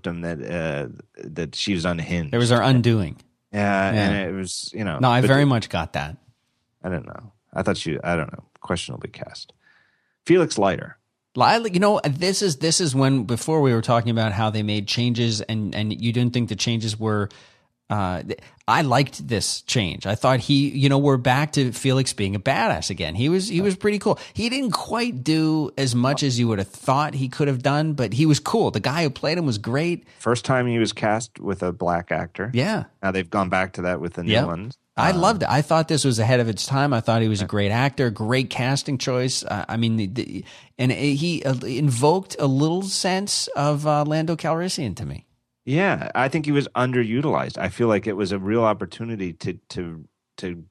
him 0.08 0.22
that 0.22 0.42
uh, 0.42 0.88
that 1.24 1.56
she 1.56 1.74
was 1.74 1.86
unhinged. 1.86 2.34
it 2.34 2.38
was 2.38 2.50
her 2.52 2.62
undoing. 2.62 3.18
yeah, 3.52 3.92
Yeah. 3.94 4.02
and 4.10 4.30
it 4.30 4.38
was 4.38 4.72
you 4.74 4.84
know. 4.84 5.00
No, 5.00 5.10
I 5.10 5.22
very 5.22 5.46
much 5.46 5.70
got 5.70 5.94
that. 5.94 6.18
I 6.84 6.90
don't 6.90 7.06
know. 7.06 7.32
I 7.54 7.64
thought 7.64 7.78
she. 7.78 7.98
I 8.04 8.16
don't 8.16 8.32
know. 8.32 8.44
Questionably 8.62 9.10
cast. 9.10 9.54
Felix 10.26 10.58
Leiter. 10.58 10.98
Lila, 11.36 11.70
you 11.70 11.80
know, 11.80 12.00
this 12.10 12.42
is 12.42 12.58
this 12.58 12.80
is 12.80 12.96
when 12.96 13.24
before 13.26 13.62
we 13.62 13.74
were 13.74 13.82
talking 13.82 14.10
about 14.12 14.32
how 14.32 14.50
they 14.50 14.64
made 14.64 14.88
changes 14.88 15.42
and 15.42 15.76
and 15.76 15.92
you 16.00 16.12
didn't 16.14 16.34
think 16.34 16.50
the 16.50 16.56
changes 16.56 17.00
were. 17.00 17.30
Uh, 17.90 18.24
I 18.68 18.82
liked 18.82 19.28
this 19.28 19.62
change. 19.62 20.08
I 20.08 20.16
thought 20.16 20.40
he, 20.40 20.70
you 20.70 20.90
know, 20.90 20.98
we're 20.98 21.18
back 21.18 21.52
to 21.54 21.72
Felix 21.72 22.14
being 22.14 22.34
a 22.36 22.40
badass 22.40 22.90
again. 22.90 23.14
He 23.14 23.30
was 23.30 23.48
he 23.48 23.62
was 23.62 23.76
pretty 23.76 24.00
cool. 24.00 24.18
He 24.34 24.50
didn't 24.50 24.72
quite 24.72 25.24
do 25.24 25.70
as 25.78 25.94
much 25.94 26.24
as 26.24 26.40
you 26.40 26.48
would 26.48 26.58
have 26.58 26.68
thought 26.68 27.14
he 27.14 27.30
could 27.30 27.48
have 27.48 27.62
done, 27.62 27.94
but 27.94 28.14
he 28.14 28.26
was 28.26 28.40
cool. 28.40 28.72
The 28.72 28.80
guy 28.80 29.04
who 29.04 29.12
played 29.12 29.38
him 29.38 29.46
was 29.46 29.60
great. 29.60 30.08
First 30.18 30.46
time 30.46 30.66
he 30.66 30.80
was 30.80 30.94
cast 30.94 31.40
with 31.40 31.62
a 31.62 31.72
black 31.72 32.12
actor. 32.12 32.50
Yeah, 32.56 32.86
Now 33.04 33.12
they've 33.12 33.30
gone 33.30 33.50
back 33.50 33.74
to 33.74 33.84
that 33.84 34.02
with 34.02 34.14
the 34.14 34.24
new 34.24 34.32
Yep. 34.32 34.46
ones. 34.48 34.78
I 34.98 35.12
Um, 35.12 35.18
loved 35.22 35.44
it. 35.44 35.50
I 35.50 35.62
thought 35.62 35.88
this 35.88 36.04
was 36.06 36.18
ahead 36.20 36.40
of 36.40 36.48
its 36.50 36.66
time. 36.66 36.92
I 36.94 37.02
thought 37.02 37.22
he 37.22 37.28
was 37.28 37.42
a 37.42 37.46
great 37.46 37.70
actor, 37.70 38.10
great 38.10 38.50
casting 38.50 38.98
choice. 38.98 39.44
Uh, 39.44 39.66
I 39.68 39.76
mean, 39.78 39.98
the, 39.98 40.08
the, 40.08 40.46
and 40.80 40.90
he 40.92 41.44
uh, 41.44 41.54
invoked 41.66 42.38
a 42.40 42.48
little 42.48 42.82
sense 42.82 43.48
of 43.56 43.86
uh, 43.86 44.06
Lando 44.06 44.36
Calrissian 44.38 44.96
to 44.96 45.06
me. 45.06 45.26
Yeah, 45.66 46.12
I 46.14 46.30
think 46.30 46.46
he 46.46 46.52
was 46.52 46.68
underutilized. 46.76 47.58
I 47.58 47.70
feel 47.70 47.88
like 47.88 48.06
it 48.08 48.14
was 48.16 48.32
a 48.32 48.40
real 48.40 48.64
opportunity 48.64 49.34
to 49.34 49.54
to 49.70 50.06
to 50.38 50.64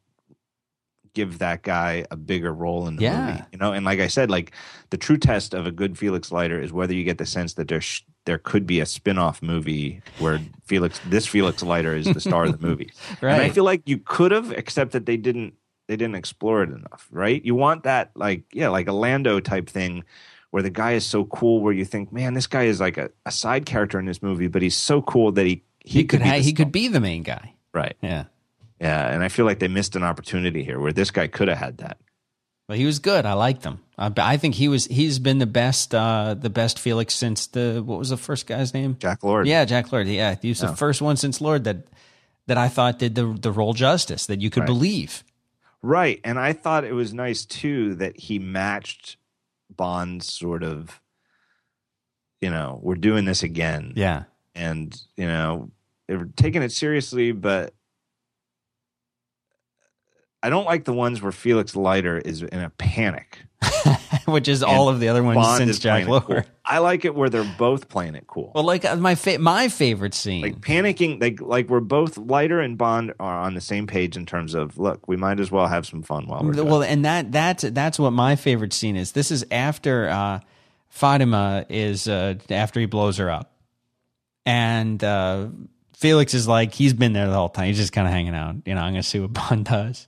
give 1.14 1.38
that 1.38 1.62
guy 1.62 2.04
a 2.10 2.16
bigger 2.16 2.52
role 2.52 2.88
in 2.88 2.96
the 2.96 3.02
Yeah. 3.02 3.26
movie. 3.30 3.42
You 3.52 3.58
know, 3.58 3.72
and 3.72 3.84
like 3.86 4.00
I 4.00 4.08
said, 4.08 4.30
like 4.30 4.50
the 4.90 4.96
true 4.96 5.16
test 5.16 5.54
of 5.54 5.64
a 5.66 5.70
good 5.70 5.96
Felix 5.96 6.32
Leiter 6.32 6.60
is 6.60 6.72
whether 6.72 6.92
you 6.92 7.04
get 7.04 7.18
the 7.18 7.26
sense 7.26 7.54
that 7.54 7.68
there 7.68 7.80
sh- 7.80 8.02
there 8.26 8.38
could 8.38 8.66
be 8.66 8.80
a 8.80 8.86
spin-off 8.86 9.42
movie 9.42 10.00
where 10.18 10.40
Felix 10.64 10.98
this 11.06 11.26
Felix 11.26 11.62
Leiter 11.62 11.94
is 11.94 12.06
the 12.06 12.20
star 12.20 12.44
of 12.46 12.58
the 12.60 12.66
movie. 12.66 12.90
And 13.22 13.42
I 13.42 13.50
feel 13.50 13.64
like 13.64 13.82
you 13.88 13.98
could 13.98 14.32
have 14.32 14.50
except 14.52 14.92
that 14.92 15.06
they 15.06 15.16
didn't 15.16 15.54
they 15.88 15.96
didn't 15.96 16.14
explore 16.16 16.62
it 16.62 16.70
enough, 16.70 17.06
right? 17.10 17.44
You 17.44 17.54
want 17.54 17.82
that 17.84 18.10
like 18.16 18.44
yeah, 18.52 18.68
like 18.68 18.88
a 18.88 18.92
Lando 18.92 19.38
type 19.40 19.68
thing 19.68 20.04
where 20.54 20.62
the 20.62 20.70
guy 20.70 20.92
is 20.92 21.04
so 21.04 21.24
cool 21.24 21.60
where 21.60 21.72
you 21.72 21.84
think, 21.84 22.12
man, 22.12 22.32
this 22.34 22.46
guy 22.46 22.62
is 22.62 22.78
like 22.78 22.96
a, 22.96 23.10
a 23.26 23.32
side 23.32 23.66
character 23.66 23.98
in 23.98 24.06
this 24.06 24.22
movie, 24.22 24.46
but 24.46 24.62
he's 24.62 24.76
so 24.76 25.02
cool 25.02 25.32
that 25.32 25.44
he 25.46 25.64
He, 25.80 26.04
could 26.04 26.20
be 26.20 26.28
ha- 26.28 26.36
the 26.36 26.42
he 26.42 26.52
could 26.52 26.70
be 26.70 26.86
the 26.86 27.00
main 27.00 27.24
guy. 27.24 27.54
right. 27.72 27.96
Yeah. 28.00 28.26
Yeah, 28.80 29.12
and 29.12 29.24
I 29.24 29.28
feel 29.28 29.46
like 29.46 29.58
they 29.58 29.66
missed 29.66 29.96
an 29.96 30.04
opportunity 30.04 30.62
here 30.62 30.78
where 30.78 30.92
this 30.92 31.10
guy 31.10 31.26
could 31.26 31.48
have 31.48 31.58
had 31.58 31.78
that. 31.78 31.98
But 32.68 32.76
he 32.76 32.84
was 32.86 33.00
good. 33.00 33.26
I 33.26 33.32
liked 33.32 33.64
him. 33.64 33.80
I, 33.98 34.12
I 34.16 34.36
think 34.36 34.54
he 34.54 34.68
was. 34.68 34.84
He's 34.86 35.18
been 35.18 35.38
the 35.38 35.46
best. 35.46 35.92
Uh, 35.94 36.34
the 36.34 36.50
best 36.50 36.78
Felix 36.78 37.14
since 37.14 37.46
the 37.48 37.82
what 37.84 37.98
was 37.98 38.10
the 38.10 38.16
first 38.16 38.46
guy's 38.46 38.72
name? 38.74 38.96
Jack 39.00 39.22
Lord. 39.24 39.46
Yeah, 39.48 39.64
Jack 39.64 39.90
Lord. 39.92 40.06
Yeah, 40.08 40.36
he 40.40 40.48
was 40.50 40.60
the 40.60 40.74
first 40.76 41.02
one 41.02 41.16
since 41.16 41.40
Lord 41.40 41.64
that 41.64 41.86
that 42.46 42.58
I 42.58 42.68
thought 42.68 42.98
did 42.98 43.14
the 43.16 43.26
the 43.40 43.50
role 43.52 43.74
justice 43.74 44.26
that 44.26 44.40
you 44.40 44.50
could 44.50 44.60
Right. 44.60 44.66
believe. 44.74 45.24
Right. 45.82 46.20
And 46.24 46.38
I 46.38 46.52
thought 46.52 46.84
it 46.84 46.94
was 46.94 47.12
nice 47.12 47.44
too 47.44 47.94
that 47.96 48.18
he 48.18 48.38
matched 48.38 49.16
Bond's 49.76 50.32
sort 50.32 50.62
of 50.62 51.00
you 52.40 52.50
know, 52.50 52.78
we're 52.82 52.94
doing 52.96 53.24
this 53.24 53.42
again. 53.42 53.94
Yeah. 53.96 54.24
and 54.54 54.94
you 55.16 55.26
know 55.26 55.70
they're 56.06 56.28
taking 56.36 56.62
it 56.62 56.70
seriously 56.70 57.32
but 57.32 57.72
i 60.42 60.50
don't 60.50 60.66
like 60.66 60.84
the 60.84 60.92
ones 60.92 61.22
where 61.22 61.32
felix 61.32 61.74
leiter 61.74 62.18
is 62.18 62.42
in 62.42 62.60
a 62.60 62.68
panic 62.70 63.38
Which 64.32 64.48
is 64.48 64.62
all 64.62 64.88
of 64.88 65.00
the 65.00 65.08
other 65.08 65.22
ones 65.22 65.36
Bond 65.36 65.58
since 65.58 65.78
Jack 65.78 66.06
Lord. 66.08 66.24
cool. 66.24 66.42
i 66.64 66.78
like 66.78 67.04
it 67.04 67.14
where 67.14 67.28
they're 67.28 67.50
both 67.58 67.88
playing 67.88 68.14
it 68.14 68.26
cool 68.26 68.52
Well, 68.54 68.64
like 68.64 68.84
uh, 68.84 68.96
my 68.96 69.14
fa- 69.14 69.38
my 69.38 69.68
favorite 69.68 70.14
scene. 70.14 70.42
like 70.42 70.60
panicking 70.60 71.20
like 71.20 71.40
like 71.40 71.68
we're 71.68 71.80
both 71.80 72.16
leiter 72.18 72.60
and 72.60 72.78
bond 72.78 73.12
are 73.20 73.40
on 73.40 73.54
the 73.54 73.60
same 73.60 73.86
page 73.86 74.16
in 74.16 74.26
terms 74.26 74.54
of 74.54 74.78
look 74.78 75.06
we 75.08 75.16
might 75.16 75.40
as 75.40 75.50
well 75.50 75.66
have 75.66 75.86
some 75.86 76.02
fun 76.02 76.26
while 76.26 76.42
we're 76.42 76.62
well, 76.64 76.82
it. 76.82 76.88
and 76.88 77.04
that 77.04 77.32
that's 77.32 77.62
that's 77.70 77.98
what 77.98 78.12
my 78.12 78.36
favorite 78.36 78.72
scene 78.72 78.96
is. 78.96 79.12
This 79.12 79.30
is 79.30 79.44
after 79.50 80.08
uh, 80.08 80.40
Fatima 80.88 81.66
is 81.68 82.06
uh, 82.08 82.34
after 82.50 82.80
he 82.80 82.86
blows 82.86 83.16
her 83.18 83.30
up, 83.30 83.52
and 84.46 85.02
uh, 85.02 85.48
Felix 85.94 86.34
is 86.34 86.46
like 86.48 86.72
he's 86.72 86.92
been 86.94 87.12
there 87.12 87.26
the 87.28 87.34
whole 87.34 87.48
time. 87.48 87.66
He's 87.66 87.76
just 87.78 87.92
kind 87.92 88.06
of 88.06 88.12
hanging 88.12 88.34
out. 88.34 88.56
You 88.64 88.74
know, 88.74 88.80
I'm 88.80 88.92
gonna 88.92 89.02
see 89.02 89.20
what 89.20 89.32
Bond 89.32 89.64
does. 89.66 90.06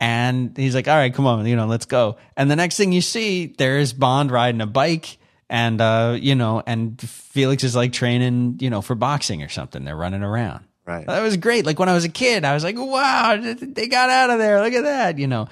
And 0.00 0.56
he's 0.56 0.74
like, 0.74 0.88
"All 0.88 0.96
right, 0.96 1.12
come 1.12 1.26
on, 1.26 1.46
you 1.46 1.56
know, 1.56 1.66
let's 1.66 1.86
go." 1.86 2.16
And 2.36 2.50
the 2.50 2.56
next 2.56 2.76
thing 2.76 2.92
you 2.92 3.00
see, 3.00 3.54
there's 3.58 3.92
Bond 3.92 4.30
riding 4.30 4.60
a 4.60 4.66
bike, 4.66 5.18
and 5.48 5.80
uh, 5.80 6.16
you 6.20 6.34
know, 6.34 6.62
and 6.66 7.00
Felix 7.00 7.64
is 7.64 7.76
like 7.76 7.92
training, 7.92 8.58
you 8.60 8.70
know, 8.70 8.82
for 8.82 8.94
boxing 8.94 9.42
or 9.42 9.48
something. 9.48 9.84
They're 9.84 9.96
running 9.96 10.22
around. 10.22 10.64
right 10.84 11.06
That 11.06 11.22
was 11.22 11.36
great. 11.36 11.66
Like 11.66 11.78
when 11.78 11.88
I 11.88 11.94
was 11.94 12.04
a 12.04 12.08
kid, 12.10 12.44
I 12.44 12.54
was 12.54 12.64
like, 12.64 12.76
wow, 12.76 13.36
they 13.40 13.88
got 13.88 14.10
out 14.10 14.30
of 14.30 14.38
there. 14.38 14.60
Look 14.62 14.74
at 14.74 14.84
that. 14.84 15.18
You 15.18 15.26
know, 15.26 15.48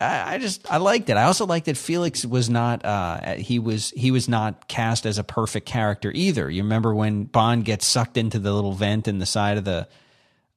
I, 0.00 0.34
I 0.34 0.38
just, 0.38 0.70
I 0.70 0.76
liked 0.76 1.10
it. 1.10 1.16
I 1.16 1.24
also 1.24 1.46
liked 1.46 1.66
that 1.66 1.76
Felix 1.76 2.24
was 2.24 2.48
not, 2.48 2.84
uh, 2.84 3.34
he 3.34 3.58
was, 3.58 3.90
he 3.90 4.10
was 4.10 4.28
not 4.28 4.68
cast 4.68 5.06
as 5.06 5.18
a 5.18 5.24
perfect 5.24 5.66
character 5.66 6.12
either. 6.14 6.48
You 6.50 6.62
remember 6.62 6.94
when 6.94 7.24
Bond 7.24 7.64
gets 7.64 7.86
sucked 7.86 8.16
into 8.16 8.38
the 8.38 8.52
little 8.52 8.72
vent 8.72 9.08
in 9.08 9.18
the 9.18 9.26
side 9.26 9.58
of 9.58 9.64
the, 9.64 9.88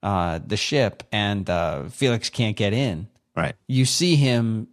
uh, 0.02 0.40
the 0.46 0.56
ship 0.56 1.02
and, 1.12 1.48
uh, 1.48 1.84
Felix 1.88 2.28
can't 2.30 2.56
get 2.56 2.72
in. 2.72 3.08
right 3.36 3.54
You 3.68 3.84
see 3.84 4.16
him, 4.16 4.68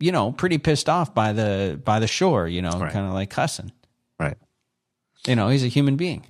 you 0.00 0.12
know, 0.12 0.32
pretty 0.32 0.58
pissed 0.58 0.88
off 0.88 1.14
by 1.14 1.32
the, 1.32 1.80
by 1.84 1.98
the 2.00 2.06
shore, 2.06 2.46
you 2.48 2.60
know, 2.62 2.78
Right. 2.78 2.92
kind 2.92 3.06
of 3.06 3.12
like 3.12 3.30
cussing. 3.30 3.72
right 4.20 4.36
You 5.26 5.36
know, 5.36 5.48
he's 5.48 5.64
a 5.64 5.68
human 5.68 5.96
being. 5.96 6.24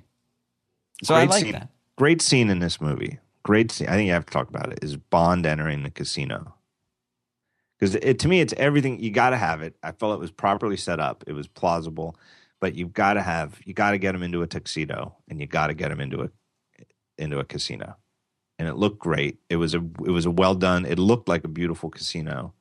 So 1.03 1.13
I 1.15 1.25
Great 1.25 1.29
like 1.31 1.43
scene. 1.43 1.51
that. 1.53 1.69
great 1.97 2.21
scene 2.21 2.49
in 2.49 2.59
this 2.59 2.79
movie 2.81 3.19
great 3.43 3.71
scene 3.71 3.87
i 3.87 3.91
think 3.91 4.07
you 4.07 4.13
have 4.13 4.25
to 4.25 4.31
talk 4.33 4.49
about 4.49 4.71
it 4.71 4.79
is 4.81 4.97
bond 4.97 5.45
entering 5.45 5.83
the 5.83 5.91
casino 5.91 6.55
because 7.77 7.93
it 7.95 8.17
to 8.17 8.27
me 8.27 8.39
it's 8.39 8.53
everything 8.57 8.99
you 8.99 9.11
got 9.11 9.29
to 9.31 9.37
have 9.37 9.61
it 9.61 9.75
i 9.83 9.91
felt 9.91 10.13
it 10.15 10.19
was 10.19 10.31
properly 10.31 10.75
set 10.77 10.99
up 10.99 11.23
it 11.27 11.33
was 11.33 11.47
plausible 11.47 12.15
but 12.59 12.73
you've 12.75 12.91
got 12.93 13.13
to 13.13 13.21
have 13.21 13.59
you 13.65 13.71
got 13.73 13.91
to 13.91 13.97
get 13.99 14.15
him 14.15 14.23
into 14.23 14.41
a 14.41 14.47
tuxedo 14.47 15.15
and 15.29 15.39
you 15.39 15.45
got 15.45 15.67
to 15.67 15.73
get 15.75 15.91
him 15.91 16.01
into 16.01 16.21
a 16.23 16.29
into 17.19 17.37
a 17.37 17.43
casino 17.43 17.95
and 18.59 18.67
it 18.67 18.75
looked 18.75 18.99
great 18.99 19.39
it 19.49 19.55
was 19.57 19.73
a 19.73 19.79
it 20.05 20.11
was 20.11 20.25
a 20.25 20.31
well 20.31 20.55
done 20.55 20.85
it 20.85 20.97
looked 20.99 21.27
like 21.27 21.43
a 21.43 21.47
beautiful 21.49 21.89
casino 21.89 22.53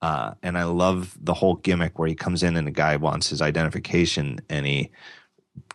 uh, 0.00 0.34
and 0.44 0.56
I 0.56 0.62
love 0.64 1.16
the 1.20 1.34
whole 1.34 1.56
gimmick 1.56 1.98
where 1.98 2.06
he 2.08 2.14
comes 2.14 2.42
in 2.44 2.56
and 2.56 2.66
the 2.66 2.70
guy 2.70 2.96
wants 2.96 3.28
his 3.30 3.42
identification 3.42 4.38
and 4.48 4.64
he 4.64 4.90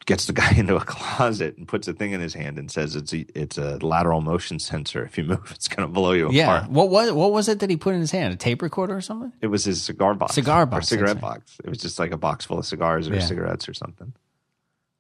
gets 0.06 0.28
the 0.28 0.34
guy 0.42 0.52
into 0.56 0.78
a 0.78 0.80
closet 0.80 1.58
and 1.58 1.68
puts 1.68 1.90
a 1.90 1.94
thing 1.94 2.14
in 2.14 2.22
his 2.22 2.34
hand 2.34 2.58
and 2.58 2.72
says 2.72 2.96
it's 2.96 3.14
a 3.14 3.26
it's 3.36 3.58
a 3.58 3.78
lateral 3.86 4.22
motion 4.22 4.60
sensor. 4.60 5.04
If 5.04 5.18
you 5.18 5.26
move, 5.26 5.52
it's 5.56 5.68
going 5.68 5.86
to 5.86 5.92
blow 5.94 6.14
you 6.14 6.32
Yeah. 6.32 6.44
apart. 6.60 6.72
What 6.72 6.90
was, 6.90 7.12
what 7.12 7.34
was 7.34 7.50
it 7.50 7.60
that 7.60 7.70
he 7.70 7.76
put 7.76 7.94
in 7.96 8.00
his 8.00 8.12
hand? 8.12 8.34
A 8.34 8.38
tape 8.38 8.62
recorder 8.62 8.96
or 8.96 9.02
something? 9.02 9.34
It 9.42 9.48
was 9.48 9.66
his 9.66 9.82
cigar 9.84 10.14
box, 10.14 10.36
Cigar 10.36 10.64
or 10.64 10.66
box, 10.68 10.88
cigarette 10.88 11.16
right. 11.16 11.22
box. 11.22 11.58
It 11.62 11.70
was 11.70 11.80
just 11.80 12.00
like 12.00 12.12
a 12.14 12.18
box 12.18 12.46
full 12.46 12.60
of 12.60 12.66
cigars 12.66 13.10
or 13.10 13.16
Yeah. 13.16 13.20
cigarettes 13.20 13.68
or 13.68 13.74
something. 13.74 14.14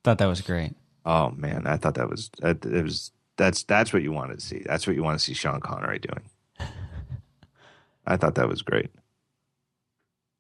Thought 0.04 0.18
that 0.18 0.26
was 0.28 0.42
great. 0.42 0.74
Oh 1.06 1.30
man, 1.32 1.66
I 1.66 1.78
thought 1.78 1.96
that 1.96 2.10
was 2.10 2.30
it 2.44 2.66
was 2.84 3.12
that's 3.38 3.64
that's 3.64 3.94
what 3.94 4.04
you 4.04 4.12
wanted 4.12 4.40
to 4.40 4.46
see. 4.46 4.64
That's 4.66 4.86
what 4.88 4.96
you 4.96 5.04
want 5.04 5.20
to 5.20 5.24
see 5.24 5.34
Sean 5.34 5.60
Connery 5.60 6.00
doing. 6.00 6.30
I 8.06 8.18
thought 8.18 8.36
that 8.36 8.48
was 8.48 8.62
great. 8.62 8.92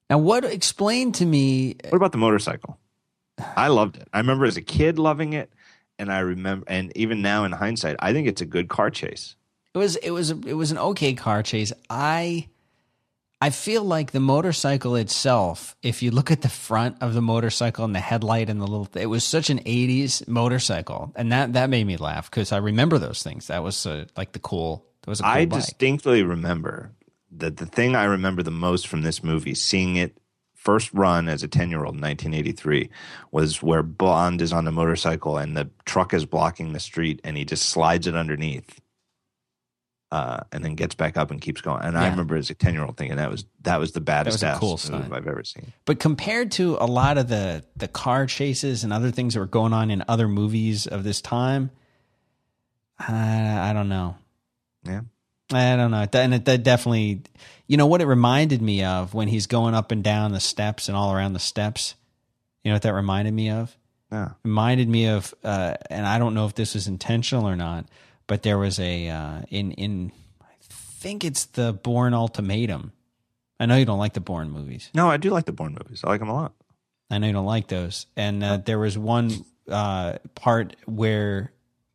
Now, 0.09 0.17
what 0.19 0.45
explain 0.45 1.11
to 1.13 1.25
me? 1.25 1.75
What 1.89 1.97
about 1.97 2.11
the 2.11 2.17
motorcycle? 2.17 2.77
I 3.55 3.67
loved 3.67 3.97
it. 3.97 4.07
I 4.13 4.19
remember 4.19 4.45
as 4.45 4.57
a 4.57 4.61
kid 4.61 4.99
loving 4.99 5.33
it, 5.33 5.51
and 5.97 6.11
I 6.11 6.19
remember, 6.19 6.65
and 6.67 6.95
even 6.95 7.21
now 7.21 7.45
in 7.45 7.51
hindsight, 7.51 7.95
I 7.99 8.13
think 8.13 8.27
it's 8.27 8.41
a 8.41 8.45
good 8.45 8.69
car 8.69 8.89
chase. 8.89 9.35
It 9.73 9.79
was 9.79 9.95
it 9.97 10.11
was 10.11 10.29
it 10.29 10.53
was 10.53 10.71
an 10.71 10.77
okay 10.77 11.13
car 11.13 11.41
chase. 11.41 11.73
I 11.89 12.47
I 13.43 13.49
feel 13.49 13.83
like 13.83 14.13
the 14.13 14.21
motorcycle 14.21 14.95
itself, 14.95 15.75
if 15.81 16.01
you 16.01 16.11
look 16.11 16.31
at 16.31 16.43
the 16.43 16.47
front 16.47 16.95
of 17.01 17.13
the 17.13 17.21
motorcycle 17.21 17.83
and 17.83 17.93
the 17.93 17.99
headlight 17.99 18.49
and 18.49 18.61
the 18.61 18.65
little, 18.65 18.87
it 18.93 19.07
was 19.07 19.25
such 19.25 19.49
an 19.49 19.59
'80s 19.59 20.25
motorcycle, 20.29 21.11
and 21.17 21.29
that 21.33 21.51
that 21.51 21.69
made 21.69 21.85
me 21.85 21.97
laugh 21.97 22.31
because 22.31 22.53
I 22.53 22.57
remember 22.59 22.97
those 22.99 23.21
things. 23.21 23.47
That 23.47 23.61
was 23.61 23.85
uh, 23.85 24.05
like 24.15 24.31
the 24.31 24.39
cool. 24.39 24.85
That 25.01 25.09
was 25.09 25.19
a 25.19 25.23
cool 25.23 25.31
I 25.33 25.45
bike. 25.45 25.59
distinctly 25.59 26.23
remember 26.23 26.93
that 27.33 27.57
the 27.57 27.65
thing 27.65 27.97
I 27.97 28.05
remember 28.05 28.43
the 28.43 28.49
most 28.49 28.87
from 28.87 29.01
this 29.01 29.21
movie, 29.21 29.55
seeing 29.55 29.97
it 29.97 30.17
first 30.55 30.93
run 30.93 31.27
as 31.27 31.43
a 31.43 31.49
10 31.49 31.69
year 31.69 31.83
old 31.83 31.95
in 31.95 32.01
1983, 32.01 32.89
was 33.31 33.61
where 33.61 33.83
Bond 33.83 34.41
is 34.41 34.53
on 34.53 34.69
a 34.69 34.71
motorcycle 34.71 35.37
and 35.37 35.57
the 35.57 35.69
truck 35.83 36.13
is 36.13 36.25
blocking 36.25 36.71
the 36.71 36.79
street 36.79 37.19
and 37.25 37.35
he 37.35 37.43
just 37.43 37.67
slides 37.67 38.07
it 38.07 38.15
underneath. 38.15 38.79
Uh, 40.14 40.43
and 40.51 40.64
then 40.64 40.76
gets 40.76 40.93
back 40.93 41.18
up 41.18 41.32
and 41.32 41.41
keeps 41.41 41.59
going. 41.59 41.82
And 41.82 41.97
I 41.97 42.07
remember 42.07 42.36
as 42.36 42.51
a 42.51 42.53
ten 42.53 42.76
year 42.76 42.84
old 42.84 42.97
thinking 42.97 43.18
that 43.18 43.32
was 43.32 43.45
that 43.64 43.80
was 43.80 43.93
the 43.93 43.99
baddest 43.99 44.43
ass 44.43 44.59
cool 44.59 44.80
move. 44.91 45.11
I've 45.11 45.26
ever 45.26 45.43
seen. 45.43 45.74
But 45.86 45.99
compared 45.99 46.51
to 46.51 46.78
a 46.80 46.86
lot 46.86 47.18
of 47.18 47.30
the 47.30 47.64
the 47.76 47.88
car 47.88 48.28
chases 48.28 48.84
and 48.84 48.93
other 48.93 49.09
things 49.09 49.34
that 49.34 49.39
were 49.39 49.47
going 49.47 49.74
on 49.74 49.89
in 49.89 50.03
other 50.07 50.28
movies 50.28 50.86
of 50.86 51.03
this 51.03 51.20
time, 51.20 51.72
I, 52.99 53.72
I 53.72 53.74
don't 53.74 53.89
know. 53.89 54.16
Yeah. 54.84 55.01
I 55.51 55.76
don't 55.78 55.89
know. 55.89 56.05
And 56.14 56.36
it 56.36 56.45
that 56.45 56.61
definitely, 56.61 57.24
you 57.66 57.78
know, 57.78 57.88
what 57.88 57.99
it 57.99 58.05
reminded 58.05 58.61
me 58.61 58.84
of 58.84 59.16
when 59.16 59.28
he's 59.28 59.47
going 59.47 59.74
up 59.74 59.91
and 59.91 60.03
down 60.03 60.32
the 60.32 60.39
steps 60.39 60.89
and 60.89 60.95
all 60.95 61.11
around 61.11 61.34
the 61.34 61.39
steps. 61.39 61.95
You 62.64 62.70
know 62.70 62.76
what 62.76 62.84
that 62.84 62.93
reminded 62.93 63.34
me 63.34 63.49
of? 63.49 63.76
Yeah. 64.11 64.30
reminded 64.43 64.88
me 64.88 65.07
of, 65.07 65.34
uh, 65.43 65.74
and 65.89 66.05
I 66.05 66.20
don't 66.20 66.36
know 66.36 66.45
if 66.45 66.53
this 66.53 66.76
was 66.76 66.88
intentional 66.88 67.49
or 67.49 67.55
not, 67.55 67.88
but 68.34 68.41
there 68.41 68.57
was 68.57 68.79
a 68.79 69.09
uh, 69.09 69.41
in 69.51 69.73
in 69.73 70.11
I 70.41 70.55
think 70.67 71.23
it's 71.23 71.45
the 71.45 71.71
Bourne 71.71 72.15
Ultimatum. 72.15 72.91
I 73.59 73.67
know 73.67 73.75
you 73.75 73.86
don't 73.86 73.99
like 73.99 74.13
the 74.13 74.21
Bourne 74.21 74.49
movies. 74.49 74.89
No, 74.95 75.07
I 75.07 75.17
do 75.17 75.29
like 75.29 75.45
the 75.45 75.51
Bourne 75.51 75.77
movies. 75.79 76.01
I 76.03 76.07
like 76.09 76.19
them 76.19 76.29
a 76.29 76.34
lot. 76.34 76.53
I 77.11 77.19
know 77.19 77.27
you 77.27 77.34
don't 77.34 77.45
like 77.45 77.67
those. 77.67 78.07
And 78.17 78.43
uh, 78.43 78.57
there 78.57 78.79
was 78.79 78.97
one 78.97 79.45
uh, 79.69 80.13
part 80.34 80.75
where 80.88 81.51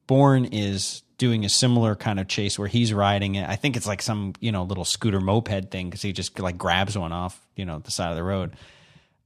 Bourne 0.07 0.45
is 0.45 1.03
doing 1.16 1.45
a 1.45 1.49
similar 1.49 1.97
kind 1.97 2.20
of 2.20 2.28
chase 2.28 2.57
where 2.57 2.68
he's 2.68 2.93
riding 2.93 3.34
it. 3.34 3.49
I 3.49 3.57
think 3.57 3.76
it's 3.76 3.89
like 3.89 4.01
some 4.01 4.34
you 4.39 4.53
know 4.53 4.62
little 4.62 4.84
scooter 4.84 5.20
moped 5.20 5.72
thing 5.72 5.91
because 5.91 6.03
he 6.03 6.12
just 6.12 6.39
like 6.39 6.57
grabs 6.57 6.97
one 6.97 7.11
off 7.11 7.45
you 7.57 7.64
know 7.64 7.80
the 7.80 7.91
side 7.91 8.11
of 8.11 8.16
the 8.16 8.22
road. 8.22 8.53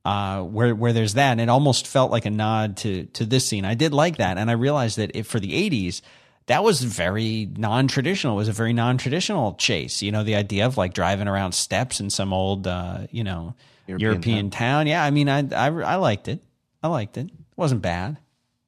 Uh, 0.02 0.40
where 0.44 0.74
where 0.74 0.94
there's 0.94 1.12
that, 1.12 1.32
and 1.32 1.42
it 1.42 1.50
almost 1.50 1.86
felt 1.86 2.10
like 2.10 2.24
a 2.24 2.30
nod 2.30 2.78
to 2.78 3.04
to 3.04 3.26
this 3.26 3.46
scene. 3.46 3.66
I 3.66 3.74
did 3.74 3.92
like 3.92 4.16
that, 4.16 4.38
and 4.38 4.48
I 4.48 4.54
realized 4.54 4.96
that 4.96 5.10
if 5.14 5.26
for 5.26 5.40
the 5.40 5.52
'80s, 5.52 6.00
that 6.46 6.64
was 6.64 6.82
very 6.82 7.48
non-traditional. 7.56 8.34
It 8.34 8.38
was 8.38 8.48
a 8.48 8.52
very 8.52 8.72
non-traditional 8.72 9.54
chase. 9.54 10.02
You 10.02 10.12
know, 10.12 10.24
the 10.24 10.34
idea 10.34 10.66
of 10.66 10.76
like 10.76 10.94
driving 10.94 11.28
around 11.28 11.52
steps 11.52 12.00
in 12.00 12.10
some 12.10 12.32
old, 12.32 12.66
uh, 12.66 13.06
you 13.10 13.24
know, 13.24 13.54
European 13.86 14.00
European, 14.00 14.50
town. 14.50 14.86
Yeah, 14.86 15.04
I 15.04 15.10
mean, 15.10 15.28
I, 15.28 15.40
I 15.40 15.66
I 15.68 15.96
liked 15.96 16.28
it. 16.28 16.40
I 16.82 16.88
liked 16.88 17.16
it. 17.16 17.26
It 17.26 17.56
wasn't 17.56 17.82
bad. 17.82 18.18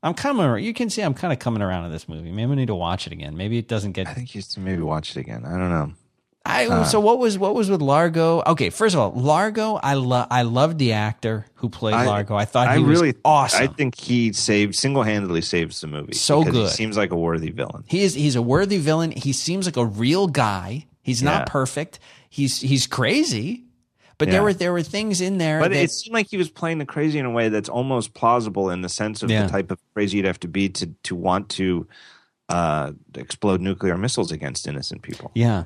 I'm 0.03 0.15
coming. 0.15 0.63
You 0.63 0.75
can 0.75 0.91
see 0.91 1.03
I'm 1.03 1.15
kind 1.15 1.33
of 1.33 1.39
coming 1.39 1.63
around 1.63 1.85
to 1.85 1.91
this 1.91 2.09
movie. 2.09 2.31
Maybe 2.31 2.53
I 2.53 2.55
need 2.55 2.67
to 2.67 2.75
watch 2.75 3.07
it 3.07 3.13
again. 3.13 3.37
Maybe 3.37 3.57
it 3.57 3.69
doesn't 3.69 3.93
get 3.93 4.07
I 4.07 4.15
think 4.15 4.35
you 4.35 4.43
should 4.43 4.63
maybe 4.63 4.83
watch 4.83 5.17
it 5.17 5.21
again. 5.21 5.45
I 5.47 5.57
don't 5.57 5.71
know. 5.71 5.93
I 6.47 6.67
Uh. 6.67 6.85
so 6.85 7.01
what 7.01 7.19
was 7.19 7.39
what 7.39 7.55
was 7.55 7.71
with 7.71 7.81
Largo? 7.81 8.43
Okay, 8.47 8.69
first 8.71 8.95
of 8.95 9.01
all, 9.01 9.13
Largo, 9.13 9.77
I 9.77 9.95
love 9.95 10.27
I 10.31 10.43
loved 10.43 10.79
the 10.79 10.93
actor 10.93 11.47
who 11.55 11.69
played 11.71 11.95
I- 11.95 12.07
Largo. 12.07 12.37
I 12.37 12.45
thought 12.45 12.69
I 12.69 12.77
he 12.79 12.85
really 12.85 13.09
was 13.13 13.21
awesome. 13.25 13.63
I 13.63 13.67
think 13.67 13.95
he 13.99 14.33
saved 14.33 14.75
single 14.75 15.03
handedly 15.03 15.41
saves 15.41 15.81
the 15.81 15.87
movie. 15.87 16.13
So 16.15 16.45
good. 16.45 16.55
He 16.55 16.69
seems 16.69 16.97
like 16.97 17.13
a 17.13 17.17
worthy 17.17 17.51
villain. 17.51 17.85
he 17.87 18.03
is 18.03 18.15
he's 18.15 18.37
a 18.37 18.43
worthy 18.43 18.77
villain. 18.79 19.11
He 19.11 19.33
seems 19.33 19.67
like 19.67 19.77
a 19.79 19.87
real 19.87 20.27
guy. 20.27 20.87
He's 21.03 21.23
Yeah. 21.23 21.31
not 21.31 21.47
perfect. 21.47 21.99
He's 22.29 22.61
he's 22.61 22.87
crazy. 22.87 23.65
But 24.17 24.31
there 24.31 24.43
were 24.43 24.53
there 24.55 24.73
were 24.73 24.83
things 24.83 25.21
in 25.21 25.39
there 25.39 25.59
But 25.61 25.73
that 25.73 25.83
it 25.83 25.91
seemed 25.91 26.15
like 26.15 26.29
he 26.31 26.37
was 26.37 26.49
playing 26.49 26.79
the 26.79 26.87
crazy 26.87 27.19
in 27.19 27.27
a 27.27 27.31
way 27.31 27.49
that's 27.49 27.69
almost 27.69 28.15
plausible 28.15 28.71
in 28.71 28.81
the 28.83 28.89
sense 28.89 29.23
of 29.23 29.31
Yeah. 29.31 29.43
the 29.45 29.49
type 29.51 29.71
of 29.73 29.79
crazy 29.93 30.19
you'd 30.19 30.27
have 30.27 30.39
to 30.41 30.49
be 30.49 30.69
to 30.69 30.87
to 31.05 31.17
want 31.17 31.49
to 31.51 31.87
uh, 32.49 32.93
explode 33.17 33.61
nuclear 33.61 33.97
missiles 33.97 34.31
against 34.31 34.69
innocent 34.69 35.01
people. 35.03 35.31
yeah. 35.35 35.65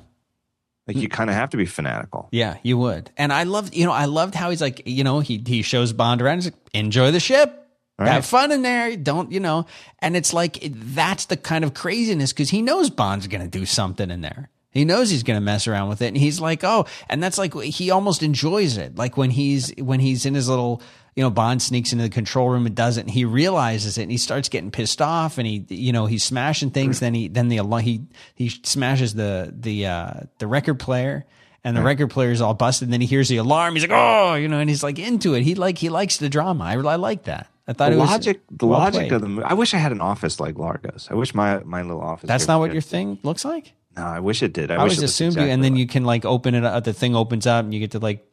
Like 0.89 0.97
you 0.97 1.09
kind 1.09 1.29
of 1.29 1.37
have 1.37 1.51
to 1.51 1.59
be 1.59 1.67
fanatical. 1.67 2.29
Yeah, 2.33 2.57
you 2.63 2.79
would. 2.79 3.11
And 3.19 3.31
I 3.31 3.43
loved, 3.45 3.77
you 3.77 3.85
know, 3.85 3.93
I 3.93 4.07
loved 4.07 4.35
how 4.35 4.49
he's 4.49 4.63
like, 4.63 4.83
you 4.87 5.05
know, 5.05 5.21
he 5.21 5.43
he 5.47 5.61
shows 5.61 5.93
Bond 5.93 6.23
around. 6.23 6.39
He's 6.39 6.47
like, 6.47 6.55
enjoy 6.73 7.11
the 7.11 7.21
ship. 7.21 7.55
Right. 7.99 8.09
Have 8.11 8.25
fun 8.25 8.53
in 8.53 8.63
there. 8.63 8.97
Don't, 8.97 9.33
you 9.33 9.41
know, 9.41 9.67
and 9.99 10.17
it's 10.17 10.33
like, 10.33 10.59
that's 10.63 11.27
the 11.27 11.37
kind 11.37 11.65
of 11.65 11.75
craziness 11.75 12.33
because 12.33 12.49
he 12.49 12.63
knows 12.63 12.91
Bond's 12.91 13.27
going 13.27 13.43
to 13.43 13.59
do 13.59 13.67
something 13.67 14.11
in 14.11 14.21
there. 14.21 14.51
He 14.71 14.85
knows 14.85 15.11
he's 15.11 15.25
going 15.25 15.37
to 15.37 15.45
mess 15.45 15.67
around 15.67 15.89
with 15.89 16.01
it. 16.01 16.07
And 16.07 16.17
he's 16.17 16.41
like, 16.41 16.63
oh, 16.63 16.87
and 17.09 17.21
that's 17.21 17.39
like, 17.39 17.55
he 17.55 17.91
almost 17.91 18.23
enjoys 18.23 18.77
it. 18.77 18.97
Like 18.97 19.17
when 19.17 19.31
he's, 19.31 19.73
when 19.79 19.99
he's 19.99 20.27
in 20.27 20.35
his 20.35 20.49
little, 20.49 20.81
you 21.19 21.25
know, 21.25 21.31
Bond 21.31 21.61
sneaks 21.61 21.91
into 21.91 22.05
the 22.05 22.11
control 22.11 22.49
room 22.49 22.65
and 22.65 22.77
does 22.77 22.97
it 22.97 23.01
and 23.01 23.11
he 23.11 23.25
realizes 23.25 23.99
it 23.99 24.03
and 24.03 24.11
he 24.13 24.19
starts 24.19 24.49
getting 24.49 24.71
pissed 24.71 25.03
off 25.03 25.37
and 25.37 25.49
he, 25.49 25.67
you 25.69 25.93
know, 25.93 26.07
he's 26.07 26.23
smashing 26.23 26.71
things. 26.71 27.01
Then 27.01 27.13
he, 27.13 27.27
then 27.27 27.49
the, 27.49 27.59
he, 27.83 28.03
he 28.37 28.51
smashes 28.51 29.15
the, 29.15 29.53
the, 29.53 29.87
uh, 29.87 30.13
the 30.39 30.47
record 30.47 30.79
player 30.79 31.27
and 31.65 31.77
the 31.77 31.83
record 31.83 32.11
player 32.11 32.31
is 32.31 32.41
all 32.41 32.55
busted. 32.55 32.87
And 32.87 32.93
then 32.93 33.01
he 33.01 33.09
hears 33.09 33.29
the 33.29 33.39
alarm. 33.39 33.75
He's 33.75 33.83
like, 33.83 33.91
oh, 33.93 34.37
you 34.37 34.47
know, 34.47 34.61
and 34.61 34.71
he's 34.71 34.85
like 34.85 35.01
into 35.01 35.35
it. 35.35 35.43
He 35.43 35.57
like, 35.57 35.77
he 35.79 35.89
likes 35.89 36.19
the 36.19 36.29
drama. 36.29 36.63
I, 36.63 36.75
I 36.75 36.95
like 36.95 37.25
that. 37.25 37.49
I 37.67 37.73
thought 37.73 37.89
The 37.91 37.97
it 37.97 37.99
was 37.99 38.11
logic, 38.11 38.41
the 38.53 38.67
well 38.69 38.79
logic 38.79 39.01
played. 39.01 39.13
of 39.15 39.21
the 39.21 39.29
movie. 39.29 39.43
I 39.43 39.55
wish 39.55 39.75
I 39.75 39.79
had 39.79 39.91
an 39.91 40.01
office 40.01 40.39
like 40.39 40.57
Largo's. 40.57 41.09
I 41.11 41.15
wish 41.15 41.35
my 41.35 41.59
my 41.65 41.83
little 41.83 42.01
office. 42.01 42.29
That's 42.29 42.47
not 42.47 42.61
what 42.61 42.69
did. 42.69 42.75
your 42.75 42.81
thing 42.83 43.19
looks 43.25 43.45
like. 43.45 43.73
No, 43.97 44.05
I 44.05 44.21
wish 44.21 44.45
it 44.45 44.53
did. 44.53 44.71
I, 44.71 44.75
I 44.75 44.77
wish 44.77 44.93
always 44.93 44.99
it 44.99 45.03
was 45.03 45.11
assumed 45.11 45.35
you, 45.37 45.43
and 45.43 45.65
then 45.65 45.73
like- 45.73 45.81
you 45.81 45.87
can 45.89 46.05
like 46.05 46.25
open 46.25 46.55
it 46.55 46.63
up. 46.65 46.85
The 46.85 46.93
thing 46.93 47.17
opens 47.17 47.45
up, 47.49 47.65
and 47.65 47.75
you 47.75 47.81
get 47.81 47.91
to 47.91 47.99
like 47.99 48.25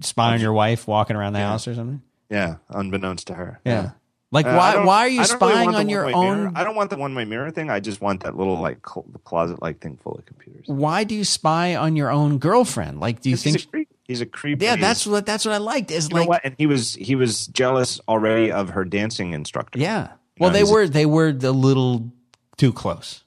spy 0.00 0.34
on 0.34 0.40
your 0.40 0.52
wife 0.52 0.88
walking 0.88 1.14
around 1.14 1.34
the 1.34 1.38
house 1.38 1.68
or 1.68 1.74
something. 1.76 2.02
Yeah, 2.30 2.56
unbeknownst 2.70 3.26
to 3.28 3.34
her. 3.34 3.60
Yeah. 3.64 3.90
Like 4.30 4.46
Uh, 4.46 4.50
I 4.50 4.56
why? 4.56 4.72
don't- 4.72 4.86
Why 4.86 4.98
are 4.98 5.08
you 5.08 5.20
I 5.20 5.24
don't 5.26 5.40
really 5.40 5.52
spying 5.52 5.64
want 5.66 5.74
the 5.76 5.80
on 5.80 5.88
your 5.88 6.04
one-way 6.06 6.20
mirror. 6.36 6.46
own? 6.48 6.56
I 6.56 6.64
don't 6.64 6.74
want 6.74 6.90
the 6.90 6.96
one 6.96 7.14
way 7.14 7.24
mirror 7.24 7.50
thing. 7.52 7.70
I 7.70 7.78
just 7.80 8.00
want 8.00 8.24
that 8.24 8.36
little 8.36 8.58
like 8.60 8.78
cl- 8.88 9.06
closet 9.24 9.62
like 9.62 9.80
thing 9.80 9.96
full 10.02 10.16
of 10.16 10.26
computers. 10.26 10.64
Why 10.66 11.04
do 11.04 11.14
you 11.14 11.22
spy 11.24 11.76
on 11.76 11.94
your 11.94 12.10
own 12.10 12.38
girlfriend? 12.38 12.98
Like, 12.98 13.20
do 13.20 13.30
you 13.30 13.36
He's 13.36 13.46
a 13.54 13.58
think? 13.58 13.70
creep. 13.70 13.88
He's 14.08 14.20
a 14.20 14.26
creep. 14.26 14.60
Yeah, 14.60 14.72
and 14.72 14.80
he's- 14.80 14.88
that's 14.90 15.06
what 15.06 15.24
that's 15.26 15.44
what 15.44 15.54
I 15.54 15.58
liked. 15.58 15.90
Is 15.92 16.08
you 16.10 16.16
like, 16.16 16.24
know 16.24 16.28
what? 16.30 16.40
And 16.44 16.54
he 16.58 16.66
was 16.66 16.94
he 16.94 17.14
was 17.14 17.46
jealous 17.46 18.00
already 18.08 18.50
of 18.50 18.70
her 18.70 18.84
dancing 18.84 19.32
instructor. 19.34 19.78
yeah. 19.78 20.08
Well, 20.40 20.50
they 20.50 20.60
he's 20.60 20.70
a- 20.70 20.72
were 20.72 20.88
they 20.88 21.06
were 21.06 21.28
a 21.28 21.32
little 21.52 22.10
too 22.56 22.72
close. 22.72 23.22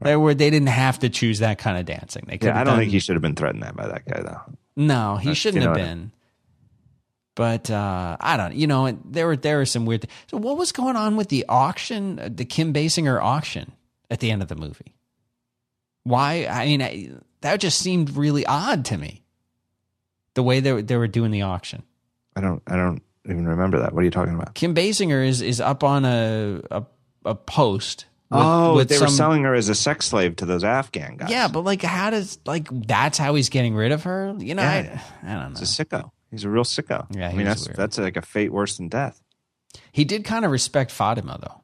They 0.00 0.14
were 0.14 0.32
they 0.32 0.48
didn't 0.50 0.68
have 0.68 1.00
to 1.00 1.08
choose 1.08 1.40
that 1.40 1.58
kind 1.58 1.76
of 1.76 1.84
dancing. 1.86 2.22
They 2.28 2.38
could. 2.38 2.46
Yeah, 2.46 2.60
I 2.60 2.62
don't 2.62 2.78
think 2.78 2.92
he 2.92 3.00
should 3.00 3.16
have 3.16 3.22
been 3.22 3.34
threatened 3.34 3.64
that 3.64 3.74
by 3.74 3.88
that 3.88 4.04
guy 4.06 4.22
though. 4.22 4.42
No, 4.76 5.16
he 5.16 5.34
shouldn't 5.34 5.64
know 5.64 5.70
have 5.70 5.76
what 5.80 5.84
I 5.84 5.88
been. 5.88 6.12
But 7.38 7.70
uh, 7.70 8.16
I 8.18 8.36
don't. 8.36 8.52
You 8.56 8.66
know, 8.66 8.98
there 9.04 9.28
were 9.28 9.36
there 9.36 9.58
were 9.58 9.64
some 9.64 9.86
weird. 9.86 10.02
Th- 10.02 10.12
so 10.26 10.36
what 10.38 10.58
was 10.58 10.72
going 10.72 10.96
on 10.96 11.14
with 11.14 11.28
the 11.28 11.44
auction, 11.48 12.16
the 12.34 12.44
Kim 12.44 12.72
Basinger 12.72 13.22
auction 13.22 13.70
at 14.10 14.18
the 14.18 14.32
end 14.32 14.42
of 14.42 14.48
the 14.48 14.56
movie? 14.56 14.96
Why? 16.02 16.46
I 16.50 16.66
mean, 16.66 16.82
I, 16.82 17.10
that 17.42 17.60
just 17.60 17.78
seemed 17.78 18.16
really 18.16 18.44
odd 18.44 18.84
to 18.86 18.98
me. 18.98 19.22
The 20.34 20.42
way 20.42 20.58
they 20.58 20.72
were, 20.72 20.82
they 20.82 20.96
were 20.96 21.06
doing 21.06 21.30
the 21.30 21.42
auction. 21.42 21.84
I 22.34 22.40
don't 22.40 22.60
I 22.66 22.74
don't 22.74 23.02
even 23.24 23.46
remember 23.46 23.78
that. 23.82 23.92
What 23.92 24.00
are 24.00 24.04
you 24.04 24.10
talking 24.10 24.34
about? 24.34 24.54
Kim 24.54 24.74
Basinger 24.74 25.24
is 25.24 25.40
is 25.40 25.60
up 25.60 25.84
on 25.84 26.04
a 26.04 26.60
a, 26.72 26.84
a 27.24 27.34
post. 27.36 28.06
With, 28.30 28.40
oh, 28.42 28.74
with 28.74 28.88
they 28.88 28.98
were 28.98 29.06
selling 29.06 29.44
her 29.44 29.54
as 29.54 29.68
a 29.68 29.76
sex 29.76 30.06
slave 30.06 30.34
to 30.36 30.44
those 30.44 30.64
Afghan 30.64 31.18
guys. 31.18 31.30
Yeah, 31.30 31.46
but 31.46 31.60
like, 31.60 31.82
how 31.82 32.10
does 32.10 32.40
like 32.44 32.66
that's 32.88 33.16
how 33.16 33.36
he's 33.36 33.48
getting 33.48 33.76
rid 33.76 33.92
of 33.92 34.02
her? 34.02 34.34
You 34.38 34.56
know, 34.56 34.62
Yeah. 34.62 35.00
I, 35.22 35.30
I 35.30 35.34
don't 35.40 35.52
know. 35.54 35.60
he's 35.60 35.78
a 35.80 35.84
sicko. 35.84 36.10
He's 36.30 36.44
a 36.44 36.50
real 36.50 36.64
sicko. 36.64 37.06
Yeah, 37.14 37.28
I 37.30 37.34
mean 37.34 37.46
that's 37.46 37.66
weird. 37.66 37.76
that's 37.76 37.98
like 37.98 38.16
a 38.16 38.22
fate 38.22 38.52
worse 38.52 38.76
than 38.76 38.88
death. 38.88 39.22
He 39.92 40.04
did 40.04 40.24
kind 40.24 40.44
of 40.44 40.50
respect 40.50 40.90
Fatima 40.90 41.38
though. 41.40 41.62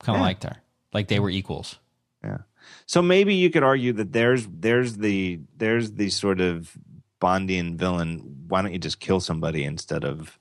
Kind 0.00 0.16
of 0.16 0.20
Yeah. 0.20 0.26
liked 0.26 0.42
her. 0.44 0.56
Like 0.92 1.08
they 1.08 1.20
were 1.20 1.30
equals. 1.30 1.78
Yeah. 2.24 2.38
So 2.86 3.02
maybe 3.02 3.34
you 3.34 3.50
could 3.50 3.62
argue 3.62 3.92
that 3.94 4.12
there's 4.12 4.46
there's 4.50 4.96
the 4.96 5.40
there's 5.56 5.92
the 5.92 6.10
sort 6.10 6.40
of 6.40 6.76
Bondian 7.20 7.76
villain. 7.76 8.44
Why 8.48 8.62
don't 8.62 8.72
you 8.72 8.78
just 8.78 9.00
kill 9.00 9.20
somebody 9.20 9.64
instead 9.64 10.04
of 10.04 10.38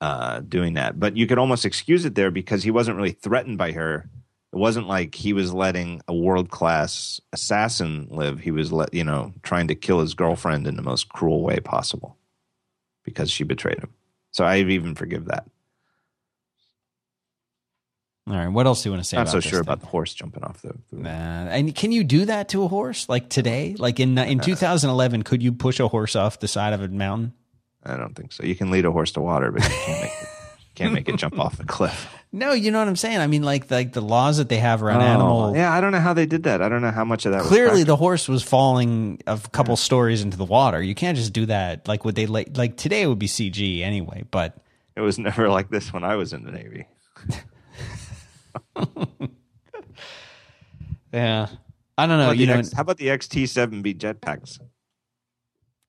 uh, 0.00 0.40
doing 0.40 0.74
that? 0.74 0.98
But 0.98 1.16
you 1.16 1.26
could 1.26 1.38
almost 1.38 1.64
excuse 1.64 2.04
it 2.04 2.14
there 2.14 2.30
because 2.30 2.62
he 2.62 2.70
wasn't 2.70 2.96
really 2.96 3.10
threatened 3.12 3.58
by 3.58 3.72
her. 3.72 4.08
It 4.52 4.56
wasn't 4.56 4.86
like 4.86 5.14
he 5.14 5.32
was 5.32 5.52
letting 5.54 6.02
a 6.08 6.14
world 6.14 6.50
class 6.50 7.20
assassin 7.32 8.06
live. 8.10 8.40
He 8.40 8.50
was 8.50 8.70
let 8.72 8.92
you 8.94 9.04
know 9.04 9.32
trying 9.42 9.68
to 9.68 9.74
kill 9.74 10.00
his 10.00 10.14
girlfriend 10.14 10.66
in 10.66 10.76
the 10.76 10.82
most 10.82 11.08
cruel 11.08 11.42
way 11.42 11.58
possible 11.60 12.16
because 13.04 13.30
she 13.30 13.44
betrayed 13.44 13.78
him. 13.78 13.90
So 14.30 14.44
I 14.44 14.58
even 14.58 14.94
forgive 14.94 15.26
that. 15.26 15.46
All 18.28 18.36
right. 18.36 18.48
What 18.48 18.66
else 18.66 18.82
do 18.82 18.88
you 18.88 18.92
want 18.92 19.02
to 19.02 19.08
say? 19.08 19.16
Not 19.16 19.22
about 19.22 19.32
so 19.32 19.40
sure 19.40 19.50
thing? 19.50 19.60
about 19.60 19.80
the 19.80 19.86
horse 19.86 20.14
jumping 20.14 20.44
off 20.44 20.62
the. 20.62 20.74
the 20.92 21.02
Nah. 21.02 21.10
And 21.10 21.74
can 21.74 21.90
you 21.90 22.04
do 22.04 22.24
that 22.26 22.48
to 22.50 22.62
a 22.62 22.68
horse? 22.68 23.08
Like 23.08 23.28
today? 23.28 23.74
Like 23.76 23.98
in 23.98 24.16
in 24.16 24.40
uh, 24.40 24.44
2011, 24.44 25.24
could 25.24 25.42
you 25.42 25.52
push 25.52 25.80
a 25.80 25.88
horse 25.88 26.14
off 26.14 26.38
the 26.38 26.48
side 26.48 26.72
of 26.72 26.82
a 26.82 26.88
mountain? 26.88 27.32
I 27.84 27.96
don't 27.96 28.14
think 28.14 28.32
so. 28.32 28.44
You 28.44 28.54
can 28.54 28.70
lead 28.70 28.84
a 28.84 28.92
horse 28.92 29.10
to 29.12 29.20
water, 29.20 29.50
but 29.50 29.64
you 29.64 29.68
can't 29.70 30.02
make 30.02 30.12
it, 30.12 30.28
can't 30.74 30.92
make 30.92 31.08
it 31.08 31.16
jump 31.16 31.38
off 31.38 31.58
a 31.60 31.64
cliff. 31.64 32.08
No, 32.34 32.52
you 32.52 32.70
know 32.70 32.78
what 32.78 32.88
I'm 32.88 32.96
saying. 32.96 33.18
I 33.18 33.26
mean, 33.26 33.42
like 33.42 33.70
like 33.70 33.92
the 33.92 34.00
laws 34.00 34.38
that 34.38 34.48
they 34.48 34.56
have 34.56 34.82
around 34.82 35.02
Oh, 35.02 35.04
animal. 35.04 35.54
Yeah, 35.54 35.70
I 35.70 35.82
don't 35.82 35.92
know 35.92 36.00
how 36.00 36.14
they 36.14 36.24
did 36.24 36.44
that. 36.44 36.62
I 36.62 36.70
don't 36.70 36.80
know 36.80 36.90
how 36.90 37.04
much 37.04 37.26
of 37.26 37.32
that. 37.32 37.42
Clearly, 37.42 37.84
the 37.84 37.94
horse 37.94 38.26
was 38.26 38.42
falling 38.42 39.20
a 39.26 39.38
couple 39.52 39.76
stories 39.76 40.22
into 40.22 40.38
the 40.38 40.46
water. 40.46 40.80
You 40.82 40.94
can't 40.94 41.14
just 41.18 41.34
do 41.34 41.44
that. 41.44 41.86
Like 41.86 42.06
would 42.06 42.14
they 42.14 42.24
like 42.24 42.56
like 42.56 42.78
today 42.78 43.02
it 43.02 43.06
would 43.08 43.18
be 43.18 43.26
CG 43.26 43.82
anyway. 43.82 44.24
But 44.30 44.56
it 44.96 45.02
was 45.02 45.18
never 45.18 45.50
like 45.50 45.68
this 45.68 45.92
when 45.92 46.04
I 46.04 46.16
was 46.16 46.32
in 46.32 46.44
the 46.44 46.52
Navy. 46.52 46.86
yeah, 51.12 51.48
I 51.98 52.06
don't 52.06 52.16
know. 52.18 52.24
How 52.24 52.30
about 52.30 52.38
You 52.38 52.46
know, 52.46 52.54
X- 52.58 52.72
how 52.72 52.80
about 52.80 52.96
the 52.98 53.08
XT7B 53.08 53.98
jetpacks? 53.98 54.58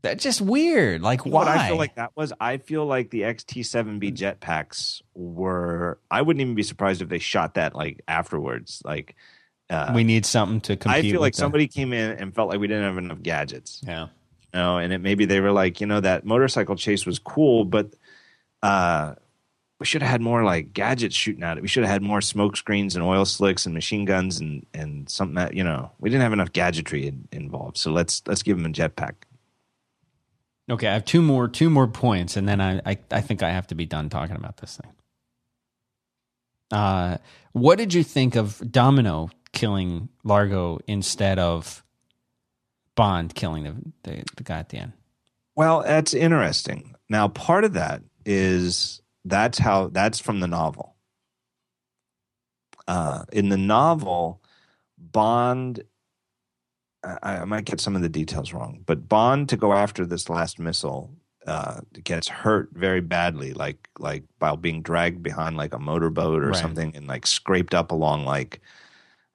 That's 0.03 0.23
just 0.23 0.41
weird. 0.41 1.01
Like 1.01 1.25
You 1.25 1.31
why? 1.31 1.45
What 1.45 1.57
I 1.57 1.67
feel 1.69 1.77
like 1.77 1.95
that 1.95 2.11
was. 2.15 2.33
I 2.39 2.57
feel 2.57 2.85
like 2.85 3.09
the 3.09 3.21
XT7B 3.21 4.15
jetpacks 4.15 5.01
were. 5.15 5.97
I 6.11 6.21
wouldn't 6.21 6.41
even 6.41 6.55
be 6.55 6.63
surprised 6.63 7.01
if 7.01 7.07
they 7.07 7.19
shot 7.19 7.53
that 7.55 7.73
like 7.73 8.01
afterwards. 8.07 8.81
Like, 8.83 9.15
uh, 9.69 9.93
we 9.95 10.03
need 10.03 10.25
something 10.25 10.59
to 10.61 10.75
compete. 10.75 11.05
I 11.05 11.09
feel 11.09 11.21
like 11.21 11.33
somebody 11.33 11.67
came 11.67 11.93
in 11.93 12.11
and 12.11 12.35
felt 12.35 12.49
like 12.49 12.59
we 12.59 12.67
didn't 12.67 12.83
have 12.83 12.97
enough 12.97 13.23
gadgets. 13.23 13.81
Yeah. 13.87 14.07
You 14.53 14.59
know, 14.59 14.77
and 14.77 14.91
it 14.91 14.99
maybe 14.99 15.23
they 15.23 15.39
were 15.39 15.53
like, 15.53 15.79
you 15.79 15.87
know, 15.87 16.01
that 16.01 16.25
motorcycle 16.25 16.75
chase 16.75 17.05
was 17.05 17.17
cool, 17.17 17.63
but 17.63 17.95
uh, 18.61 19.15
we 19.79 19.85
should 19.85 20.01
have 20.01 20.11
had 20.11 20.21
more 20.21 20.43
like 20.43 20.73
gadgets 20.73 21.15
shooting 21.15 21.43
at 21.43 21.57
it. 21.57 21.61
We 21.61 21.69
should 21.69 21.83
have 21.83 21.91
had 21.91 22.01
more 22.01 22.19
smoke 22.19 22.57
screens 22.57 22.95
and 22.95 23.05
oil 23.05 23.23
slicks 23.23 23.65
and 23.65 23.73
machine 23.73 24.03
guns 24.03 24.41
and 24.41 24.65
and 24.73 25.09
something 25.09 25.35
that 25.35 25.53
you 25.53 25.63
know 25.63 25.91
we 25.99 26.09
didn't 26.09 26.23
have 26.23 26.33
enough 26.33 26.51
gadgetry 26.51 27.07
in, 27.07 27.27
involved. 27.31 27.77
So 27.77 27.91
let's 27.91 28.21
let's 28.27 28.43
give 28.43 28.57
them 28.57 28.65
a 28.65 28.69
jetpack. 28.69 29.13
Okay, 30.69 30.87
I 30.87 30.93
have 30.93 31.05
two 31.05 31.21
more 31.21 31.47
two 31.47 31.69
more 31.69 31.87
points, 31.87 32.37
and 32.37 32.47
then 32.47 32.61
I, 32.61 32.79
I 32.85 32.97
I 33.11 33.21
think 33.21 33.43
I 33.43 33.51
have 33.51 33.67
to 33.67 33.75
be 33.75 33.85
done 33.85 34.09
talking 34.09 34.35
about 34.35 34.57
this 34.57 34.77
thing. 34.77 34.91
Uh, 36.71 37.17
what 37.51 37.77
did 37.77 37.93
you 37.93 38.03
think 38.03 38.35
of 38.35 38.61
Domino 38.71 39.29
killing 39.51 40.09
Largo 40.23 40.79
instead 40.87 41.37
of 41.37 41.83
Bond 42.95 43.35
killing 43.35 43.63
the 43.63 43.75
the, 44.03 44.23
the 44.37 44.43
guy 44.43 44.59
at 44.59 44.69
the 44.69 44.77
end? 44.77 44.93
Well, 45.55 45.83
that's 45.83 46.13
interesting. 46.13 46.95
Now, 47.09 47.27
part 47.27 47.63
of 47.63 47.73
that 47.73 48.01
is 48.25 49.01
that's 49.25 49.59
how 49.59 49.87
that's 49.87 50.19
from 50.19 50.39
the 50.39 50.47
novel. 50.47 50.95
Uh, 52.87 53.23
in 53.31 53.49
the 53.49 53.57
novel, 53.57 54.41
Bond, 54.97 55.83
I, 57.03 57.37
I 57.37 57.45
might 57.45 57.65
get 57.65 57.79
some 57.81 57.95
of 57.95 58.01
the 58.01 58.09
details 58.09 58.53
wrong, 58.53 58.81
but 58.85 59.07
Bond 59.09 59.49
to 59.49 59.57
go 59.57 59.73
after 59.73 60.05
this 60.05 60.29
last 60.29 60.59
missile 60.59 61.11
uh, 61.45 61.81
gets 62.03 62.27
hurt 62.27 62.69
very 62.73 63.01
badly, 63.01 63.53
like 63.53 63.89
like 63.99 64.23
while 64.39 64.57
being 64.57 64.81
dragged 64.81 65.21
behind 65.21 65.57
like 65.57 65.73
a 65.73 65.79
motorboat 65.79 66.41
or 66.43 66.49
Right. 66.49 66.55
something, 66.55 66.95
and 66.95 67.07
like 67.07 67.27
scraped 67.27 67.73
up 67.73 67.91
along 67.91 68.25
like 68.25 68.61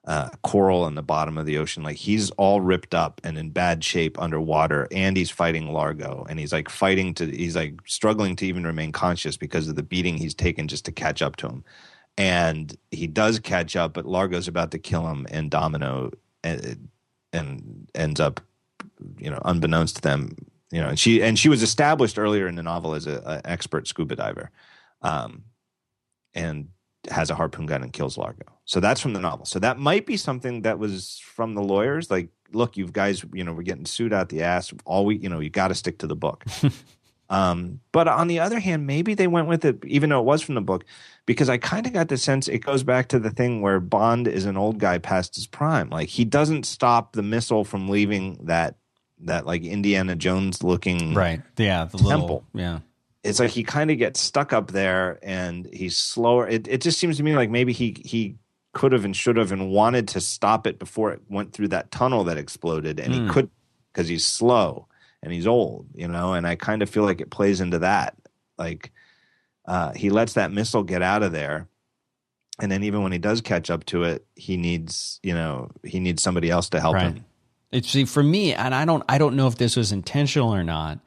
uh, 0.05 0.29
coral 0.41 0.87
in 0.87 0.95
the 0.95 1.03
bottom 1.03 1.37
of 1.37 1.45
the 1.45 1.57
ocean. 1.59 1.83
Like 1.83 1.97
he's 1.97 2.31
all 2.31 2.61
ripped 2.61 2.95
up 2.95 3.21
and 3.23 3.37
in 3.37 3.51
bad 3.51 3.83
shape 3.83 4.19
underwater, 4.19 4.87
and 4.91 5.15
he's 5.15 5.29
fighting 5.29 5.71
Largo, 5.71 6.25
and 6.29 6.39
he's 6.39 6.51
like 6.51 6.69
fighting 6.69 7.13
to, 7.15 7.27
he's 7.27 7.55
like 7.55 7.75
struggling 7.85 8.35
to 8.37 8.45
even 8.47 8.65
remain 8.65 8.91
conscious 8.91 9.37
because 9.37 9.67
of 9.67 9.75
the 9.75 9.83
beating 9.83 10.17
he's 10.17 10.33
taken 10.33 10.67
just 10.67 10.85
to 10.85 10.91
catch 10.91 11.21
up 11.21 11.35
to 11.37 11.47
him. 11.47 11.63
And 12.17 12.75
he 12.91 13.05
does 13.07 13.39
catch 13.39 13.75
up, 13.75 13.93
but 13.93 14.05
Largo's 14.05 14.47
about 14.47 14.71
to 14.71 14.79
kill 14.79 15.07
him, 15.07 15.27
and 15.29 15.51
Domino 15.51 16.11
and, 17.33 17.89
ends 17.95 18.19
up, 18.19 18.39
you 19.17 19.29
know, 19.29 19.39
unbeknownst 19.45 19.97
to 19.97 20.01
them, 20.01 20.35
you 20.71 20.79
know, 20.79 20.89
and 20.89 20.99
she 20.99 21.23
and 21.23 21.39
she 21.39 21.49
was 21.49 21.63
established 21.63 22.19
earlier 22.19 22.47
in 22.47 22.55
the 22.55 22.63
novel 22.63 22.93
as 22.93 23.07
a, 23.07 23.21
a 23.25 23.49
expert 23.49 23.87
scuba 23.87 24.15
diver, 24.15 24.51
um, 25.01 25.43
and 26.33 26.69
has 27.09 27.29
a 27.29 27.35
harpoon 27.35 27.65
gun 27.65 27.81
and 27.81 27.93
kills 27.93 28.17
Largo. 28.17 28.45
So 28.65 28.79
that's 28.79 29.01
from 29.01 29.13
the 29.13 29.19
novel. 29.19 29.45
So 29.45 29.57
that 29.59 29.79
might 29.79 30.05
be 30.05 30.17
something 30.17 30.61
that 30.61 30.77
was 30.77 31.19
from 31.23 31.55
the 31.55 31.63
lawyers. 31.63 32.11
Like, 32.11 32.29
look, 32.51 32.77
you 32.77 32.87
guys, 32.87 33.25
you 33.33 33.43
know, 33.43 33.53
we're 33.53 33.63
getting 33.63 33.85
sued 33.85 34.13
out 34.13 34.29
the 34.29 34.43
ass. 34.43 34.71
All 34.85 35.05
we, 35.05 35.17
you 35.17 35.29
know, 35.29 35.39
you 35.39 35.49
got 35.49 35.69
to 35.69 35.75
stick 35.75 35.99
to 35.99 36.07
the 36.07 36.15
book. 36.15 36.45
um, 37.29 37.79
but 37.91 38.07
on 38.07 38.27
the 38.27 38.39
other 38.39 38.59
hand, 38.59 38.87
maybe 38.87 39.13
they 39.13 39.27
went 39.27 39.47
with 39.47 39.63
it, 39.65 39.83
even 39.85 40.09
though 40.09 40.19
it 40.19 40.25
was 40.25 40.41
from 40.41 40.55
the 40.55 40.61
book, 40.61 40.83
because 41.25 41.47
I 41.49 41.57
kind 41.57 41.85
of 41.85 41.93
got 41.93 42.07
the 42.07 42.17
sense 42.17 42.47
it 42.47 42.59
goes 42.59 42.83
back 42.83 43.09
to 43.09 43.19
the 43.19 43.29
thing 43.29 43.61
where 43.61 43.79
Bond 43.79 44.27
is 44.27 44.45
an 44.45 44.57
old 44.57 44.79
guy 44.79 44.97
past 44.97 45.35
his 45.35 45.45
prime. 45.47 45.89
Like 45.89 46.09
he 46.09 46.25
doesn't 46.25 46.65
stop 46.65 47.13
the 47.13 47.21
missile 47.23 47.63
from 47.63 47.87
leaving 47.89 48.39
that 48.45 48.75
that 49.21 49.45
like 49.45 49.63
Indiana 49.63 50.15
Jones 50.15 50.63
looking 50.63 51.13
Right. 51.13 51.41
Yeah. 51.57 51.85
The 51.85 51.97
little. 51.97 52.09
Temple. 52.19 52.43
Yeah. 52.53 52.79
it's 53.23 53.39
like 53.39 53.49
he 53.51 53.63
kind 53.63 53.91
of 53.91 53.97
gets 53.97 54.19
stuck 54.19 54.53
up 54.53 54.71
there 54.71 55.19
and 55.21 55.67
he's 55.73 55.97
slower. 55.97 56.47
It 56.47 56.67
it 56.67 56.81
just 56.81 56.97
seems 56.99 57.17
to 57.17 57.23
me 57.23 57.35
like 57.35 57.49
maybe 57.49 57.73
he 57.73 58.01
he 58.05 58.35
could 58.73 58.91
have 58.93 59.03
and 59.05 59.15
should 59.15 59.35
have 59.37 59.51
and 59.51 59.71
wanted 59.71 60.07
to 60.09 60.21
stop 60.21 60.65
it 60.65 60.79
before 60.79 61.11
it 61.11 61.21
went 61.29 61.51
through 61.53 61.67
that 61.69 61.91
tunnel 61.91 62.23
that 62.23 62.37
exploded, 62.37 62.99
and 62.99 63.13
Hmm. 63.13 63.27
he 63.27 63.29
could 63.33 63.49
because 63.91 64.07
he's 64.07 64.25
slow 64.25 64.87
and 65.23 65.33
he's 65.33 65.47
old, 65.47 65.87
you 65.93 66.07
know. 66.07 66.33
And 66.33 66.45
I 66.47 66.55
kind 66.55 66.81
of 66.81 66.89
feel 66.89 67.03
like 67.03 67.21
it 67.21 67.29
plays 67.29 67.61
into 67.61 67.79
that. 67.79 68.15
Like 68.57 68.91
uh, 69.65 69.93
he 69.93 70.09
lets 70.09 70.33
that 70.33 70.51
missile 70.51 70.83
get 70.83 71.01
out 71.01 71.23
of 71.23 71.31
there. 71.31 71.67
And 72.61 72.69
then 72.71 72.83
even 72.83 73.03
when 73.03 73.11
he 73.13 73.19
does 73.19 73.39
catch 73.39 73.69
up 73.69 73.85
to 73.85 74.03
it, 74.03 74.25
he 74.35 74.57
needs, 74.57 75.19
you 75.23 75.33
know, 75.33 75.69
he 75.83 75.99
needs 76.01 76.21
somebody 76.21 76.49
else 76.49 76.69
to 76.71 76.79
help 76.81 76.95
Right. 76.95 77.13
him. 77.13 77.25
It's 77.71 77.89
see 77.89 78.05
for 78.05 78.23
me, 78.23 78.53
and 78.53 78.73
I 78.73 78.83
don't 78.83 79.03
I 79.07 79.17
don't 79.19 79.35
know 79.35 79.47
if 79.47 79.55
this 79.57 79.75
was 79.75 79.91
intentional 79.91 80.53
or 80.53 80.63
not, 80.63 80.99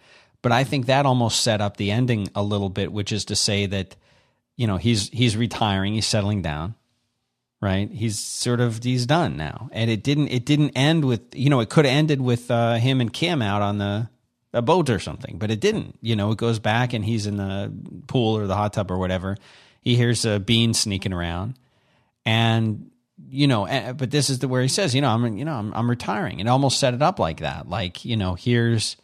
but 0.42 0.52
I 0.52 0.62
think 0.62 0.86
that 0.86 1.06
almost 1.06 1.42
set 1.42 1.60
up 1.60 1.76
the 1.76 1.90
ending 1.90 2.28
a 2.36 2.42
little 2.42 2.68
bit, 2.68 2.92
which 2.92 3.10
is 3.10 3.24
to 3.26 3.36
say 3.36 3.66
that 3.66 3.96
you 4.56 4.68
know 4.68 4.76
he's 4.76 5.08
he's 5.08 5.36
retiring, 5.36 5.94
he's 5.94 6.06
settling 6.06 6.40
down, 6.40 6.76
right? 7.62 7.90
He's 7.90 8.18
sort 8.18 8.60
of 8.60 8.82
he's 8.82 9.06
done 9.06 9.38
now, 9.38 9.70
and 9.72 9.88
it 9.88 10.02
didn't 10.02 10.28
it 10.28 10.44
didn't 10.44 10.72
end 10.72 11.06
with 11.06 11.22
you 11.32 11.48
know 11.48 11.60
it 11.60 11.70
could 11.70 11.86
have 11.86 11.94
ended 11.94 12.20
with 12.20 12.50
uh, 12.50 12.74
him 12.74 13.00
and 13.00 13.10
Kim 13.10 13.40
out 13.40 13.62
on 13.62 13.78
the 13.78 14.10
a 14.52 14.60
boat 14.60 14.90
or 14.90 14.98
something, 14.98 15.38
but 15.38 15.50
it 15.50 15.60
didn't. 15.60 15.96
You 16.02 16.14
know, 16.14 16.32
it 16.32 16.38
goes 16.38 16.58
back 16.58 16.92
and 16.92 17.02
he's 17.02 17.26
in 17.26 17.38
the 17.38 17.72
pool 18.06 18.36
or 18.36 18.46
the 18.46 18.56
hot 18.56 18.74
tub 18.74 18.90
or 18.90 18.98
whatever. 18.98 19.36
He 19.80 19.96
hears 19.96 20.26
a 20.26 20.38
bean 20.38 20.74
sneaking 20.74 21.12
around, 21.12 21.54
and 22.26 22.90
you 23.30 23.46
know, 23.46 23.64
eh, 23.64 23.92
but 23.92 24.10
this 24.10 24.28
is 24.28 24.40
the 24.40 24.48
where 24.48 24.62
he 24.62 24.68
says, 24.68 24.94
you 24.94 25.00
know, 25.00 25.08
I'm, 25.08 25.38
you 25.38 25.44
know, 25.44 25.54
I'm, 25.54 25.72
I'm 25.72 25.88
retiring, 25.88 26.40
and 26.40 26.48
almost 26.48 26.78
set 26.78 26.94
it 26.94 27.02
up 27.02 27.18
like 27.18 27.40
that, 27.40 27.68
like, 27.68 28.04
you 28.04 28.16
know, 28.16 28.34
here's, 28.34 28.96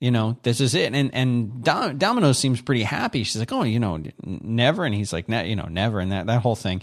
you 0.00 0.10
know, 0.10 0.36
this 0.42 0.60
is 0.60 0.74
it, 0.74 0.94
and 0.94 1.12
and 1.14 1.64
Dom, 1.64 1.98
Domino 1.98 2.32
seems 2.32 2.60
pretty 2.60 2.82
happy. 2.82 3.24
She's 3.24 3.38
like, 3.38 3.52
oh, 3.52 3.62
you 3.62 3.80
know, 3.80 4.02
never, 4.22 4.84
and 4.84 4.94
he's 4.94 5.12
like, 5.12 5.28
you 5.28 5.56
know, 5.56 5.66
never, 5.70 6.00
and 6.00 6.12
that 6.12 6.26
that 6.26 6.42
whole 6.42 6.56
thing. 6.56 6.82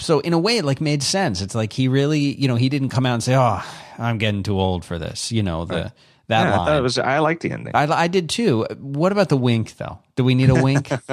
So 0.00 0.20
in 0.20 0.32
a 0.32 0.38
way, 0.38 0.58
it 0.58 0.64
like 0.64 0.80
made 0.80 1.02
sense. 1.02 1.40
It's 1.42 1.54
like 1.54 1.72
he 1.72 1.88
really, 1.88 2.20
you 2.20 2.46
know, 2.48 2.54
he 2.56 2.68
didn't 2.68 2.90
come 2.90 3.04
out 3.06 3.14
and 3.14 3.22
say, 3.22 3.34
oh, 3.34 3.62
I'm 3.98 4.18
getting 4.18 4.42
too 4.42 4.58
old 4.58 4.84
for 4.84 4.98
this, 4.98 5.32
you 5.32 5.42
know, 5.42 5.64
the 5.64 5.92
that 6.28 6.42
Yeah, 6.42 6.52
I 6.52 6.56
line. 6.58 6.66
thought 6.66 6.76
it 6.78 6.82
was. 6.82 6.98
I 6.98 7.18
like 7.20 7.40
the 7.40 7.50
ending. 7.50 7.74
I, 7.74 7.84
I 7.90 8.06
did 8.06 8.28
too. 8.28 8.64
What 8.78 9.12
about 9.12 9.28
the 9.28 9.36
wink 9.36 9.76
though? 9.76 9.98
Do 10.14 10.24
we 10.24 10.34
need 10.34 10.50
a 10.50 10.62
wink? 10.62 10.88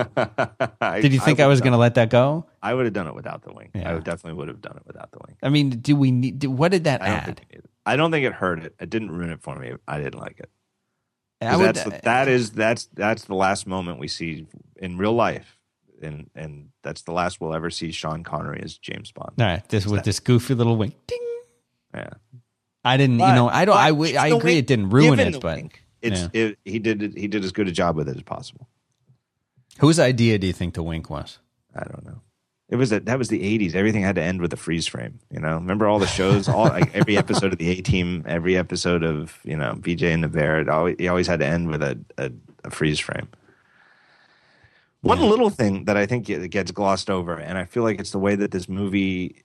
Did 1.01 1.13
you 1.13 1.19
think 1.19 1.39
I, 1.39 1.47
was 1.47 1.61
going 1.61 1.71
to 1.71 1.77
let 1.77 1.95
that 1.95 2.09
go? 2.09 2.45
I 2.61 2.73
would 2.73 2.85
have 2.85 2.93
done 2.93 3.07
it 3.07 3.15
without 3.15 3.43
the 3.43 3.53
wink 3.53 3.71
Yeah. 3.75 3.89
I 3.91 3.93
would 3.93 4.03
definitely 4.03 4.37
would 4.37 4.49
have 4.49 4.61
done 4.61 4.75
it 4.77 4.83
without 4.85 5.11
the 5.11 5.19
wink 5.25 5.37
I 5.41 5.49
mean, 5.49 5.69
do 5.69 5.95
we 5.95 6.11
need? 6.11 6.39
Do, 6.39 6.51
what 6.51 6.71
did 6.71 6.83
that 6.83 7.01
I 7.01 7.07
don't, 7.07 7.15
add? 7.17 7.25
think 7.37 7.47
it, 7.51 7.65
I 7.85 7.95
don't 7.95 8.11
think 8.11 8.25
it 8.25 8.33
hurt 8.33 8.59
it. 8.59 8.75
It 8.79 8.89
didn't 8.89 9.11
ruin 9.11 9.29
it 9.29 9.41
for 9.41 9.57
me. 9.57 9.73
I 9.87 9.99
didn't 9.99 10.19
like 10.19 10.39
it 10.39 10.49
I 11.41 11.55
would- 11.57 11.75
that's 11.75 11.85
uh, 11.87 11.99
that 12.03 12.27
is 12.27 12.51
that's 12.51 12.87
that's 12.93 13.25
the 13.25 13.35
last 13.35 13.67
moment 13.67 13.99
we 13.99 14.07
see 14.07 14.47
in 14.77 14.97
real 14.97 15.13
life, 15.13 15.57
and 16.01 16.29
and 16.35 16.69
that's 16.83 17.03
the 17.03 17.11
last 17.11 17.39
we'll 17.39 17.53
ever 17.53 17.69
see 17.69 17.91
Sean 17.91 18.23
Connery 18.23 18.61
as 18.63 18.77
James 18.77 19.11
Bond. 19.11 19.33
all 19.39 19.45
right. 19.45 19.67
This 19.69 19.85
with 19.85 20.03
this 20.03 20.19
goofy 20.19 20.53
little 20.53 20.77
wink. 20.77 20.95
Ding. 21.07 21.19
Yeah, 21.93 22.09
I 22.83 22.97
didn't. 22.97 23.19
you 23.19 23.25
know, 23.25 23.47
I 23.47 23.65
don't. 23.65 23.77
I, 23.77 23.91
but 23.91 24.15
I 24.15 24.27
agree. 24.27 24.37
wink. 24.37 24.59
It 24.59 24.67
didn't 24.67 24.89
ruin 24.89 25.17
Given 25.17 25.35
it, 25.35 25.41
but 25.41 25.55
wink, 25.57 25.83
it's 26.01 26.21
yeah. 26.21 26.27
it, 26.33 26.59
he 26.65 26.79
did 26.79 27.13
he 27.17 27.27
did 27.27 27.43
as 27.43 27.51
good 27.51 27.67
a 27.67 27.71
job 27.71 27.95
with 27.95 28.09
it 28.09 28.15
as 28.15 28.23
possible. 28.23 28.67
whose 29.79 29.99
idea 29.99 30.37
do 30.37 30.47
you 30.47 30.53
think 30.53 30.73
the 30.73 30.83
wink 30.83 31.09
was? 31.09 31.39
I 31.75 31.83
don't 31.83 32.05
know. 32.05 32.21
It 32.67 32.77
was 32.77 32.91
a, 32.91 32.99
that 33.01 33.19
was 33.19 33.27
the 33.29 33.39
'80s. 33.39 33.75
Everything 33.75 34.01
had 34.01 34.15
to 34.15 34.23
end 34.23 34.41
with 34.41 34.51
a 34.51 34.57
freeze 34.57 34.87
frame. 34.87 35.19
You 35.31 35.39
know, 35.39 35.53
remember 35.55 35.87
all 35.87 35.99
the 35.99 36.07
shows, 36.07 36.49
all 36.49 36.65
like 36.65 36.93
every 36.95 37.15
episode 37.23 37.53
of 37.53 37.59
the 37.59 37.69
A 37.69 37.81
Team, 37.81 38.23
every 38.27 38.57
episode 38.57 39.03
of 39.03 39.39
you 39.43 39.55
know 39.55 39.75
BJ 39.75 40.13
and 40.13 40.23
the 40.23 40.27
Bear. 40.27 40.61
It 40.61 40.69
always, 40.69 40.95
he 40.97 41.07
always 41.07 41.27
had 41.27 41.39
to 41.39 41.45
end 41.45 41.69
with 41.69 41.83
a, 41.83 41.99
a, 42.17 42.31
a 42.63 42.71
freeze 42.71 42.99
frame. 42.99 43.27
One 45.05 45.21
little 45.21 45.51
thing 45.51 45.85
that 45.85 45.97
I 45.97 46.07
think 46.07 46.29
it 46.29 46.49
gets 46.49 46.71
glossed 46.71 47.11
over, 47.11 47.37
and 47.37 47.59
I 47.59 47.65
feel 47.65 47.83
like 47.83 47.99
it's 47.99 48.11
the 48.11 48.19
way 48.19 48.35
that 48.35 48.49
this 48.49 48.67
movie, 48.67 49.43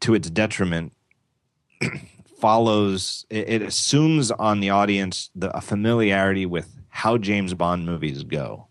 to 0.00 0.14
its 0.14 0.30
detriment, 0.30 0.94
follows. 2.40 3.26
It, 3.28 3.48
it 3.48 3.62
assumes 3.62 4.30
on 4.30 4.60
the 4.60 4.70
audience 4.70 5.30
the 5.34 5.54
a 5.54 5.60
familiarity 5.60 6.46
with 6.46 6.80
how 6.88 7.18
James 7.18 7.52
Bond 7.52 7.84
movies 7.84 8.22
go, 8.22 8.68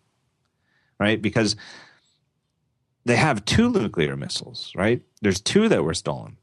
right? 0.99 1.21
Because 1.21 1.55
they 3.05 3.15
have 3.15 3.45
two 3.45 3.69
nuclear 3.71 4.17
missiles, 4.17 4.71
right? 4.75 5.03
There's 5.21 5.39
two 5.41 5.69
that 5.69 5.83
were 5.83 5.93
stolen. 5.93 6.37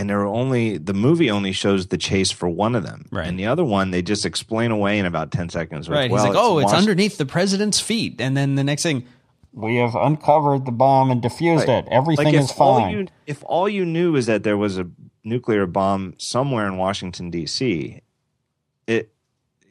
And 0.00 0.08
there 0.08 0.20
are 0.20 0.26
only 0.26 0.78
the 0.78 0.94
movie 0.94 1.30
only 1.30 1.52
shows 1.52 1.88
the 1.88 1.98
chase 1.98 2.30
for 2.30 2.48
one 2.48 2.74
of 2.74 2.82
them, 2.84 3.04
Right. 3.10 3.26
and 3.28 3.38
the 3.38 3.44
other 3.44 3.62
one 3.64 3.90
they 3.90 4.00
just 4.00 4.24
explain 4.24 4.70
away 4.70 4.98
in 4.98 5.04
about 5.04 5.30
ten 5.30 5.50
seconds. 5.50 5.90
with, 5.90 5.98
Right. 5.98 6.10
Well, 6.10 6.24
He's 6.24 6.34
like, 6.34 6.42
oh, 6.42 6.56
in 6.58 6.64
it's 6.64 6.72
Wash- 6.72 6.80
underneath 6.80 7.18
the 7.18 7.26
president's 7.26 7.80
feet. 7.80 8.18
And 8.18 8.34
then 8.34 8.54
the 8.54 8.64
next 8.64 8.82
thing, 8.82 9.04
we 9.52 9.76
have 9.76 9.94
uncovered 9.94 10.64
the 10.64 10.72
bomb 10.72 11.10
and 11.10 11.20
defused 11.20 11.66
Right. 11.66 11.84
it. 11.84 11.88
Everything 11.90 12.24
Like, 12.24 12.34
is 12.34 12.50
if 12.50 12.58
all 12.60 12.80
fine. 12.80 12.94
you 12.96 13.06
if 13.26 13.44
all 13.44 13.68
you 13.68 13.84
knew 13.84 14.16
is 14.16 14.24
that 14.24 14.42
there 14.42 14.56
was 14.56 14.78
a 14.78 14.86
nuclear 15.22 15.66
bomb 15.66 16.14
somewhere 16.16 16.66
in 16.66 16.78
Washington 16.78 17.28
D.C., 17.30 18.00
it 18.86 19.12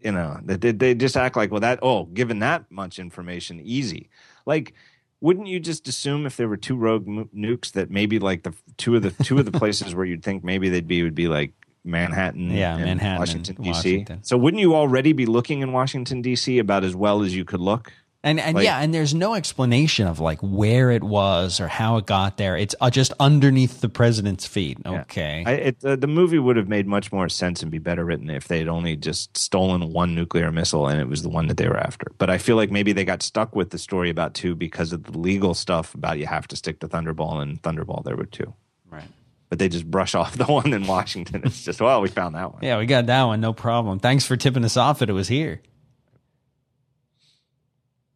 you 0.04 0.12
know 0.12 0.40
they 0.46 0.58
they- 0.58 0.72
they 0.74 0.94
just 0.94 1.18
act 1.18 1.36
like 1.36 1.50
well 1.50 1.60
that 1.62 1.80
oh 1.82 2.04
given 2.06 2.38
that 2.40 2.70
much 2.70 3.00
information 3.00 3.60
easy 3.64 4.10
like. 4.46 4.74
Wouldn't 5.22 5.48
you 5.48 5.60
just 5.60 5.88
assume 5.88 6.26
if 6.26 6.38
there 6.38 6.48
were 6.48 6.58
two 6.58 6.78
rogue 6.78 7.06
nukes 7.08 7.72
that 7.74 7.90
maybe 7.92 8.20
like 8.20 8.44
the 8.44 8.54
two 8.78 8.96
of 8.96 9.02
the 9.02 9.12
two 9.24 9.38
of 9.38 9.46
the 9.46 9.52
places 9.52 9.94
where 9.94 10.06
you'd 10.06 10.24
think 10.24 10.44
maybe 10.44 10.70
they'd 10.70 10.88
be 10.88 11.04
would 11.04 11.16
be 11.16 11.28
like 11.28 11.52
Manhattan, 11.84 12.52
Yeah, 12.52 12.76
and 12.76 12.86
Manhattan 12.86 13.20
Washington 13.20 13.56
D.C. 13.58 13.70
Washington. 13.70 14.24
So 14.24 14.38
wouldn't 14.38 14.62
you 14.62 14.76
already 14.76 15.14
be 15.14 15.26
looking 15.26 15.62
in 15.62 15.72
Washington 15.74 16.22
D.C. 16.22 16.60
about 16.60 16.84
as 16.84 16.96
well 16.96 17.22
as 17.22 17.36
you 17.36 17.46
could 17.46 17.60
look? 17.60 17.92
And 18.22 18.38
and 18.38 18.56
Like- 18.56 18.66
yeah, 18.66 18.80
and 18.80 18.94
there's 18.94 19.14
no 19.14 19.34
explanation 19.34 20.06
of 20.06 20.20
like 20.20 20.40
where 20.42 20.92
it 20.92 21.04
was 21.04 21.62
or 21.62 21.70
how 21.70 21.96
it 21.96 22.06
got 22.06 22.36
there. 22.36 22.58
It's 22.58 22.76
uh, 22.82 22.90
just 22.90 23.14
underneath 23.18 23.80
the 23.80 23.88
president's 23.88 24.46
feet. 24.46 24.78
Okay. 24.86 25.44
I, 25.48 25.52
it, 25.54 25.86
uh, 25.86 25.96
the 25.96 26.08
movie 26.08 26.38
would 26.38 26.58
have 26.58 26.68
made 26.68 26.86
much 26.86 27.14
more 27.14 27.30
sense 27.30 27.62
and 27.62 27.72
be 27.72 27.78
better 27.78 28.04
written 28.04 28.30
if 28.30 28.50
they 28.50 28.60
had 28.60 28.68
only 28.68 28.98
just 28.98 29.38
stolen 29.38 29.94
one 29.94 30.16
nuclear 30.16 30.52
missile 30.52 30.86
and 30.90 31.00
it 31.00 31.08
was 31.08 31.24
the 31.24 31.30
one 31.30 31.48
that 31.48 31.56
they 31.56 31.70
were 31.70 31.78
after. 31.80 32.12
But 32.18 32.30
I 32.30 32.40
feel 32.40 32.58
like 32.58 32.72
maybe 32.72 32.92
they 32.92 33.06
got 33.06 33.22
stuck 33.24 33.56
with 33.56 33.70
the 33.70 33.78
story 33.78 34.10
about 34.10 34.34
two 34.34 34.54
because 34.54 34.92
of 34.92 35.04
the 35.04 35.18
legal 35.18 35.54
stuff 35.54 35.96
about 35.96 36.20
you 36.20 36.26
have 36.26 36.46
to 36.50 36.58
stick 36.58 36.82
to 36.82 36.90
Thunderball 36.90 37.42
and 37.42 37.62
Thunderball 37.62 38.04
there 38.04 38.18
were 38.18 38.26
two. 38.26 38.54
right. 38.92 39.08
But 39.48 39.60
they 39.60 39.70
just 39.70 39.90
brush 39.90 40.14
off 40.20 40.38
the 40.38 40.44
one 40.46 40.74
in 40.74 40.86
Washington. 40.88 41.44
It's 41.46 41.64
just 41.64 41.80
well, 41.80 42.02
we 42.02 42.10
found 42.10 42.36
that 42.36 42.52
one. 42.52 42.64
Yeah, 42.64 42.78
we 42.80 42.86
got 42.86 43.06
that 43.06 43.24
one. 43.24 43.40
No 43.40 43.54
problem. 43.54 44.00
Thanks 44.00 44.26
for 44.26 44.36
tipping 44.36 44.66
us 44.66 44.76
off 44.76 45.00
that 45.00 45.10
it 45.10 45.14
was 45.14 45.30
here. 45.30 45.62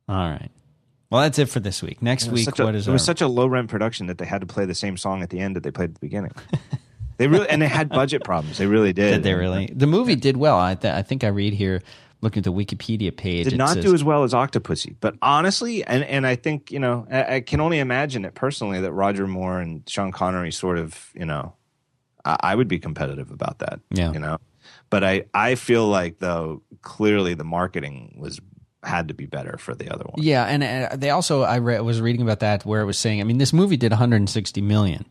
All 0.08 0.30
right. 0.30 0.52
Well, 1.10 1.22
that's 1.22 1.38
it 1.38 1.48
for 1.48 1.60
this 1.60 1.84
week. 1.84 2.02
Next 2.02 2.28
week, 2.30 2.48
a, 2.60 2.66
what 2.66 2.74
is 2.74 2.88
it 2.88 2.92
was 2.92 3.06
such 3.06 3.22
a 3.22 3.28
low 3.28 3.46
rent 3.46 3.70
production 3.70 4.08
that 4.08 4.18
they 4.18 4.26
had 4.26 4.42
to 4.42 4.48
play 4.48 4.66
the 4.66 4.74
same 4.74 4.98
song 4.98 5.22
at 5.22 5.30
the 5.30 5.40
end 5.40 5.56
that 5.56 5.64
they 5.64 5.70
played 5.70 5.90
at 5.92 5.94
the 5.94 6.00
beginning. 6.00 6.32
they 7.18 7.28
really 7.28 7.48
and 7.50 7.62
they 7.62 7.68
had 7.68 7.90
budget 7.90 8.24
problems. 8.24 8.58
They 8.58 8.66
really 8.66 8.94
did. 8.94 9.12
Did 9.12 9.24
they 9.24 9.36
really? 9.36 9.72
The 9.72 9.86
movie 9.86 10.16
did 10.16 10.38
well. 10.38 10.58
I, 10.58 10.74
th- 10.74 10.92
I 10.92 11.04
think 11.04 11.24
I 11.24 11.28
read 11.28 11.54
here, 11.54 11.84
looking 12.22 12.40
at 12.40 12.46
the 12.46 12.52
Wikipedia 12.52 13.16
page. 13.16 13.46
did 13.46 13.58
not 13.58 13.76
says- 13.76 13.86
do 13.86 13.94
as 13.94 14.04
well 14.04 14.24
as 14.24 14.34
Octopussy. 14.34 14.96
But 15.00 15.16
honestly, 15.22 15.84
and, 15.84 16.04
and 16.06 16.26
I 16.26 16.36
think, 16.36 16.72
you 16.72 16.80
know, 16.80 17.06
I, 17.12 17.36
I 17.36 17.40
can 17.42 17.60
only 17.60 17.80
imagine 17.80 18.26
it 18.26 18.34
personally 18.34 18.82
that 18.82 18.92
Roger 18.92 19.28
Moore 19.28 19.60
and 19.60 19.88
Sean 19.88 20.12
Connery 20.12 20.52
sort 20.52 20.80
of, 20.80 21.12
you 21.14 21.26
know, 21.26 21.54
I, 22.26 22.38
I 22.40 22.56
would 22.56 22.68
be 22.68 22.80
competitive 22.80 23.30
about 23.30 23.60
that. 23.60 23.82
Yeah. 23.92 24.14
You 24.14 24.20
know, 24.20 24.40
but 24.90 25.04
I, 25.04 25.26
I 25.34 25.56
feel 25.56 25.88
like 25.88 26.20
though 26.20 26.64
clearly 26.82 27.34
the 27.34 27.44
marketing 27.44 28.16
was 28.18 28.40
had 28.84 29.08
to 29.08 29.14
be 29.14 29.26
better 29.26 29.58
for 29.58 29.74
the 29.74 29.90
other 29.94 30.04
one. 30.06 30.22
Yeah, 30.24 30.44
and 30.46 30.64
uh, 30.64 30.96
they 30.96 31.10
also 31.10 31.42
I 31.42 31.58
re- 31.58 31.80
was 31.80 32.02
reading 32.02 32.22
about 32.22 32.40
that 32.42 32.66
where 32.66 32.82
it 32.82 32.86
was 32.86 32.98
saying, 32.98 33.22
I 33.22 33.24
mean, 33.24 33.38
this 33.38 33.54
movie 33.54 33.78
did 33.78 33.92
160 33.92 34.62
million, 34.62 35.06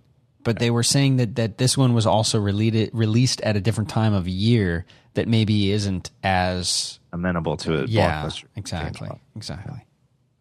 but 0.44 0.58
they 0.58 0.70
were 0.70 0.82
saying 0.82 1.16
that 1.16 1.36
that 1.36 1.58
this 1.58 1.76
one 1.76 1.94
was 1.94 2.06
also 2.06 2.38
released 2.38 2.92
released 2.92 3.40
at 3.42 3.56
a 3.56 3.60
different 3.60 3.90
time 3.90 4.12
of 4.12 4.28
year 4.28 4.84
that 5.14 5.28
maybe 5.28 5.70
isn't 5.72 6.10
as 6.22 6.98
Amenable 7.12 7.56
to 7.58 7.82
it. 7.82 7.88
yeah, 7.90 8.28
exactly, 8.56 9.10
exactly. 9.36 9.84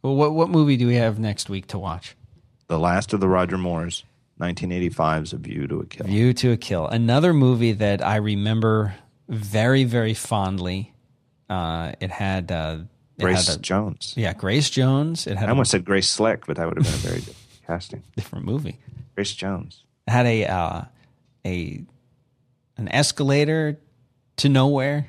Well, 0.02 0.16
what 0.16 0.34
what 0.34 0.50
movie 0.50 0.78
do 0.78 0.88
we 0.88 0.96
have 0.96 1.20
next 1.20 1.50
week 1.50 1.68
to 1.68 1.80
watch? 1.80 2.16
The 2.68 2.80
last 2.80 3.12
of 3.14 3.20
the 3.20 3.28
Roger 3.28 3.58
Moores, 3.58 4.06
1985's 4.40 5.34
A 5.34 5.38
View 5.38 5.68
to 5.68 5.80
a 5.82 5.86
Kill. 5.86 6.08
View 6.08 6.34
to 6.34 6.52
a 6.52 6.58
Kill, 6.58 6.88
another 6.88 7.34
movie 7.34 7.74
that 7.74 8.06
I 8.06 8.16
remember 8.16 8.96
very 9.28 9.84
very 9.84 10.14
fondly. 10.14 10.94
Uh, 11.50 11.92
it 12.00 12.12
had 12.12 12.50
uh, 12.52 12.78
Grace 13.20 13.54
a, 13.56 13.60
Jones. 13.60 14.14
yeah 14.18 14.34
Grace 14.34 14.70
Jones. 14.70 15.28
It 15.28 15.38
had 15.38 15.46
I 15.46 15.48
a 15.48 15.54
almost 15.54 15.72
said 15.72 15.86
Grace 15.86 16.10
Slick, 16.10 16.46
but 16.48 16.58
that 16.58 16.68
would 16.68 16.78
have 16.78 16.86
been 16.86 16.94
a 16.94 16.98
very 16.98 17.22
good 17.22 17.36
casting. 17.68 18.04
different 18.16 18.46
movie. 18.46 18.78
Grace 19.16 19.34
Jones. 19.34 19.84
It 20.08 20.12
had 20.12 20.26
a 20.26 20.46
uh, 20.48 20.82
a 21.46 21.84
an 22.78 22.88
escalator 22.90 23.78
to 24.38 24.50
nowhere 24.50 25.08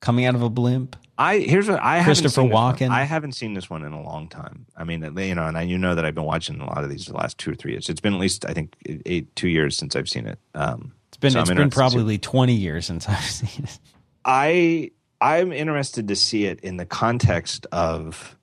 coming 0.00 0.24
out 0.24 0.34
of 0.34 0.42
a 0.42 0.50
blimp. 0.50 0.96
I 1.18 1.38
here's 1.38 1.68
what 1.68 1.80
I 1.80 1.96
haven't 1.98 2.04
Christopher 2.06 2.42
seen. 2.42 2.50
Walken. 2.50 2.90
I 2.90 3.02
haven't 3.02 3.32
seen 3.32 3.52
this 3.54 3.68
one 3.68 3.84
in 3.84 3.92
a 3.92 4.02
long 4.02 4.28
time. 4.28 4.66
I 4.76 4.84
mean, 4.84 5.02
you 5.18 5.34
know, 5.34 5.46
and 5.46 5.58
I, 5.58 5.62
you 5.62 5.76
know 5.76 5.94
that 5.94 6.04
I've 6.04 6.14
been 6.14 6.24
watching 6.24 6.60
a 6.60 6.66
lot 6.66 6.82
of 6.82 6.88
these 6.88 7.06
the 7.06 7.14
last 7.14 7.36
two 7.36 7.50
or 7.50 7.54
three 7.54 7.72
years. 7.72 7.88
It's 7.90 8.00
been 8.00 8.14
at 8.14 8.20
least 8.20 8.46
I 8.46 8.54
think 8.54 8.74
eight 8.86 9.34
two 9.36 9.48
years 9.48 9.76
since 9.76 9.96
I've 9.96 10.08
seen 10.08 10.26
it. 10.26 10.38
Um, 10.54 10.92
It's 11.08 11.18
been 11.18 11.32
so 11.32 11.40
it's 11.40 11.48
been 11.50 11.58
interested 11.58 11.74
to 11.84 11.90
see- 11.90 11.96
probably 11.96 12.18
twenty 12.18 12.54
years 12.54 12.86
since 12.86 13.06
I've 13.08 13.20
seen 13.24 13.64
it. 13.64 13.78
I 14.24 14.92
I'm 15.20 15.52
interested 15.52 16.08
to 16.08 16.16
see 16.16 16.46
it 16.46 16.60
in 16.60 16.76
the 16.76 16.86
context 16.86 17.66
of 17.72 18.36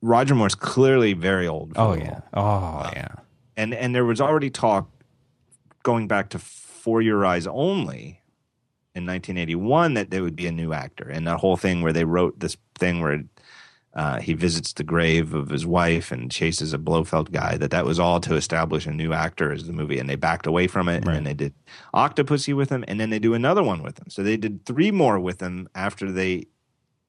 Roger 0.00 0.34
Moore's 0.34 0.54
clearly 0.54 1.12
very 1.12 1.48
old. 1.48 1.72
Oh 1.76 1.94
yeah. 1.94 2.20
Oh 2.34 2.42
uh, 2.42 2.90
yeah. 2.94 3.14
and 3.56 3.74
and 3.74 3.94
there 3.94 4.04
was 4.04 4.20
already 4.20 4.50
talk 4.50 4.88
going 5.82 6.06
back 6.06 6.30
to 6.30 6.38
For 6.38 7.02
Your 7.02 7.26
Eyes 7.26 7.46
Only 7.46 8.22
in 8.94 9.06
1981 9.06 9.94
that 9.94 10.10
there 10.10 10.22
would 10.22 10.36
be 10.36 10.46
a 10.46 10.52
new 10.52 10.72
actor, 10.72 11.08
and 11.08 11.26
that 11.26 11.38
whole 11.38 11.56
thing 11.56 11.82
where 11.82 11.92
they 11.92 12.04
wrote 12.04 12.38
this 12.38 12.56
thing 12.76 13.00
where 13.00 13.24
uh, 13.94 14.20
he 14.20 14.34
visits 14.34 14.72
the 14.74 14.84
grave 14.84 15.34
of 15.34 15.48
his 15.48 15.66
wife 15.66 16.12
and 16.12 16.30
chases 16.30 16.72
a 16.72 16.78
Blofeld 16.78 17.32
guy. 17.32 17.56
That 17.56 17.70
that 17.70 17.84
was 17.86 17.98
all 17.98 18.20
to 18.20 18.34
establish 18.34 18.86
a 18.86 18.92
new 18.92 19.12
actor 19.12 19.50
as 19.52 19.64
the 19.66 19.72
movie, 19.72 19.98
and 19.98 20.08
they 20.08 20.16
backed 20.16 20.46
away 20.46 20.66
from 20.66 20.88
it, 20.88 20.96
and 20.98 21.06
Right. 21.06 21.14
then 21.14 21.24
they 21.24 21.34
did 21.34 21.54
Octopussy 21.94 22.54
with 22.54 22.70
him, 22.70 22.84
and 22.86 23.00
then 23.00 23.10
they 23.10 23.18
do 23.18 23.34
another 23.34 23.62
one 23.62 23.82
with 23.82 23.98
him. 23.98 24.08
So 24.10 24.22
they 24.22 24.36
did 24.36 24.64
three 24.66 24.90
more 24.90 25.18
with 25.18 25.40
him 25.40 25.68
after 25.74 26.10
they 26.12 26.46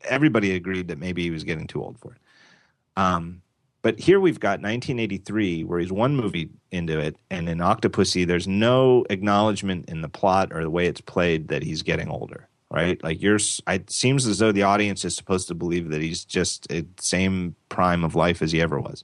everybody 0.07 0.55
agreed 0.55 0.88
that 0.88 0.97
maybe 0.97 1.23
he 1.23 1.30
was 1.30 1.43
getting 1.43 1.67
too 1.67 1.84
old 1.84 1.99
for 1.99 2.13
it. 2.13 2.19
Um, 2.95 3.41
but 3.82 3.99
here 3.99 4.19
we've 4.19 4.39
got 4.39 4.61
1983, 4.61 5.63
where 5.63 5.80
he's 5.80 5.91
one 5.91 6.15
movie 6.15 6.49
into 6.71 6.99
it, 6.99 7.15
and 7.30 7.47
in 7.47 7.59
Octopussy, 7.59 8.25
there's 8.27 8.47
no 8.47 9.05
acknowledgement 9.09 9.89
in 9.89 10.01
the 10.01 10.09
plot 10.09 10.51
or 10.51 10.63
the 10.63 10.69
way 10.69 10.86
it's 10.88 10.99
played 11.01 11.47
that 11.47 11.63
he's 11.63 11.82
getting 11.82 12.09
older. 12.09 12.48
Right? 12.72 13.03
Like 13.03 13.22
you're, 13.22 13.39
it 13.67 13.89
seems 13.89 14.28
as 14.28 14.38
though 14.39 14.51
the 14.51 14.61
audience 14.63 15.03
is 15.03 15.15
supposed 15.15 15.47
to 15.47 15.55
believe 15.55 15.89
that 15.89 16.01
he's 16.01 16.24
just 16.24 16.72
at 16.72 16.97
the 16.97 17.03
same 17.03 17.55
prime 17.70 18.03
of 18.03 18.13
life 18.13 18.41
as 18.43 18.51
he 18.51 18.61
ever 18.61 18.80
was. 18.80 19.03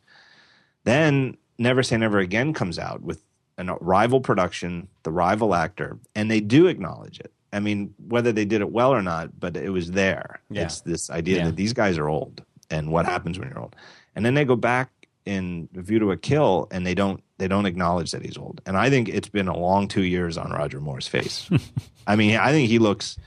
Then 0.83 1.37
Never 1.57 1.83
Say 1.83 1.97
Never 1.97 2.19
Again 2.19 2.53
comes 2.53 2.77
out 2.77 3.01
with 3.01 3.21
a 3.57 3.61
uh, 3.63 3.75
rival 3.81 4.21
production, 4.21 4.87
the 5.03 5.11
rival 5.11 5.55
actor, 5.55 5.97
and 6.13 6.29
they 6.29 6.41
do 6.41 6.67
acknowledge 6.67 7.19
it. 7.19 7.31
I 7.53 7.59
mean, 7.59 7.93
whether 8.07 8.31
they 8.31 8.45
did 8.45 8.61
it 8.61 8.71
well 8.71 8.91
or 8.93 9.01
not, 9.01 9.39
but 9.39 9.55
it 9.55 9.69
was 9.69 9.91
there. 9.91 10.41
Yeah. 10.49 10.63
It's 10.63 10.81
this 10.81 11.09
idea 11.09 11.37
Yeah. 11.37 11.45
that 11.45 11.55
these 11.55 11.73
guys 11.73 11.97
are 11.97 12.09
old 12.09 12.43
and 12.69 12.91
what 12.91 13.05
happens 13.05 13.39
when 13.39 13.47
you're 13.49 13.59
old. 13.59 13.75
And 14.15 14.25
then 14.25 14.33
they 14.33 14.43
go 14.45 14.55
back 14.57 14.89
in 15.25 15.69
View 15.73 15.99
to 15.99 16.11
a 16.11 16.17
Kill 16.17 16.67
and 16.71 16.85
they 16.85 16.93
don't 16.93 17.23
they 17.37 17.47
don't 17.47 17.65
acknowledge 17.65 18.11
that 18.11 18.23
he's 18.23 18.37
old. 18.37 18.61
And 18.65 18.77
I 18.77 18.89
think 18.89 19.09
it's 19.09 19.27
been 19.29 19.47
a 19.49 19.57
long 19.57 19.87
two 19.87 20.03
years 20.03 20.37
on 20.37 20.51
Roger 20.51 20.79
Moore's 20.79 21.07
face. 21.07 21.49
I 22.07 22.15
mean, 22.15 22.37
I 22.37 22.51
think 22.51 22.69
he 22.69 22.79
looks 22.79 23.17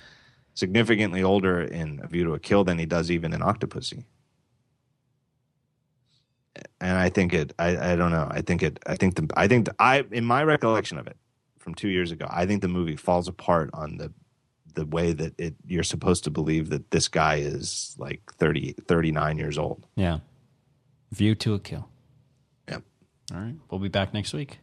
significantly 0.58 1.22
older 1.22 1.60
in 1.60 2.00
A 2.02 2.08
View 2.08 2.24
to 2.24 2.34
a 2.34 2.40
Kill 2.40 2.64
than 2.64 2.80
he 2.80 2.86
does 2.86 3.12
even 3.12 3.32
in 3.32 3.40
Octopussy. 3.40 4.04
And 6.80 6.98
I 6.98 7.08
think 7.10 7.32
it 7.32 7.52
I, 7.60 7.92
I 7.92 7.96
don't 7.96 8.10
know. 8.10 8.26
I 8.28 8.40
think 8.40 8.64
it 8.64 8.80
I 8.84 8.96
think 8.96 9.14
the 9.14 9.28
I 9.36 9.46
think 9.46 9.66
the, 9.66 9.74
I 9.78 10.04
in 10.10 10.24
my 10.24 10.42
recollection 10.42 10.98
of 10.98 11.06
it 11.06 11.16
from 11.60 11.76
two 11.76 11.88
years 11.88 12.10
ago, 12.10 12.26
I 12.28 12.44
think 12.44 12.62
the 12.62 12.68
movie 12.68 12.96
falls 12.96 13.28
apart 13.28 13.70
on 13.72 13.98
the 13.98 14.12
the 14.74 14.84
way 14.84 15.12
that 15.12 15.38
it 15.38 15.54
you're 15.64 15.84
supposed 15.84 16.24
to 16.24 16.30
believe 16.30 16.70
that 16.70 16.90
this 16.90 17.06
guy 17.06 17.36
is 17.36 17.94
like 17.96 18.20
30 18.32 18.74
39 18.88 19.38
years 19.38 19.58
old. 19.58 19.86
Yeah. 19.94 20.18
View 21.12 21.36
to 21.36 21.54
a 21.54 21.60
Kill. 21.60 21.88
Yep. 22.68 22.82
All 23.32 23.40
right. 23.40 23.54
We'll 23.70 23.78
be 23.80 23.88
back 23.88 24.12
next 24.12 24.32
week. 24.32 24.58